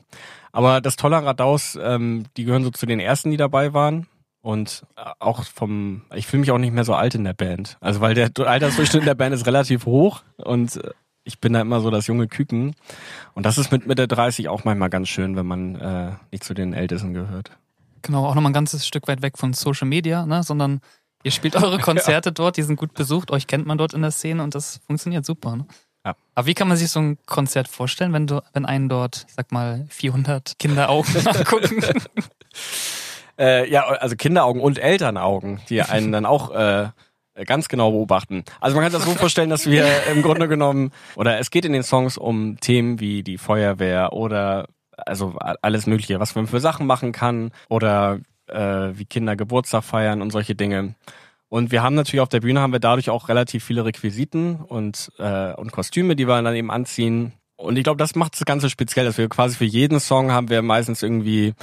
Aber 0.52 0.80
das 0.80 0.96
Tolle 0.96 1.16
an 1.16 1.24
Radaus, 1.24 1.78
ähm, 1.80 2.24
die 2.36 2.44
gehören 2.44 2.64
so 2.64 2.70
zu 2.70 2.86
den 2.86 3.00
ersten, 3.00 3.30
die 3.30 3.36
dabei 3.36 3.74
waren. 3.74 4.06
Und 4.40 4.86
äh, 4.96 5.02
auch 5.18 5.44
vom, 5.44 6.02
ich 6.14 6.26
fühle 6.26 6.40
mich 6.40 6.50
auch 6.52 6.58
nicht 6.58 6.72
mehr 6.72 6.84
so 6.84 6.94
alt 6.94 7.14
in 7.14 7.24
der 7.24 7.34
Band. 7.34 7.76
Also 7.80 8.00
weil 8.00 8.14
der 8.14 8.30
Altersdurchschnitt 8.38 9.02
in 9.02 9.06
der 9.06 9.14
Band 9.14 9.34
ist 9.34 9.46
relativ 9.46 9.84
hoch 9.84 10.22
und 10.36 10.76
äh, 10.76 10.90
ich 11.28 11.38
bin 11.40 11.52
da 11.52 11.60
immer 11.60 11.80
so 11.80 11.90
das 11.90 12.06
junge 12.06 12.26
Küken. 12.26 12.74
Und 13.34 13.44
das 13.44 13.58
ist 13.58 13.70
mit 13.70 13.86
Mitte 13.86 14.08
30 14.08 14.48
auch 14.48 14.64
manchmal 14.64 14.88
ganz 14.88 15.08
schön, 15.08 15.36
wenn 15.36 15.46
man 15.46 15.74
äh, 15.76 16.12
nicht 16.32 16.42
zu 16.42 16.54
den 16.54 16.72
Ältesten 16.72 17.12
gehört. 17.12 17.50
Genau, 18.00 18.26
auch 18.26 18.34
nochmal 18.34 18.50
ein 18.50 18.54
ganzes 18.54 18.86
Stück 18.86 19.06
weit 19.08 19.20
weg 19.20 19.36
von 19.36 19.52
Social 19.52 19.86
Media, 19.86 20.24
ne? 20.24 20.42
Sondern 20.42 20.80
ihr 21.22 21.30
spielt 21.30 21.54
eure 21.54 21.78
Konzerte 21.80 22.32
dort, 22.32 22.56
die 22.56 22.62
sind 22.62 22.76
gut 22.76 22.94
besucht, 22.94 23.30
euch 23.30 23.46
kennt 23.46 23.66
man 23.66 23.76
dort 23.76 23.92
in 23.92 24.00
der 24.00 24.10
Szene 24.10 24.42
und 24.42 24.54
das 24.54 24.80
funktioniert 24.86 25.26
super, 25.26 25.54
ne? 25.54 25.66
Ja. 26.06 26.16
Aber 26.34 26.46
wie 26.46 26.54
kann 26.54 26.68
man 26.68 26.78
sich 26.78 26.90
so 26.90 27.00
ein 27.00 27.18
Konzert 27.26 27.68
vorstellen, 27.68 28.14
wenn 28.14 28.26
du, 28.26 28.42
wenn 28.54 28.64
einen 28.64 28.88
dort, 28.88 29.26
ich 29.28 29.34
sag 29.34 29.52
mal, 29.52 29.84
400 29.90 30.58
Kinderaugen 30.58 31.14
angucken? 31.26 31.84
Äh, 33.40 33.70
ja, 33.70 33.84
also 33.84 34.16
Kinderaugen 34.16 34.60
und 34.60 34.78
Elternaugen, 34.78 35.60
die 35.68 35.80
einen 35.80 36.10
dann 36.10 36.26
auch 36.26 36.50
äh, 36.50 36.88
ganz 37.44 37.68
genau 37.68 37.90
beobachten. 37.90 38.44
Also 38.60 38.76
man 38.76 38.84
kann 38.84 38.92
sich 38.92 39.00
das 39.00 39.08
so 39.08 39.18
vorstellen, 39.18 39.50
dass 39.50 39.66
wir 39.66 39.86
im 40.12 40.22
Grunde 40.22 40.48
genommen, 40.48 40.92
oder 41.16 41.38
es 41.38 41.50
geht 41.50 41.64
in 41.64 41.72
den 41.72 41.82
Songs 41.82 42.18
um 42.18 42.58
Themen 42.60 43.00
wie 43.00 43.22
die 43.22 43.38
Feuerwehr 43.38 44.12
oder 44.12 44.66
also 44.96 45.36
alles 45.38 45.86
Mögliche, 45.86 46.20
was 46.20 46.34
man 46.34 46.46
für 46.46 46.60
Sachen 46.60 46.86
machen 46.86 47.12
kann 47.12 47.52
oder 47.68 48.20
äh, 48.48 48.90
wie 48.94 49.04
Kinder 49.04 49.36
Geburtstag 49.36 49.84
feiern 49.84 50.22
und 50.22 50.30
solche 50.30 50.54
Dinge. 50.54 50.94
Und 51.48 51.72
wir 51.72 51.82
haben 51.82 51.94
natürlich 51.94 52.20
auf 52.20 52.28
der 52.28 52.40
Bühne 52.40 52.60
haben 52.60 52.72
wir 52.72 52.80
dadurch 52.80 53.08
auch 53.10 53.28
relativ 53.28 53.64
viele 53.64 53.84
Requisiten 53.84 54.56
und, 54.56 55.10
äh, 55.18 55.52
und 55.54 55.72
Kostüme, 55.72 56.14
die 56.14 56.28
wir 56.28 56.42
dann 56.42 56.54
eben 56.54 56.70
anziehen. 56.70 57.32
Und 57.56 57.76
ich 57.76 57.84
glaube, 57.84 57.98
das 57.98 58.14
macht 58.14 58.34
das 58.34 58.44
Ganze 58.44 58.68
speziell, 58.68 59.06
dass 59.06 59.18
wir 59.18 59.28
quasi 59.28 59.56
für 59.56 59.64
jeden 59.64 59.98
Song 59.98 60.30
haben 60.30 60.50
wir 60.50 60.62
meistens 60.62 61.02
irgendwie 61.02 61.54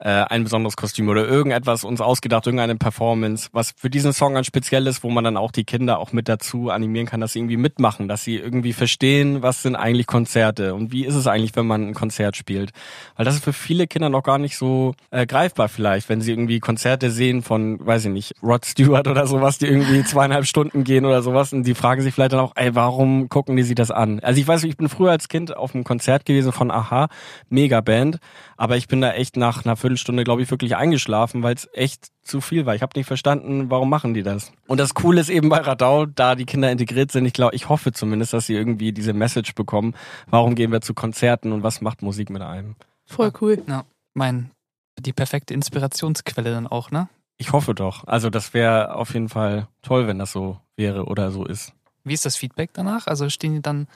äh, 0.00 0.08
ein 0.08 0.44
besonderes 0.44 0.76
Kostüm 0.76 1.08
oder 1.08 1.26
irgendetwas 1.26 1.84
uns 1.84 2.00
ausgedacht, 2.00 2.46
irgendeine 2.46 2.76
Performance, 2.76 3.50
was 3.52 3.72
für 3.76 3.90
diesen 3.90 4.12
Song 4.12 4.34
ganz 4.34 4.46
speziell 4.46 4.86
ist, 4.86 5.04
wo 5.04 5.10
man 5.10 5.24
dann 5.24 5.36
auch 5.36 5.52
die 5.52 5.64
Kinder 5.64 5.98
auch 5.98 6.12
mit 6.12 6.28
dazu 6.28 6.70
animieren 6.70 7.06
kann, 7.06 7.20
dass 7.20 7.34
sie 7.34 7.40
irgendwie 7.40 7.58
mitmachen, 7.58 8.08
dass 8.08 8.24
sie 8.24 8.36
irgendwie 8.36 8.72
verstehen, 8.72 9.42
was 9.42 9.62
sind 9.62 9.76
eigentlich 9.76 10.06
Konzerte 10.06 10.74
und 10.74 10.90
wie 10.90 11.04
ist 11.04 11.14
es 11.14 11.26
eigentlich, 11.26 11.54
wenn 11.54 11.66
man 11.66 11.88
ein 11.88 11.94
Konzert 11.94 12.36
spielt. 12.36 12.70
Weil 13.16 13.26
das 13.26 13.34
ist 13.34 13.44
für 13.44 13.52
viele 13.52 13.86
Kinder 13.86 14.08
noch 14.08 14.22
gar 14.22 14.38
nicht 14.38 14.56
so 14.56 14.94
äh, 15.10 15.26
greifbar 15.26 15.68
vielleicht, 15.68 16.08
wenn 16.08 16.22
sie 16.22 16.32
irgendwie 16.32 16.60
Konzerte 16.60 17.10
sehen 17.10 17.42
von, 17.42 17.84
weiß 17.84 18.06
ich 18.06 18.10
nicht, 18.10 18.34
Rod 18.42 18.64
Stewart 18.64 19.06
oder 19.06 19.26
sowas, 19.26 19.58
die 19.58 19.66
irgendwie 19.66 20.02
zweieinhalb 20.04 20.46
Stunden 20.46 20.82
gehen 20.84 21.04
oder 21.04 21.22
sowas 21.22 21.52
und 21.52 21.64
die 21.64 21.74
fragen 21.74 22.00
sich 22.00 22.14
vielleicht 22.14 22.32
dann 22.32 22.40
auch, 22.40 22.52
ey, 22.56 22.74
warum 22.74 23.28
gucken 23.28 23.56
die 23.56 23.62
sich 23.62 23.74
das 23.74 23.90
an? 23.90 24.20
Also 24.20 24.40
ich 24.40 24.48
weiß, 24.48 24.64
ich 24.64 24.78
bin 24.78 24.88
früher 24.88 25.10
als 25.10 25.28
Kind 25.28 25.54
auf 25.54 25.74
einem 25.74 25.84
Konzert 25.84 26.24
gewesen 26.24 26.52
von 26.52 26.70
Aha, 26.70 27.08
Megaband, 27.50 28.18
aber 28.56 28.78
ich 28.78 28.88
bin 28.88 29.02
da 29.02 29.12
echt 29.12 29.36
nach 29.36 29.64
einer 29.64 29.76
Viertelstunde, 29.90 30.22
glaube 30.22 30.42
ich, 30.42 30.50
wirklich 30.50 30.76
eingeschlafen, 30.76 31.42
weil 31.42 31.54
es 31.54 31.68
echt 31.72 32.12
zu 32.22 32.40
viel 32.40 32.64
war. 32.64 32.76
Ich 32.76 32.82
habe 32.82 32.96
nicht 32.96 33.06
verstanden, 33.06 33.70
warum 33.70 33.90
machen 33.90 34.14
die 34.14 34.22
das. 34.22 34.52
Und 34.68 34.78
das 34.78 34.94
Coole 34.94 35.20
ist 35.20 35.30
eben 35.30 35.48
bei 35.48 35.58
Radau, 35.58 36.06
da 36.06 36.36
die 36.36 36.46
Kinder 36.46 36.70
integriert 36.70 37.10
sind, 37.10 37.26
ich 37.26 37.32
glaube, 37.32 37.56
ich 37.56 37.68
hoffe 37.68 37.90
zumindest, 37.92 38.32
dass 38.32 38.46
sie 38.46 38.54
irgendwie 38.54 38.92
diese 38.92 39.12
Message 39.12 39.56
bekommen. 39.56 39.94
Warum 40.28 40.54
gehen 40.54 40.70
wir 40.70 40.80
zu 40.80 40.94
Konzerten 40.94 41.50
und 41.50 41.64
was 41.64 41.80
macht 41.80 42.02
Musik 42.02 42.30
mit 42.30 42.40
einem? 42.40 42.76
Voll 43.04 43.32
cool. 43.40 43.60
ja, 43.66 43.84
mein, 44.14 44.52
die 44.96 45.12
perfekte 45.12 45.54
Inspirationsquelle 45.54 46.52
dann 46.52 46.68
auch, 46.68 46.92
ne? 46.92 47.08
Ich 47.36 47.52
hoffe 47.52 47.74
doch. 47.74 48.06
Also 48.06 48.30
das 48.30 48.54
wäre 48.54 48.94
auf 48.94 49.12
jeden 49.14 49.28
Fall 49.28 49.66
toll, 49.82 50.06
wenn 50.06 50.20
das 50.20 50.30
so 50.30 50.60
wäre 50.76 51.06
oder 51.06 51.32
so 51.32 51.44
ist. 51.44 51.72
Wie 52.04 52.14
ist 52.14 52.24
das 52.24 52.36
Feedback 52.36 52.70
danach? 52.74 53.08
Also 53.08 53.28
stehen 53.28 53.54
die 53.54 53.62
dann 53.62 53.88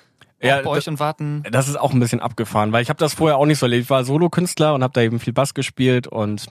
Ja, 0.45 0.61
bei 0.61 0.71
euch 0.71 0.89
und 0.89 1.01
warten? 1.01 1.43
Das 1.51 1.69
ist 1.69 1.77
auch 1.77 1.93
ein 1.93 2.01
bisschen 2.01 2.21
abgefahren, 2.21 2.73
weil 2.73 2.83
ich 2.83 2.89
habe 2.89 2.99
das 2.99 3.15
vorher 3.15 3.39
auch 3.39 3.47
nicht 3.47 3.59
so 3.59 3.67
erlebt. 3.67 3.85
Ich 3.85 3.91
war 3.91 4.05
Solokünstler 4.05 4.75
und 4.75 4.83
habe 4.83 4.93
da 4.93 5.01
eben 5.01 5.19
viel 5.19 5.33
Bass 5.33 5.55
gespielt 5.55 6.07
und 6.07 6.47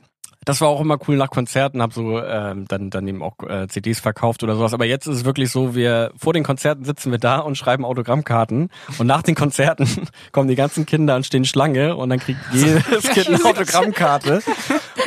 das 0.45 0.61
war 0.61 0.67
auch 0.67 0.81
immer 0.81 0.97
cool 1.07 1.17
nach 1.17 1.29
Konzerten, 1.29 1.81
habe 1.81 1.93
so 1.93 2.21
ähm, 2.21 2.65
dann 2.67 2.89
dann 2.89 3.07
eben 3.07 3.21
auch 3.21 3.35
äh, 3.47 3.67
CDs 3.67 3.99
verkauft 3.99 4.43
oder 4.43 4.55
sowas. 4.55 4.73
Aber 4.73 4.85
jetzt 4.85 5.07
ist 5.07 5.17
es 5.17 5.25
wirklich 5.25 5.51
so, 5.51 5.75
wir 5.75 6.11
vor 6.17 6.33
den 6.33 6.43
Konzerten 6.43 6.85
sitzen 6.85 7.11
wir 7.11 7.19
da 7.19 7.39
und 7.39 7.57
schreiben 7.57 7.85
Autogrammkarten 7.85 8.69
und 8.97 9.07
nach 9.07 9.21
den 9.21 9.35
Konzerten 9.35 9.87
kommen 10.31 10.47
die 10.47 10.55
ganzen 10.55 10.85
Kinder 10.85 11.15
und 11.15 11.25
stehen 11.25 11.45
Schlange 11.45 11.95
und 11.95 12.09
dann 12.09 12.19
kriegt 12.19 12.39
jedes 12.51 13.09
Kind 13.09 13.27
eine 13.27 13.43
Autogrammkarte. 13.45 14.41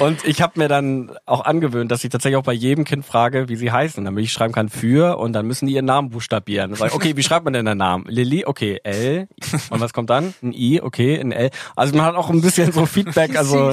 Und 0.00 0.24
ich 0.24 0.42
habe 0.42 0.58
mir 0.58 0.68
dann 0.68 1.12
auch 1.26 1.44
angewöhnt, 1.44 1.90
dass 1.90 2.04
ich 2.04 2.10
tatsächlich 2.10 2.36
auch 2.36 2.44
bei 2.44 2.52
jedem 2.52 2.84
Kind 2.84 3.04
frage, 3.04 3.48
wie 3.48 3.56
sie 3.56 3.70
heißen, 3.70 4.04
damit 4.04 4.24
ich 4.24 4.32
schreiben 4.32 4.52
kann 4.52 4.68
für 4.68 5.18
und 5.18 5.32
dann 5.32 5.46
müssen 5.46 5.66
die 5.66 5.74
ihren 5.74 5.84
Namen 5.84 6.10
buchstabieren. 6.10 6.74
Sag, 6.74 6.94
okay, 6.94 7.16
wie 7.16 7.22
schreibt 7.22 7.44
man 7.44 7.52
denn 7.54 7.66
den 7.66 7.78
Namen? 7.78 8.04
Lilly, 8.08 8.44
okay, 8.44 8.80
L. 8.82 9.28
Und 9.70 9.80
was 9.80 9.92
kommt 9.92 10.10
dann? 10.10 10.34
Ein 10.42 10.52
I, 10.52 10.80
okay, 10.80 11.18
ein 11.18 11.32
L. 11.32 11.50
Also 11.74 11.96
man 11.96 12.04
hat 12.04 12.14
auch 12.14 12.30
ein 12.30 12.40
bisschen 12.40 12.72
so 12.72 12.86
Feedback, 12.86 13.36
also 13.38 13.72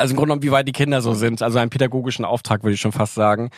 also 0.00 0.12
im 0.12 0.16
Grunde 0.16 0.28
genommen, 0.34 0.42
wie 0.42 0.50
weit 0.50 0.66
die 0.66 0.72
Kinder 0.72 1.00
so 1.02 1.14
sind. 1.14 1.42
Also 1.42 1.58
einen 1.58 1.70
pädagogischen 1.70 2.24
Auftrag 2.24 2.62
würde 2.64 2.74
ich 2.74 2.80
schon 2.80 2.92
fast 2.92 3.14
sagen, 3.14 3.50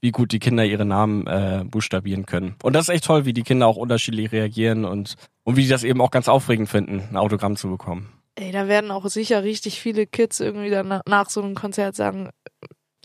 wie 0.00 0.10
gut 0.10 0.32
die 0.32 0.38
Kinder 0.38 0.64
ihre 0.64 0.84
Namen 0.84 1.26
äh, 1.26 1.64
buchstabieren 1.64 2.26
können. 2.26 2.56
Und 2.62 2.74
das 2.74 2.88
ist 2.88 2.94
echt 2.94 3.04
toll, 3.04 3.24
wie 3.24 3.32
die 3.32 3.42
Kinder 3.42 3.66
auch 3.66 3.76
unterschiedlich 3.76 4.32
reagieren 4.32 4.84
und, 4.84 5.14
und 5.44 5.56
wie 5.56 5.62
die 5.62 5.68
das 5.68 5.84
eben 5.84 6.00
auch 6.00 6.10
ganz 6.10 6.28
aufregend 6.28 6.68
finden, 6.68 7.02
ein 7.10 7.16
Autogramm 7.16 7.56
zu 7.56 7.68
bekommen. 7.70 8.12
Ey, 8.34 8.50
da 8.50 8.66
werden 8.68 8.90
auch 8.90 9.06
sicher 9.06 9.44
richtig 9.44 9.80
viele 9.80 10.06
Kids 10.06 10.40
irgendwie 10.40 10.68
dann 10.70 10.88
nach, 10.88 11.02
nach 11.08 11.30
so 11.30 11.40
einem 11.40 11.54
Konzert 11.54 11.94
sagen, 11.94 12.30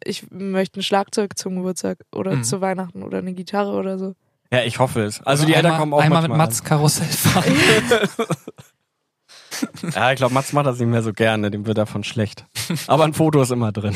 ich 0.03 0.29
möchte 0.31 0.79
ein 0.79 0.83
Schlagzeug 0.83 1.37
zum 1.37 1.55
Geburtstag 1.57 1.99
oder 2.13 2.35
Mhm. 2.37 2.43
zu 2.43 2.61
Weihnachten 2.61 3.03
oder 3.03 3.19
eine 3.19 3.33
Gitarre 3.33 3.71
oder 3.73 3.99
so. 3.99 4.15
Ja, 4.51 4.63
ich 4.63 4.79
hoffe 4.79 5.03
es. 5.03 5.21
Also 5.21 5.45
die 5.45 5.51
Oder 5.51 5.57
Eltern 5.57 5.71
einmal, 5.73 5.79
kommen 5.81 5.93
auch 5.93 6.01
einmal 6.01 6.21
mit 6.23 6.35
Mats 6.35 6.63
Karussell 6.63 7.05
fahren. 7.05 7.53
Ja, 9.95 10.11
ich 10.11 10.17
glaube, 10.17 10.33
Mats 10.33 10.53
macht 10.53 10.65
das 10.65 10.79
nicht 10.79 10.89
mehr 10.89 11.01
so 11.01 11.13
gerne, 11.13 11.51
dem 11.51 11.65
wird 11.65 11.77
davon 11.77 12.03
schlecht. 12.03 12.45
Aber 12.87 13.03
ein 13.03 13.13
Foto 13.13 13.41
ist 13.41 13.51
immer 13.51 13.71
drin. 13.71 13.93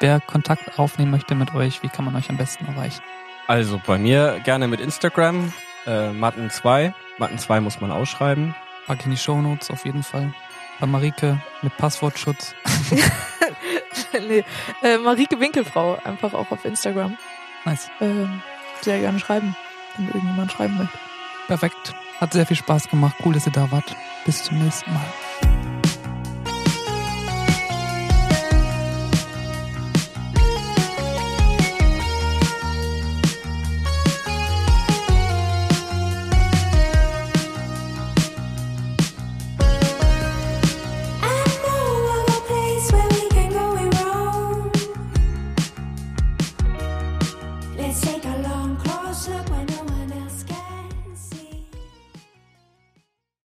Wer 0.00 0.20
Kontakt 0.20 0.78
aufnehmen 0.78 1.10
möchte 1.10 1.34
mit 1.34 1.54
euch, 1.54 1.82
wie 1.82 1.88
kann 1.88 2.04
man 2.04 2.16
euch 2.16 2.30
am 2.30 2.38
besten 2.38 2.64
erreichen? 2.66 3.02
Also 3.46 3.80
bei 3.86 3.98
mir 3.98 4.40
gerne 4.44 4.68
mit 4.68 4.80
Instagram, 4.80 5.52
äh, 5.86 6.10
Matten2. 6.10 6.94
Matten2 7.18 7.60
muss 7.60 7.80
man 7.80 7.90
ausschreiben. 7.90 8.54
Pack 8.86 9.04
in 9.04 9.10
die 9.10 9.16
Shownotes 9.16 9.70
auf 9.70 9.84
jeden 9.84 10.02
Fall. 10.02 10.32
Bei 10.78 10.86
Marike 10.86 11.40
mit 11.60 11.76
Passwortschutz. 11.76 12.54
nee, 14.12 14.44
äh, 14.82 14.98
Marike 14.98 15.38
Winkelfrau, 15.38 15.98
einfach 16.04 16.32
auch 16.32 16.50
auf 16.50 16.64
Instagram. 16.64 17.18
Nice. 17.64 17.90
Ähm, 18.00 18.40
sehr 18.80 19.00
gerne 19.00 19.18
schreiben, 19.18 19.54
wenn 19.96 20.06
irgendjemand 20.06 20.52
schreiben 20.52 20.78
möchte. 20.78 20.98
Perfekt. 21.50 21.96
Hat 22.20 22.32
sehr 22.32 22.46
viel 22.46 22.56
Spaß 22.56 22.88
gemacht. 22.88 23.16
Cool, 23.24 23.34
dass 23.34 23.44
ihr 23.44 23.50
da 23.50 23.68
wart. 23.72 23.96
Bis 24.24 24.44
zum 24.44 24.58
nächsten 24.58 24.92
Mal. 24.92 25.49